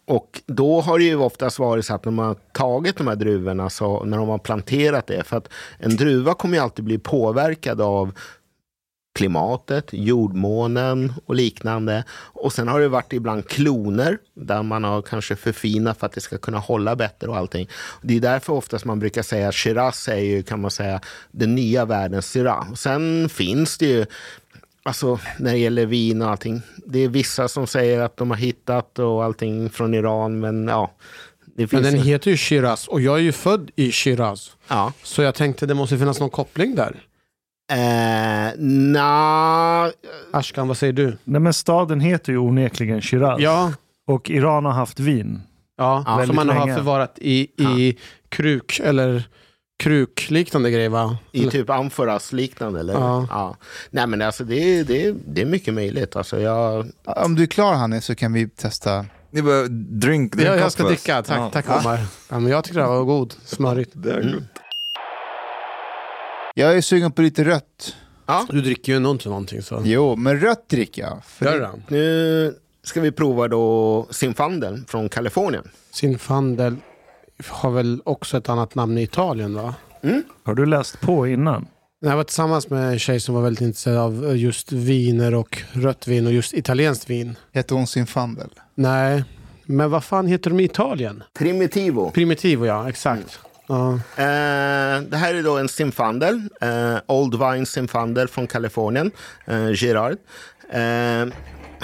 och 0.07 0.43
då 0.47 0.81
har 0.81 0.99
det 0.99 1.05
ju 1.05 1.17
oftast 1.17 1.59
varit 1.59 1.87
så 1.87 1.95
att 1.95 2.05
när 2.05 2.13
man 2.13 2.27
har 2.27 2.37
tagit 2.53 2.97
de 2.97 3.09
här 3.09 3.17
druvorna, 3.17 3.71
så 3.71 4.05
när 4.05 4.17
de 4.17 4.29
har 4.29 4.39
planterat 4.39 5.07
det, 5.07 5.25
för 5.25 5.37
att 5.37 5.49
en 5.79 5.97
druva 5.97 6.35
kommer 6.35 6.57
ju 6.57 6.63
alltid 6.63 6.85
bli 6.85 6.99
påverkad 6.99 7.81
av 7.81 8.13
klimatet, 9.13 9.89
jordmånen 9.93 11.13
och 11.27 11.35
liknande. 11.35 12.05
Och 12.13 12.53
sen 12.53 12.69
har 12.69 12.81
det 12.81 12.89
varit 12.89 13.13
ibland 13.13 13.49
kloner 13.49 14.19
där 14.35 14.63
man 14.63 14.85
har 14.85 15.03
kanske 15.03 15.37
förfinat 15.37 15.99
för 15.99 16.07
att 16.07 16.13
det 16.13 16.21
ska 16.21 16.39
kunna 16.39 16.59
hålla 16.59 16.97
bättre 16.97 17.29
och 17.29 17.37
allting. 17.37 17.69
Det 18.03 18.17
är 18.17 18.21
därför 18.21 18.53
oftast 18.53 18.85
man 18.85 18.99
brukar 18.99 19.23
säga 19.23 19.49
att 19.49 19.55
Shiraz 19.55 20.09
är 20.09 20.17
ju, 20.17 20.43
kan 20.43 20.61
man 20.61 20.71
säga, 20.71 21.01
den 21.31 21.55
nya 21.55 21.85
världens 21.85 22.27
Syrah. 22.27 22.75
Sen 22.75 23.29
finns 23.29 23.79
det 23.79 23.87
ju 23.87 24.07
Alltså 24.83 25.19
när 25.39 25.53
det 25.53 25.59
gäller 25.59 25.87
vin 25.87 26.23
och 26.23 26.31
allting. 26.31 26.63
Det 26.87 26.99
är 26.99 27.09
vissa 27.09 27.49
som 27.49 27.67
säger 27.67 28.01
att 28.01 28.17
de 28.17 28.31
har 28.31 28.37
hittat 28.37 28.99
och 28.99 29.25
allting 29.25 29.71
från 29.71 29.95
Iran, 29.95 30.41
men 30.41 30.69
ja. 30.69 30.91
men 31.55 31.83
den 31.83 31.99
heter 31.99 32.31
ju 32.31 32.37
Shiraz 32.37 32.89
och 32.89 33.01
jag 33.01 33.17
är 33.17 33.23
ju 33.23 33.33
född 33.33 33.71
i 33.77 33.93
Shiraz. 33.93 34.53
Ja. 34.69 34.93
Så 35.03 35.23
jag 35.23 35.35
tänkte 35.35 35.67
det 35.67 35.75
måste 35.75 35.99
finnas 35.99 36.21
någon 36.21 36.31
koppling 36.31 36.75
där. 36.75 36.97
Eh, 37.71 38.53
na... 38.59 39.91
Ashkan, 40.33 40.69
vad 40.69 40.77
säger 40.77 40.93
du? 40.93 41.19
Nej 41.25 41.41
men 41.41 41.53
staden 41.53 42.01
heter 42.01 42.33
ju 42.33 42.39
onekligen 42.39 43.01
Shiraz. 43.03 43.41
Ja. 43.41 43.73
Och 44.07 44.31
Iran 44.31 44.65
har 44.65 44.73
haft 44.73 45.01
vin. 45.01 45.43
Ja, 45.77 46.05
Väldigt 46.09 46.27
som 46.27 46.37
man 46.37 46.49
har 46.49 46.67
länge. 46.67 46.77
förvarat 46.77 47.19
i, 47.21 47.41
i 47.63 47.99
kruk 48.29 48.81
eller 48.85 49.23
krukliknande 49.83 50.71
grejer 50.71 50.89
va? 50.89 51.17
I 51.33 51.47
typ 51.51 51.71
amforas 51.71 52.33
liknande 52.33 52.81
eller? 52.81 52.95
Ja. 52.95 53.57
Nej 53.91 54.07
men 54.07 54.23
alltså 54.23 54.45
det 54.45 54.55
är, 54.79 54.85
det 54.85 55.05
är, 55.07 55.15
det 55.27 55.41
är 55.43 55.47
mycket 55.47 55.75
möjligt. 55.75 56.17
Alltså 56.17 56.41
jag... 56.41 56.87
Om 57.05 57.35
du 57.35 57.43
är 57.43 57.47
klar 57.47 57.75
Hannes 57.75 58.05
så 58.05 58.15
kan 58.15 58.33
vi 58.33 58.49
testa. 58.49 59.07
Ni 59.31 59.43
bara 59.43 59.63
drink, 59.69 60.33
drink 60.37 60.49
Ja, 60.49 60.57
jag 60.57 60.73
ska 60.73 60.83
dricka. 60.83 61.23
Tack, 61.23 61.39
Ja. 61.39 61.51
tack 61.53 61.71
Omar. 61.81 61.99
Ja, 62.29 62.39
men 62.39 62.53
jag 62.53 62.65
tycker 62.65 62.81
det 62.81 62.87
var 62.87 63.05
god. 63.05 63.35
Smörigt. 63.45 63.95
Mm. 63.95 64.45
Jag 66.55 66.77
är 66.77 66.81
sugen 66.81 67.13
på 67.13 67.23
lite 67.23 67.45
rött. 67.45 67.97
Du 68.51 68.61
dricker 68.61 68.93
ju 68.93 68.97
ändå 68.97 69.11
inte 69.11 69.29
någonting 69.29 69.63
så. 69.63 69.83
Jo, 69.85 70.17
men 70.17 70.41
rött 70.41 70.69
dricker 70.69 71.03
jag. 71.03 71.25
För 71.25 71.47
Gör 71.47 71.61
det-? 71.61 71.83
Nu 71.89 72.55
ska 72.83 73.01
vi 73.01 73.13
prova 73.13 73.49
då 73.49 74.07
Zinfandel 74.11 74.83
från 74.89 75.09
Kalifornien. 75.09 75.71
Zinfandel 75.93 76.77
har 77.49 77.71
väl 77.71 78.03
också 78.05 78.37
ett 78.37 78.49
annat 78.49 78.75
namn 78.75 78.99
i 78.99 79.03
Italien 79.03 79.55
va? 79.55 79.75
Har 80.45 80.55
du 80.55 80.67
läst 80.67 81.01
på 81.01 81.27
innan? 81.27 81.67
Jag 82.01 82.17
var 82.17 82.25
tillsammans 82.25 82.71
med 82.71 82.93
en 82.93 82.99
tjej 82.99 83.21
som 83.21 83.35
var 83.35 83.43
väldigt 83.43 83.61
intresserad 83.61 83.99
av 83.99 84.37
just 84.37 84.73
viner 84.73 85.35
och 85.35 85.63
rött 85.73 86.07
vin 86.09 86.27
och 86.27 86.33
just 86.33 86.55
italienskt 86.55 87.11
vin. 87.11 87.37
Heter 87.53 87.75
hon 87.75 87.87
Zinfandel? 87.87 88.51
Nej, 88.75 89.25
men 89.65 89.91
vad 89.91 90.05
fan 90.05 90.27
heter 90.27 90.51
de 90.51 90.61
i 90.61 90.65
Italien? 90.65 91.23
Primitivo. 91.39 92.11
Primitivo 92.11 92.67
ja, 92.67 92.89
exakt. 92.89 93.39
Ja. 93.43 93.50
Eh, 93.71 95.03
det 95.03 95.17
här 95.17 95.35
är 95.35 95.43
då 95.43 95.59
en 95.59 95.69
Zinfandel. 95.69 96.49
Eh, 96.61 96.97
Old 97.07 97.35
Vine 97.39 97.67
Zinfandel 97.67 98.29
från 98.29 98.47
Kalifornien. 98.47 99.11
Eh, 99.45 99.71
Gerard. 99.75 100.17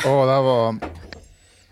Åh, 0.07 0.27
det 0.27 0.33
här 0.33 0.43
var 0.43 0.77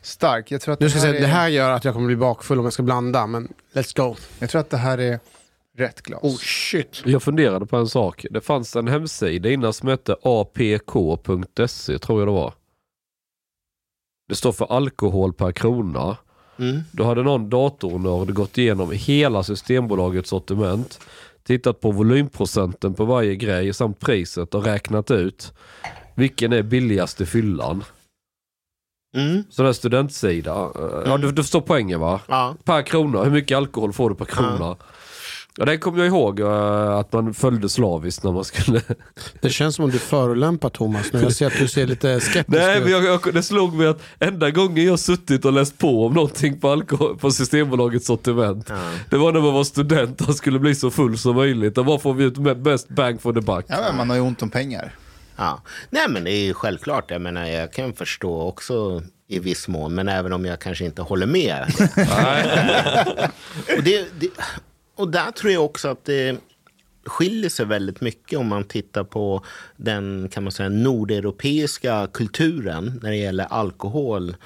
stark. 0.02 0.50
Jag 0.50 0.60
tror 0.60 0.74
att 0.74 0.80
Nu 0.80 0.90
ska 0.90 0.98
jag 0.98 1.06
det, 1.06 1.10
säga, 1.10 1.20
här 1.20 1.28
det 1.28 1.32
är, 1.32 1.40
här 1.40 1.48
gör 1.48 1.70
att 1.70 1.84
jag 1.84 1.94
kommer 1.94 2.06
bli 2.06 2.16
bakfull 2.16 2.58
om 2.58 2.64
jag 2.64 2.72
ska 2.72 2.82
blanda, 2.82 3.26
men 3.26 3.52
let's 3.72 3.96
go. 3.96 4.16
jag 4.38 4.50
tror 4.50 4.60
att 4.60 4.70
det 4.70 4.76
här 4.76 4.98
är 4.98 5.18
rätt 5.76 6.02
glas. 6.02 6.22
Oh 6.22 6.36
shit. 6.36 7.02
Jag 7.04 7.22
funderade 7.22 7.66
på 7.66 7.76
en 7.76 7.88
sak. 7.88 8.26
Det 8.30 8.40
fanns 8.40 8.76
en 8.76 8.88
hemsida 8.88 9.50
innan 9.50 9.72
som 9.72 9.88
hette 9.88 10.16
apk.se 10.22 11.98
tror 11.98 12.20
jag 12.20 12.28
det 12.28 12.32
var. 12.32 12.54
Det 14.28 14.34
står 14.34 14.52
för 14.52 14.72
alkohol 14.76 15.32
per 15.32 15.52
krona. 15.52 16.16
Mm. 16.58 16.82
Då 16.92 17.04
hade 17.04 17.22
någon 17.22 17.50
datornörd 17.50 18.34
gått 18.34 18.58
igenom 18.58 18.90
hela 18.92 19.42
Systembolagets 19.42 20.30
sortiment, 20.30 21.00
tittat 21.42 21.80
på 21.80 21.90
volymprocenten 21.90 22.94
på 22.94 23.04
varje 23.04 23.36
grej 23.36 23.74
samt 23.74 24.00
priset 24.00 24.54
och 24.54 24.64
räknat 24.64 25.10
ut 25.10 25.52
vilken 26.14 26.52
är 26.52 26.62
billigaste 26.62 27.26
fyllan. 27.26 27.84
Mm. 29.16 29.44
Sån 29.50 29.66
här 29.66 29.72
studentsida. 29.72 30.52
Eh, 30.52 31.02
Ja, 31.06 31.18
du, 31.18 31.32
du 31.32 31.42
förstår 31.42 31.60
poängen 31.60 32.00
va? 32.00 32.20
Ja. 32.28 32.54
Per 32.64 32.82
krona, 32.82 33.24
hur 33.24 33.30
mycket 33.30 33.56
alkohol 33.56 33.92
får 33.92 34.10
du 34.10 34.16
per 34.16 34.24
krona? 34.24 34.56
Ja, 34.60 34.76
det 35.56 35.78
kommer 35.78 35.98
jag 35.98 36.06
ihåg 36.06 36.40
eh, 36.40 36.96
att 36.96 37.12
man 37.12 37.34
följde 37.34 37.68
slaviskt 37.68 38.24
när 38.24 38.32
man 38.32 38.44
skulle... 38.44 38.80
Det 39.40 39.50
känns 39.50 39.76
som 39.76 39.84
om 39.84 39.90
du 39.90 39.98
förolämpar 39.98 40.68
Thomas 40.68 41.12
nu. 41.12 41.22
Jag 41.22 41.32
ser 41.32 41.46
att 41.46 41.58
du 41.58 41.68
ser 41.68 41.86
lite 41.86 42.20
skeptisk 42.20 42.58
Nej, 42.58 42.80
men 42.80 42.90
jag, 42.90 43.04
jag, 43.04 43.34
det 43.34 43.42
slog 43.42 43.74
mig 43.74 43.86
att 43.86 44.02
enda 44.18 44.50
gången 44.50 44.84
jag 44.84 44.98
suttit 44.98 45.44
och 45.44 45.52
läst 45.52 45.78
på 45.78 46.06
om 46.06 46.12
någonting 46.12 46.60
på, 46.60 46.70
alkohol, 46.70 47.18
på 47.18 47.30
Systembolagets 47.30 48.06
sortiment, 48.06 48.72
det 49.10 49.16
var 49.16 49.32
när 49.32 49.40
man 49.40 49.54
var 49.54 49.64
student 49.64 50.20
och 50.20 50.34
skulle 50.34 50.58
bli 50.58 50.74
så 50.74 50.90
full 50.90 51.18
som 51.18 51.36
möjligt. 51.36 51.78
Och 51.78 51.86
vad 51.86 52.02
får 52.02 52.14
vi 52.14 52.24
ut 52.24 52.38
med 52.38 52.62
best 52.62 52.88
bang 52.88 53.20
for 53.20 53.32
the 53.32 53.40
buck? 53.40 53.64
Ja, 53.68 53.92
man 53.96 54.10
har 54.10 54.16
ju 54.16 54.22
ont 54.22 54.42
om 54.42 54.50
pengar. 54.50 54.92
Ja. 55.36 55.62
Nej 55.90 56.06
men 56.08 56.24
det 56.24 56.30
är 56.30 56.44
ju 56.44 56.54
självklart. 56.54 57.10
Jag 57.10 57.20
menar 57.20 57.46
jag 57.46 57.72
kan 57.72 57.92
förstå 57.92 58.42
också 58.42 59.02
i 59.28 59.38
viss 59.38 59.68
mån. 59.68 59.94
Men 59.94 60.08
även 60.08 60.32
om 60.32 60.44
jag 60.44 60.60
kanske 60.60 60.84
inte 60.84 61.02
håller 61.02 61.26
med. 61.26 61.64
och, 63.76 63.82
det, 63.82 64.06
det, 64.20 64.28
och 64.94 65.08
där 65.08 65.30
tror 65.30 65.52
jag 65.52 65.64
också 65.64 65.88
att 65.88 66.04
det 66.04 66.36
skiljer 67.06 67.50
sig 67.50 67.66
väldigt 67.66 68.00
mycket 68.00 68.38
om 68.38 68.46
man 68.46 68.64
tittar 68.64 69.04
på 69.04 69.44
den 69.76 70.28
kan 70.28 70.42
man 70.42 70.52
säga, 70.52 70.68
nordeuropeiska 70.68 72.08
kulturen 72.12 73.00
när 73.02 73.10
det 73.10 73.16
gäller 73.16 73.44
alkohol. 73.44 74.36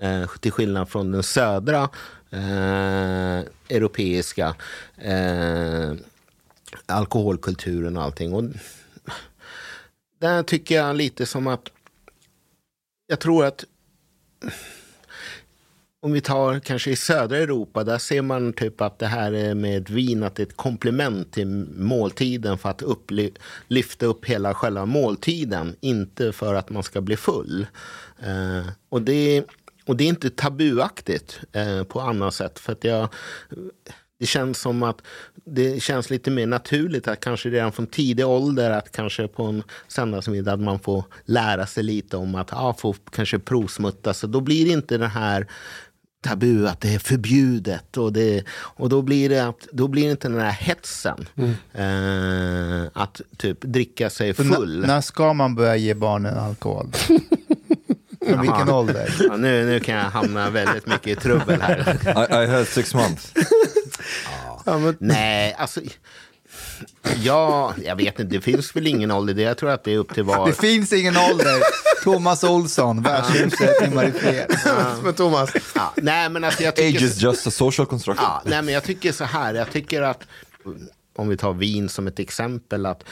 Eh, 0.00 0.26
till 0.40 0.52
skillnad 0.52 0.88
från 0.88 1.12
den 1.12 1.22
södra 1.22 1.88
eh, 2.30 3.38
europeiska 3.68 4.54
eh, 4.96 5.92
alkoholkulturen 6.86 7.96
och 7.96 8.02
allting. 8.02 8.34
Och 8.34 8.44
där 10.18 10.42
tycker 10.42 10.74
jag 10.74 10.96
lite 10.96 11.26
som 11.26 11.46
att 11.46 11.68
jag 13.06 13.20
tror 13.20 13.44
att 13.44 13.64
om 16.08 16.12
vi 16.12 16.20
tar 16.20 16.60
kanske 16.60 16.90
i 16.90 16.96
södra 16.96 17.36
Europa, 17.36 17.84
där 17.84 17.98
ser 17.98 18.22
man 18.22 18.52
typ 18.52 18.80
att 18.80 18.98
det 18.98 19.06
här 19.06 19.54
med 19.54 19.90
vin, 19.90 20.22
att 20.22 20.34
det 20.34 20.42
är 20.42 20.46
ett 20.46 20.56
komplement 20.56 21.32
till 21.32 21.46
måltiden 21.76 22.58
för 22.58 22.68
att 22.68 22.82
upply- 22.82 23.36
lyfta 23.66 24.06
upp 24.06 24.24
hela 24.24 24.54
själva 24.54 24.86
måltiden, 24.86 25.76
inte 25.80 26.32
för 26.32 26.54
att 26.54 26.70
man 26.70 26.82
ska 26.82 27.00
bli 27.00 27.16
full. 27.16 27.66
Eh, 28.18 28.70
och, 28.88 29.02
det, 29.02 29.44
och 29.86 29.96
det 29.96 30.04
är 30.04 30.08
inte 30.08 30.30
tabuaktigt 30.30 31.40
eh, 31.52 31.84
på 31.84 32.00
annat 32.00 32.34
sätt, 32.34 32.58
för 32.58 32.72
att 32.72 32.84
jag 32.84 33.08
det 34.18 34.26
känns 34.26 34.58
som 34.60 34.82
att 34.82 35.02
det 35.44 35.82
känns 35.82 36.10
lite 36.10 36.30
mer 36.30 36.46
naturligt 36.46 37.08
att 37.08 37.20
kanske 37.20 37.50
redan 37.50 37.72
från 37.72 37.86
tidig 37.86 38.26
ålder 38.26 38.70
att 38.70 38.92
kanske 38.92 39.28
på 39.28 39.42
en 39.42 39.62
söndagsmiddag 39.88 40.52
att 40.52 40.60
man 40.60 40.78
får 40.78 41.04
lära 41.24 41.66
sig 41.66 41.82
lite 41.82 42.16
om 42.16 42.34
att 42.34 42.48
ja, 42.52 42.74
få 42.78 42.94
kanske 43.10 43.38
provsmutta. 43.38 44.14
Så 44.14 44.26
då 44.26 44.40
blir 44.40 44.64
det 44.64 44.70
inte 44.70 44.98
den 44.98 45.10
här 45.10 45.46
tabu 46.20 46.68
att 46.68 46.80
det 46.80 46.94
är 46.94 46.98
förbjudet 46.98 47.96
och, 47.96 48.12
det, 48.12 48.44
och 48.50 48.88
då 48.88 49.02
blir 49.02 49.28
det 49.28 49.46
att, 49.46 49.68
då 49.72 49.88
blir 49.88 50.04
det 50.04 50.10
inte 50.10 50.28
den 50.28 50.40
här 50.40 50.50
hetsen 50.50 51.26
eh, 51.72 53.02
att 53.02 53.20
typ 53.36 53.60
dricka 53.60 54.10
sig 54.10 54.34
full. 54.34 54.80
När, 54.80 54.86
när 54.86 55.00
ska 55.00 55.32
man 55.32 55.54
börja 55.54 55.76
ge 55.76 55.94
barnen 55.94 56.38
alkohol? 56.38 56.92
Från 58.26 58.40
vilken 58.40 58.68
ålder? 58.68 59.14
Ja, 59.28 59.36
nu, 59.36 59.66
nu 59.66 59.80
kan 59.80 59.94
jag 59.94 60.04
hamna 60.04 60.50
väldigt 60.50 60.86
mycket 60.86 61.06
i 61.06 61.16
trubbel 61.16 61.60
här. 61.60 61.98
I, 62.06 62.44
I 62.44 62.46
had 62.46 62.66
six 62.66 62.94
months. 62.94 63.32
Nej, 64.98 65.54
alltså... 65.58 65.80
Ja, 67.22 67.74
jag 67.84 67.96
vet 67.96 68.20
inte. 68.20 68.34
Det 68.36 68.40
finns 68.40 68.76
väl 68.76 68.86
ingen 68.86 69.10
ålder. 69.10 69.34
Det- 69.34 69.42
Jag 69.42 69.58
tror 69.58 69.70
att 69.70 69.84
det 69.84 69.92
är 69.92 69.98
upp 69.98 70.14
till 70.14 70.22
var... 70.24 70.46
Det 70.46 70.52
finns 70.52 70.92
ingen 70.92 71.16
ålder. 71.16 71.60
Thomas 72.04 72.44
Olsson, 72.44 73.02
världshuset 73.02 73.82
i 73.88 73.94
Mariefred. 73.94 74.46
Thomas, 75.16 75.50
Ja, 75.74 75.92
nej, 75.96 76.28
men 76.28 76.44
alltså 76.44 76.62
jag 76.62 76.76
tycker... 76.76 76.98
Age 76.98 77.02
is 77.04 77.22
just 77.22 77.46
a 77.46 77.50
social 77.50 77.86
construction. 77.86 78.24
Ja, 78.28 78.42
nej, 78.44 78.62
men 78.62 78.74
jag 78.74 78.84
tycker 78.84 79.12
så 79.12 79.24
här. 79.24 79.54
Jag 79.54 79.70
tycker 79.70 80.02
att, 80.02 80.22
om 81.16 81.28
vi 81.28 81.36
tar 81.36 81.52
vin 81.52 81.88
som 81.88 82.06
ett 82.06 82.18
exempel, 82.18 82.86
att 82.86 83.04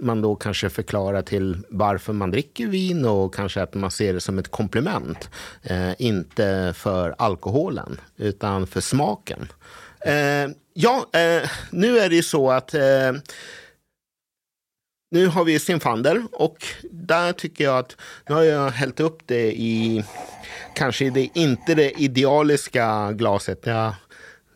man 0.00 0.20
då 0.22 0.36
kanske 0.36 0.70
förklarar 0.70 1.22
till 1.22 1.58
varför 1.70 2.12
man 2.12 2.30
dricker 2.30 2.66
vin 2.66 3.04
och 3.04 3.34
kanske 3.34 3.62
att 3.62 3.74
man 3.74 3.90
ser 3.90 4.14
det 4.14 4.20
som 4.20 4.38
ett 4.38 4.50
komplement. 4.50 5.30
Eh, 5.62 5.90
inte 5.98 6.74
för 6.76 7.14
alkoholen, 7.18 8.00
utan 8.16 8.66
för 8.66 8.80
smaken. 8.80 9.48
Eh, 10.00 10.50
ja, 10.74 11.06
eh, 11.12 11.50
nu 11.70 11.98
är 11.98 12.08
det 12.08 12.16
ju 12.16 12.22
så 12.22 12.50
att 12.50 12.74
eh, 12.74 13.12
nu 15.10 15.26
har 15.26 15.44
vi 15.44 15.58
Zinfandel 15.58 16.22
och 16.32 16.56
där 16.90 17.32
tycker 17.32 17.64
jag 17.64 17.78
att 17.78 17.96
nu 18.28 18.34
har 18.34 18.42
jag 18.42 18.70
hällt 18.70 19.00
upp 19.00 19.18
det 19.26 19.52
i 19.52 20.04
kanske 20.74 21.10
det, 21.10 21.28
inte 21.34 21.74
det 21.74 21.90
idealiska 21.90 23.12
glaset. 23.12 23.60
Jag 23.66 23.94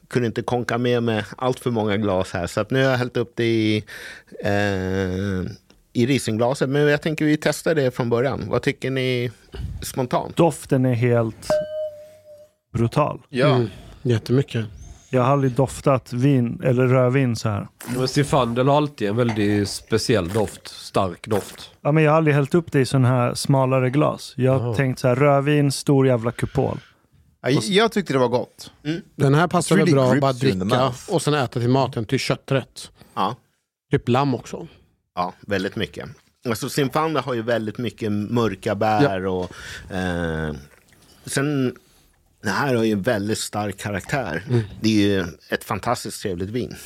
kunde 0.08 0.26
inte 0.26 0.42
konka 0.42 0.78
med 0.78 1.02
mig 1.02 1.24
allt 1.36 1.60
för 1.60 1.70
många 1.70 1.96
glas 1.96 2.32
här 2.32 2.46
så 2.46 2.60
att 2.60 2.70
nu 2.70 2.84
har 2.84 2.90
jag 2.90 2.98
hällt 2.98 3.16
upp 3.16 3.32
det 3.34 3.44
i, 3.44 3.84
eh, 4.44 5.52
i 5.92 6.06
risingglaset. 6.06 6.68
Men 6.68 6.82
jag 6.82 7.02
tänker 7.02 7.24
vi 7.24 7.36
testar 7.36 7.74
det 7.74 7.90
från 7.90 8.10
början. 8.10 8.44
Vad 8.48 8.62
tycker 8.62 8.90
ni 8.90 9.30
spontant? 9.82 10.36
Doften 10.36 10.84
är 10.84 10.94
helt 10.94 11.48
brutal. 12.72 13.20
Ja. 13.28 13.54
Mm. 13.54 13.68
Jättemycket. 14.02 14.66
Jag 15.14 15.22
har 15.22 15.32
aldrig 15.32 15.52
doftat 15.52 16.12
vin 16.12 16.60
eller 16.64 16.86
rödvin 16.86 17.36
så 17.36 17.48
här. 17.48 17.68
Men 17.96 18.08
Zinfandel 18.08 18.68
har 18.68 18.76
alltid 18.76 19.08
en 19.08 19.16
väldigt 19.16 19.68
speciell 19.68 20.28
doft. 20.28 20.68
Stark 20.68 21.28
doft. 21.28 21.70
Ja, 21.80 21.92
men 21.92 22.04
jag 22.04 22.10
har 22.10 22.16
aldrig 22.16 22.34
hällt 22.34 22.54
upp 22.54 22.72
det 22.72 22.80
i 22.80 22.86
sån 22.86 23.04
här 23.04 23.34
smalare 23.34 23.90
glas. 23.90 24.34
Jag 24.36 24.58
har 24.58 24.74
tänkt 24.74 24.98
så 24.98 25.08
här, 25.08 25.16
rödvin, 25.16 25.72
stor 25.72 26.06
jävla 26.06 26.32
kupol. 26.32 26.78
Ja, 27.42 27.50
jag 27.50 27.92
tyckte 27.92 28.12
det 28.12 28.18
var 28.18 28.28
gott. 28.28 28.72
Den 29.16 29.34
här 29.34 29.48
passar 29.48 29.76
väl 29.76 29.86
really 29.86 29.94
bra 29.94 30.12
att 30.12 30.20
bara 30.20 30.32
dricka 30.32 30.92
och 31.08 31.22
sen 31.22 31.34
äta 31.34 31.60
till 31.60 31.68
maten, 31.68 32.04
till 32.04 32.18
kötträtt. 32.18 32.90
Ja. 33.14 33.36
Typ 33.90 34.08
lamm 34.08 34.34
också. 34.34 34.66
Ja, 35.14 35.32
väldigt 35.40 35.76
mycket. 35.76 36.08
Alltså 36.48 36.68
Zinfandel 36.68 37.22
har 37.22 37.34
ju 37.34 37.42
väldigt 37.42 37.78
mycket 37.78 38.12
mörka 38.12 38.74
bär 38.74 39.26
och 39.26 39.52
eh, 39.90 40.54
sen 41.26 41.76
det 42.42 42.50
här 42.50 42.74
har 42.74 42.84
ju 42.84 42.92
en 42.92 43.02
väldigt 43.02 43.38
stark 43.38 43.78
karaktär. 43.78 44.42
Det 44.80 44.88
är 44.88 45.08
ju 45.08 45.24
ett 45.50 45.64
fantastiskt 45.64 46.22
trevligt 46.22 46.50
vin. 46.50 46.76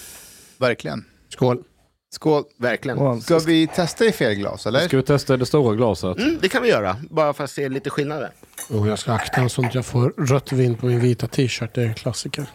Verkligen. 0.59 1.05
Skål. 1.29 1.63
Skål. 2.11 2.45
Verkligen. 2.59 3.21
Ska 3.23 3.39
vi 3.39 3.67
testa 3.67 4.05
i 4.05 4.13
fel 4.13 4.35
glas 4.35 4.67
eller? 4.67 4.81
Ska 4.89 4.97
vi 4.97 5.03
testa 5.03 5.37
det 5.37 5.47
stora 5.47 5.75
glaset? 5.77 6.19
Mm, 6.19 6.39
det 6.43 6.49
kan 6.49 6.63
vi 6.63 6.69
göra, 6.69 6.97
bara 7.11 7.33
för 7.33 7.45
att 7.45 7.51
se 7.51 7.69
lite 7.69 7.91
skillnader. 7.91 8.31
Och 8.69 8.89
jag 8.89 8.99
ska 8.99 9.13
akta 9.13 9.41
en 9.41 9.51
sånt 9.51 9.75
jag 9.75 9.87
får 9.87 10.15
rött 10.27 10.53
vin 10.53 10.75
på 10.75 10.87
min 10.87 11.01
vita 11.01 11.27
t-shirt. 11.27 11.75
Det 11.75 11.83
är 11.83 11.87
en 11.87 11.95
klassiker. 11.95 12.47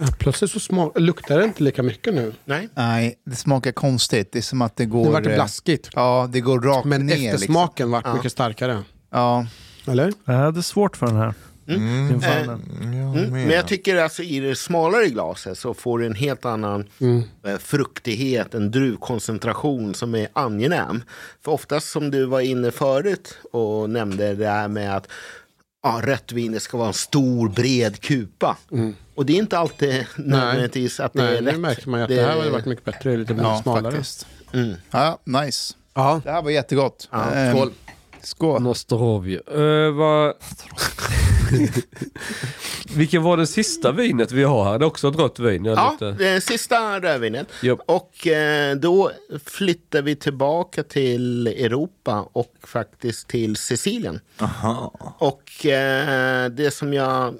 Ja, 0.00 0.06
plötsligt 0.18 0.50
så 0.50 0.58
smak- 0.60 0.98
luktar 1.00 1.38
det 1.38 1.44
inte 1.44 1.62
lika 1.62 1.82
mycket 1.82 2.14
nu. 2.14 2.32
Nej? 2.44 2.68
Nej, 2.74 3.14
det 3.26 3.36
smakar 3.36 3.72
konstigt. 3.72 4.32
Det 4.32 4.38
är 4.38 4.42
som 4.42 4.62
att 4.62 4.76
det 4.76 4.84
går... 4.84 5.04
Det 5.04 5.10
vart 5.10 5.26
eh, 5.26 5.34
blaskigt. 5.34 5.90
Ja, 5.94 6.28
det 6.32 6.40
går 6.40 6.60
rakt 6.60 6.84
Men 6.86 7.06
ner. 7.06 7.14
Liksom. 7.14 7.34
eftersmaken 7.34 7.90
vart 7.90 8.14
mycket 8.14 8.32
starkare. 8.32 8.82
Ja. 9.10 9.46
Eller? 9.86 10.12
Jag 10.24 10.34
hade 10.34 10.62
svårt 10.62 10.96
för 10.96 11.06
den 11.06 11.16
här. 11.16 11.34
Zinfandel. 11.66 12.48
Mm. 12.82 13.30
Men 13.30 13.50
jag 13.50 13.68
tycker 13.68 13.96
alltså 13.96 14.22
i 14.22 14.40
det 14.40 14.54
smalare 14.56 15.06
glaset 15.08 15.58
så 15.58 15.74
får 15.74 15.98
du 15.98 16.06
en 16.06 16.14
helt 16.14 16.44
annan 16.44 16.84
eh, 17.46 17.58
fruktighet, 17.58 18.54
en 18.54 18.70
druvkoncentration 18.70 19.94
som 19.94 20.14
är 20.14 20.28
angenäm. 20.32 21.02
För 21.44 21.52
oftast 21.52 21.90
som 21.90 22.10
du 22.10 22.24
var 22.24 22.40
inne 22.40 22.70
förut 22.70 23.38
och 23.52 23.90
nämnde 23.90 24.34
det 24.34 24.48
här 24.48 24.68
med 24.68 24.96
att 24.96 25.08
ja, 25.82 26.00
rött 26.04 26.32
vin 26.32 26.52
det 26.52 26.60
ska 26.60 26.76
vara 26.76 26.88
en 26.88 26.94
stor 26.94 27.48
bred 27.48 28.00
kupa. 28.00 28.56
Och 29.14 29.26
det 29.26 29.32
är 29.32 29.36
inte 29.36 29.58
alltid 29.58 30.06
nödvändigtvis 30.16 31.00
att 31.00 31.12
det 31.12 31.22
Nej, 31.22 31.36
är 31.36 31.40
nu 31.42 31.50
rätt. 31.50 31.60
märker 31.60 31.88
man 31.88 32.00
ju 32.00 32.04
att 32.04 32.08
det, 32.08 32.22
här 32.22 32.36
hade 32.38 32.50
varit 32.50 32.66
mycket 32.66 32.84
bättre. 32.84 33.16
Lite 33.16 33.32
Ja, 33.34 33.60
smalare. 33.62 34.02
Mm. 34.52 34.74
Ja, 34.90 35.18
nice. 35.24 35.74
Ja. 35.94 36.20
Det 36.24 36.30
här 36.30 36.42
var 36.42 36.50
jättegott. 36.50 37.08
Ja, 37.12 37.30
Ehm, 37.30 37.56
skål. 37.56 37.72
Skål. 38.22 38.62
Nostrovje. 38.62 39.40
Uh, 39.56 39.90
vad... 39.90 40.34
Vilken 42.96 43.22
var 43.22 43.36
det 43.36 43.46
sista 43.46 43.92
vinet 43.92 44.32
vi 44.32 44.42
har 44.42 44.64
här? 44.64 44.78
Det 44.78 44.84
är 44.84 44.86
också 44.86 45.08
ett 45.08 45.18
rött 45.18 45.38
vin. 45.38 45.64
Ja, 45.64 45.90
lite... 45.92 46.24
det 46.24 46.40
sista 46.40 47.00
rödvinet. 47.00 47.46
Japp. 47.62 47.80
Och 47.86 48.26
eh, 48.26 48.76
då 48.76 49.10
flyttar 49.44 50.02
vi 50.02 50.16
tillbaka 50.16 50.82
till 50.82 51.46
Europa 51.46 52.28
och 52.32 52.54
faktiskt 52.62 53.28
till 53.28 53.56
Sicilien. 53.56 54.20
Och 55.18 55.66
eh, 55.66 56.48
det 56.48 56.70
som 56.70 56.94
jag 56.94 57.34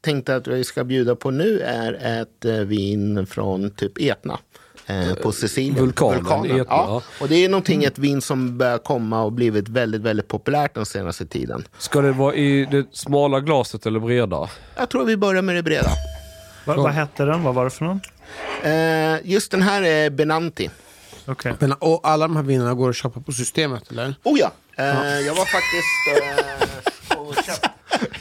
tänkte 0.00 0.36
att 0.36 0.46
vi 0.46 0.64
ska 0.64 0.84
bjuda 0.84 1.16
på 1.16 1.30
nu 1.30 1.60
är 1.60 2.20
ett 2.20 2.44
eh, 2.44 2.54
vin 2.54 3.26
från 3.26 3.70
typ 3.70 4.00
Etna. 4.00 4.38
Eh, 4.86 5.14
på 5.14 5.32
Sicilien. 5.32 5.74
Vulkanen 5.84 6.20
Etna, 6.26 6.46
Ja. 6.48 6.64
ja. 6.68 7.02
Och 7.20 7.28
det 7.28 7.44
är 7.44 7.48
någonting, 7.48 7.84
ett 7.84 7.98
vin 7.98 8.20
som 8.22 8.58
börjar 8.58 8.78
komma 8.78 9.22
och 9.22 9.32
blivit 9.32 9.68
väldigt, 9.68 10.00
väldigt 10.00 10.28
populärt 10.28 10.74
den 10.74 10.86
senaste 10.86 11.26
tiden. 11.26 11.64
Ska 11.78 12.00
det 12.00 12.12
vara 12.12 12.34
i 12.34 12.64
det 12.70 12.86
smala 12.92 13.40
glaset 13.40 13.86
eller 13.86 14.00
breda? 14.00 14.48
Jag 14.76 14.88
tror 14.88 15.04
vi 15.04 15.16
börjar 15.16 15.42
med 15.42 15.54
det 15.56 15.62
breda. 15.62 15.90
Va, 16.64 16.74
vad 16.76 16.92
hette 16.92 17.24
den? 17.24 17.42
Vad 17.42 17.54
var 17.54 17.64
det 17.64 17.70
för 17.70 17.84
någon? 17.84 18.00
Eh, 18.62 19.30
just 19.32 19.50
den 19.50 19.62
här 19.62 19.82
är 19.82 20.10
Benanti. 20.10 20.70
Okej. 21.26 21.54
Men, 21.58 21.72
och 21.72 22.00
alla 22.08 22.28
de 22.28 22.36
här 22.36 22.42
vinerna 22.42 22.74
går 22.74 22.90
att 22.90 22.96
köpa 22.96 23.20
på 23.20 23.32
systemet, 23.32 23.90
eller? 23.90 24.14
Oh 24.22 24.38
ja, 24.38 24.52
eh, 24.76 25.18
jag 25.20 25.34
var 25.34 25.44
faktiskt 25.44 26.22
eh, 27.12 27.18
och 27.18 27.34
köpte... 27.34 27.70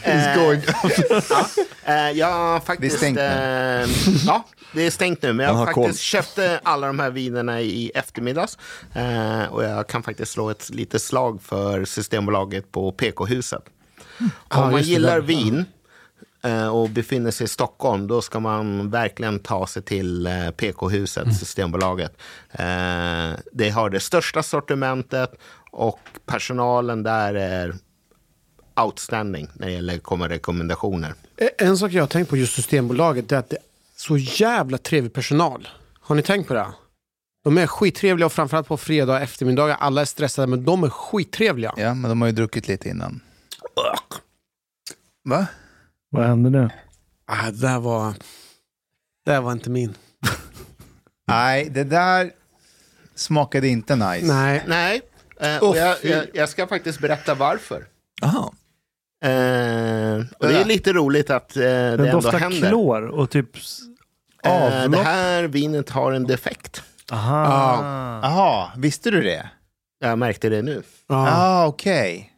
Eh, 0.05 0.35
ja, 0.35 1.53
eh, 1.85 2.11
jag 2.11 2.63
faktiskt... 2.63 2.99
Det 2.99 3.07
är 3.07 3.11
stängt 3.11 3.17
eh, 3.19 4.25
ja, 4.25 4.45
det 4.73 4.81
är 4.81 4.91
stängt 4.91 5.21
nu. 5.21 5.33
Men 5.33 5.45
jag 5.45 5.53
har 5.53 5.65
faktiskt 5.65 5.99
köpte 5.99 6.59
alla 6.63 6.87
de 6.87 6.99
här 6.99 7.09
vinerna 7.09 7.61
i 7.61 7.91
eftermiddags. 7.95 8.57
Och 9.49 9.63
jag 9.63 9.87
kan 9.87 10.03
faktiskt 10.03 10.31
slå 10.31 10.49
ett 10.49 10.69
litet 10.69 11.01
slag 11.01 11.41
för 11.41 11.85
Systembolaget 11.85 12.71
på 12.71 12.91
PK-huset. 12.91 13.61
Om 14.19 14.29
Ja, 14.49 14.71
man 14.71 14.81
gillar 14.81 15.19
vin 15.19 15.65
och 16.71 16.89
befinner 16.89 17.31
sig 17.31 17.45
i 17.45 17.47
Stockholm, 17.47 18.07
då 18.07 18.21
ska 18.21 18.39
man 18.39 18.89
verkligen 18.89 19.39
ta 19.39 19.67
sig 19.67 19.81
till 19.81 20.29
PK-huset, 20.57 21.23
Mm. 21.23 21.35
Systembolaget. 21.35 22.17
Det 23.51 23.69
har 23.69 23.89
det 23.89 23.99
största 23.99 24.43
sortimentet 24.43 25.31
och 25.71 25.99
personalen 26.25 27.03
där 27.03 27.33
är 27.33 27.75
outstanding 28.75 29.47
när 29.53 29.67
det 29.67 29.73
gäller 29.73 29.97
kommer 29.97 30.29
rekommendationer. 30.29 31.13
Eh, 31.37 31.47
En 31.57 31.77
sak 31.77 31.91
jag 31.91 32.01
har 32.03 32.07
tänkt 32.07 32.29
på 32.29 32.37
just 32.37 32.53
Systembolaget 32.53 33.31
är 33.31 33.37
att 33.37 33.49
det 33.49 33.55
är 33.55 33.61
så 33.95 34.17
jävla 34.17 34.77
trevlig 34.77 35.13
personal. 35.13 35.67
Har 35.99 36.15
ni 36.15 36.21
tänkt 36.21 36.47
på 36.47 36.53
det? 36.53 36.67
De 37.43 37.57
är 37.57 37.67
skittrevliga 37.67 38.25
och 38.25 38.33
framförallt 38.33 38.67
på 38.67 38.77
fredag 38.77 39.21
eftermiddagar. 39.21 39.77
Alla 39.79 40.01
är 40.01 40.05
stressade 40.05 40.47
men 40.47 40.65
de 40.65 40.83
är 40.83 40.89
skittrevliga. 40.89 41.73
Ja, 41.77 41.93
men 41.93 42.09
de 42.09 42.21
har 42.21 42.27
ju 42.27 42.33
druckit 42.33 42.67
lite 42.67 42.89
innan. 42.89 43.21
Va? 45.23 45.47
Vad 46.09 46.25
hände 46.27 46.49
nu? 46.49 46.69
Ah, 47.25 47.45
det 47.51 47.61
där 47.67 47.79
var... 47.79 48.11
Det 49.25 49.31
där 49.31 49.41
var 49.41 49.51
inte 49.51 49.69
min. 49.69 49.93
Nej, 51.27 51.69
det 51.69 51.83
där 51.83 52.31
smakade 53.15 53.67
inte 53.67 53.95
nice. 53.95 54.25
Nej. 54.27 54.63
Nej, 54.67 55.01
eh, 55.39 55.57
och 55.63 55.77
jag, 55.77 55.97
jag, 56.03 56.25
jag 56.33 56.49
ska 56.49 56.67
faktiskt 56.67 56.99
berätta 56.99 57.35
varför. 57.35 57.85
Aha. 58.21 58.53
Eh, 59.23 60.25
och 60.37 60.47
det 60.47 60.57
är 60.61 60.65
lite 60.65 60.93
roligt 60.93 61.29
att 61.29 61.55
eh, 61.57 61.61
det 61.61 61.69
Den 61.69 61.99
ändå 61.99 62.11
doftar 62.11 62.39
händer. 62.39 62.69
klor 62.69 63.05
och 63.07 63.29
typ 63.29 63.49
Eh, 64.45 64.51
det 64.69 64.83
avlopp. 64.83 65.01
här 65.05 65.43
vinet 65.43 65.89
har 65.89 66.11
en 66.11 66.23
defekt. 66.27 66.83
Aha. 67.11 68.19
Jaha, 68.23 68.71
visste 68.77 69.11
du 69.11 69.21
det? 69.21 69.49
Jag 69.99 70.19
märkte 70.19 70.49
det 70.49 70.61
nu. 70.61 70.83
Ja, 71.07 71.27
ah, 71.31 71.65
okej. 71.67 72.31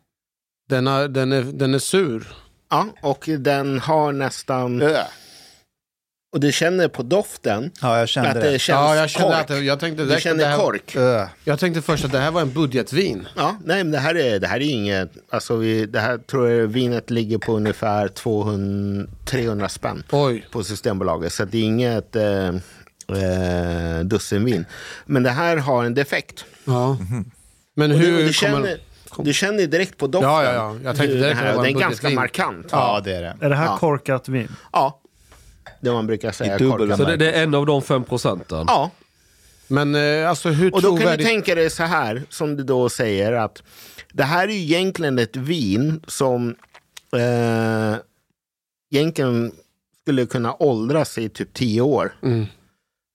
Den, 0.70 0.88
är, 0.88 1.08
den, 1.08 1.32
är, 1.32 1.42
den 1.44 1.74
är 1.74 1.80
sur. 1.80 2.28
Ja, 2.70 2.88
och 3.02 3.30
den 3.40 3.80
har 3.80 4.12
nästan... 4.12 4.82
Ö. 4.82 4.98
Och 6.36 6.42
du 6.42 6.52
känner 6.52 6.88
på 6.88 7.04
doften 7.04 7.72
Ja, 7.82 8.00
jag 8.00 8.10
kände 8.10 8.30
att 8.30 8.36
det 8.42 8.52
det. 8.52 8.60
känns 8.60 8.76
Ja, 8.78 8.96
jag 8.96 9.10
kände 9.10 9.28
kork. 9.30 9.42
att 9.42 9.48
det, 9.48 9.60
jag 9.60 9.80
tänkte 9.80 10.04
Du 10.04 10.08
direkt 10.10 10.24
känner 10.24 10.44
det 10.44 10.50
här, 10.50 10.58
kork. 10.58 10.96
Jag 11.44 11.60
tänkte 11.60 11.82
först 11.82 12.06
att 12.06 12.12
det 12.12 12.20
här 12.20 12.32
var 12.32 12.42
en 12.42 12.54
budgetvin. 12.54 13.28
Ja, 13.36 13.56
nej, 13.66 13.84
men 13.84 13.92
det 13.92 13.98
här 13.98 14.18
är, 14.18 14.40
det 14.40 14.48
här 14.48 14.56
är 14.58 14.70
inget... 14.70 15.12
Alltså 15.30 15.56
vi, 15.56 15.86
det 15.86 16.00
här 16.00 16.18
tror 16.18 16.50
jag 16.50 16.68
vinet 16.68 17.10
ligger 17.10 17.38
på 17.38 17.56
ungefär 17.56 18.08
200-300 18.08 19.68
spänn 19.68 20.04
Oj. 20.12 20.46
på 20.52 20.64
Systembolaget. 20.64 21.34
Så 21.34 21.46
det 21.46 21.58
är 21.58 21.64
inget 21.64 22.16
eh, 22.16 22.48
eh, 22.48 24.00
dussinvin. 24.04 24.66
Men 25.06 25.24
det 25.24 25.30
här 25.32 25.58
har 25.58 25.84
en 25.84 25.94
defekt. 25.94 26.46
Ja. 26.66 26.98
Men 27.76 27.92
Och 27.92 27.98
hur 27.98 28.06
du, 28.12 28.18
du, 28.18 28.34
kommer... 28.34 28.34
känner, 28.34 28.78
du 29.18 29.34
känner 29.34 29.68
direkt 29.68 29.98
på 29.98 30.08
doften. 30.08 30.30
Ja, 30.32 30.44
ja, 30.44 30.54
ja. 30.54 30.76
Jag 30.84 30.96
tänkte 30.98 31.16
direkt 31.18 31.40
den 31.40 31.48
att 31.48 31.54
det 31.54 31.58
var 31.58 31.64
här, 31.64 31.68
en 31.70 31.74
Den 31.74 31.76
är 31.76 31.88
ganska 31.88 32.08
budgetvin. 32.08 32.16
markant. 32.16 32.68
Ja, 32.72 33.02
det 33.04 33.16
är 33.16 33.22
det. 33.22 33.36
Är 33.42 33.50
det 33.50 33.56
här 33.56 33.66
Ja. 33.66 33.78
korkat 33.78 34.30
vin? 34.30 34.52
Ja, 34.72 35.02
det 35.86 35.94
man 35.94 36.08
brukar 36.08 36.32
säga. 36.32 36.56
I. 36.56 36.98
Så 36.98 37.04
det, 37.04 37.18
det 37.18 37.32
är 37.32 37.44
en 37.44 37.56
av 37.56 37.66
de 37.66 37.82
fem 37.82 38.04
procenten? 38.04 38.66
Ja, 38.68 38.92
Men 39.68 39.96
eh, 39.96 40.30
alltså 40.30 40.50
hur 40.50 40.74
och 40.74 40.82
då 40.82 40.98
kan 40.98 41.18
du 41.18 41.24
tänka 41.24 41.56
dig 41.56 41.70
så 41.70 41.84
här, 41.84 42.24
som 42.30 42.56
du 42.56 42.64
då 42.64 42.90
säger 42.90 43.34
att 43.34 43.64
det 44.14 44.24
här 44.24 44.48
är 44.48 44.54
ju 44.54 44.60
egentligen 44.60 45.20
ett 45.20 45.36
vin 45.36 46.02
som 46.08 46.56
eh, 47.16 47.96
egentligen 48.92 49.52
skulle 50.02 50.26
kunna 50.26 50.56
åldras 50.60 51.18
i 51.18 51.30
typ 51.30 51.54
tio 51.54 51.82
år. 51.82 52.16
Mm 52.24 52.46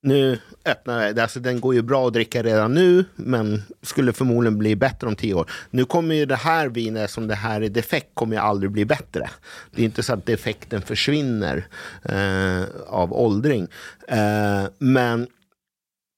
nu 0.03 0.39
öppnar 0.65 1.03
jag, 1.03 1.21
alltså 1.21 1.41
den 1.41 1.61
går 1.61 1.75
ju 1.75 1.83
bra 1.83 2.07
att 2.07 2.13
dricka 2.13 2.43
redan 2.43 2.75
nu, 2.75 3.05
men 3.17 3.63
skulle 3.83 4.13
förmodligen 4.13 4.59
bli 4.59 4.77
bättre 4.77 5.07
om 5.07 5.17
tio 5.17 5.35
år. 5.35 5.51
Nu 5.71 5.85
kommer 5.85 6.15
ju 6.15 6.27
det 6.27 6.37
här 6.37 6.69
vinet, 6.69 7.11
som 7.11 7.27
det 7.27 7.35
här 7.35 7.61
är 7.61 7.69
defekt, 7.69 8.11
kommer 8.15 8.37
ju 8.37 8.43
aldrig 8.43 8.71
bli 8.71 8.85
bättre. 8.85 9.31
Det 9.71 9.83
är 9.83 9.85
inte 9.85 10.03
så 10.03 10.13
att 10.13 10.27
defekten 10.27 10.83
försvinner 10.83 11.67
eh, 12.03 12.65
av 12.87 13.13
åldring. 13.13 13.69
Eh, 14.09 14.65
men 14.79 15.27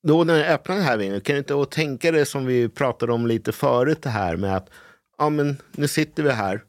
då 0.06 0.24
när 0.24 0.38
jag 0.38 0.48
öppnar 0.48 0.76
det 0.76 0.82
här 0.82 0.96
vinet, 0.96 1.24
kan 1.24 1.34
du 1.34 1.38
inte 1.38 1.66
tänka 1.70 2.12
dig 2.12 2.26
som 2.26 2.46
vi 2.46 2.68
pratade 2.68 3.12
om 3.12 3.26
lite 3.26 3.52
förut 3.52 4.02
det 4.02 4.10
här 4.10 4.36
med 4.36 4.56
att 4.56 4.70
ja, 5.18 5.30
men 5.30 5.56
nu 5.72 5.88
sitter 5.88 6.22
vi 6.22 6.30
här, 6.30 6.62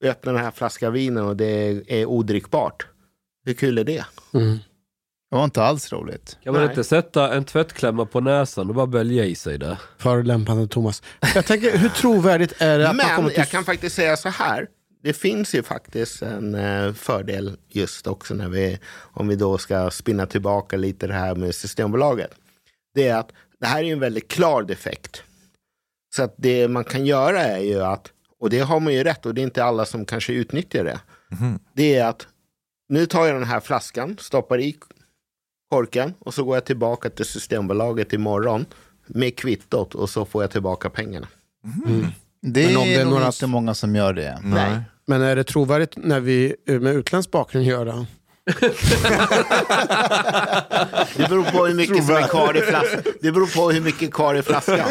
vi 0.00 0.08
öppnar 0.08 0.32
den 0.32 0.42
här 0.42 0.50
flaskan 0.50 0.92
vinen 0.92 1.24
och 1.24 1.36
det 1.36 1.82
är 1.88 2.06
odrickbart. 2.06 2.86
Hur 3.44 3.54
kul 3.54 3.78
är 3.78 3.84
det? 3.84 4.04
Mm. 4.34 4.58
Det 5.30 5.36
var 5.36 5.44
inte 5.44 5.62
alls 5.62 5.92
roligt. 5.92 6.38
Kan 6.44 6.52
man 6.52 6.62
Nej. 6.62 6.70
inte 6.70 6.84
sätta 6.84 7.34
en 7.34 7.44
tvättklämma 7.44 8.06
på 8.06 8.20
näsan 8.20 8.68
och 8.68 8.74
bara 8.74 8.86
bälja 8.86 9.24
i 9.24 9.34
sig 9.34 9.58
det? 9.58 9.78
Förolämpande 9.98 10.68
Thomas. 10.68 11.02
Jag 11.34 11.46
tänker, 11.46 11.78
hur 11.78 11.88
trovärdigt 11.88 12.54
är 12.58 12.78
det 12.78 12.88
att 12.88 12.96
man 12.96 13.06
kommer 13.06 13.22
Men 13.22 13.30
till... 13.30 13.38
jag 13.38 13.48
kan 13.48 13.64
faktiskt 13.64 13.96
säga 13.96 14.16
så 14.16 14.28
här. 14.28 14.66
Det 15.02 15.12
finns 15.12 15.54
ju 15.54 15.62
faktiskt 15.62 16.22
en 16.22 16.54
eh, 16.54 16.92
fördel 16.92 17.56
just 17.68 18.06
också 18.06 18.34
när 18.34 18.48
vi, 18.48 18.78
om 18.96 19.28
vi 19.28 19.36
då 19.36 19.58
ska 19.58 19.90
spinna 19.90 20.26
tillbaka 20.26 20.76
lite 20.76 21.06
det 21.06 21.14
här 21.14 21.34
med 21.34 21.54
Systembolaget. 21.54 22.30
Det 22.94 23.08
är 23.08 23.16
att 23.16 23.32
det 23.60 23.66
här 23.66 23.84
är 23.84 23.92
en 23.92 24.00
väldigt 24.00 24.28
klar 24.28 24.62
defekt. 24.62 25.22
Så 26.16 26.22
att 26.22 26.34
det 26.36 26.68
man 26.68 26.84
kan 26.84 27.06
göra 27.06 27.42
är 27.42 27.60
ju 27.60 27.82
att, 27.82 28.12
och 28.40 28.50
det 28.50 28.58
har 28.60 28.80
man 28.80 28.92
ju 28.92 29.04
rätt 29.04 29.26
och 29.26 29.34
det 29.34 29.40
är 29.40 29.42
inte 29.42 29.64
alla 29.64 29.84
som 29.84 30.04
kanske 30.04 30.32
utnyttjar 30.32 30.84
det. 30.84 31.00
Det 31.74 31.96
är 31.96 32.06
att 32.06 32.26
nu 32.88 33.06
tar 33.06 33.26
jag 33.26 33.36
den 33.36 33.44
här 33.44 33.60
flaskan, 33.60 34.16
stoppar 34.20 34.58
i 34.60 34.76
korken 35.70 36.14
och 36.18 36.34
så 36.34 36.44
går 36.44 36.56
jag 36.56 36.64
tillbaka 36.64 37.10
till 37.10 37.24
Systembolaget 37.24 38.12
imorgon 38.12 38.66
med 39.06 39.36
kvittot 39.36 39.94
och 39.94 40.10
så 40.10 40.24
får 40.24 40.42
jag 40.42 40.50
tillbaka 40.50 40.90
pengarna. 40.90 41.26
Det 42.42 42.66
Men 42.66 42.76
om 42.76 42.84
det 42.84 42.94
är 42.94 43.04
nog 43.04 43.12
några- 43.14 43.26
inte 43.26 43.46
många 43.46 43.74
som 43.74 43.96
gör 43.96 44.12
det. 44.12 44.38
Nej. 44.44 44.80
Men 45.06 45.22
är 45.22 45.36
det 45.36 45.44
trovärdigt 45.44 45.92
när 45.96 46.20
vi 46.20 46.54
med 46.66 46.94
utländsk 46.94 47.30
bakgrund 47.30 47.66
gör 47.66 47.84
det? 47.86 48.06
Det 51.16 51.28
beror 51.28 51.44
på 51.52 51.66
hur 51.66 51.74
mycket 51.74 52.06
som 52.06 52.14
är 52.16 52.28
kvar 52.28 52.56
i 52.56 52.60
flaskan. 52.60 53.00
Det 53.20 53.32
beror 53.32 53.46
på 53.56 53.70
hur 53.70 53.80
mycket 53.80 54.12
kvar 54.12 54.34
i 54.34 54.42
flaskan. 54.42 54.80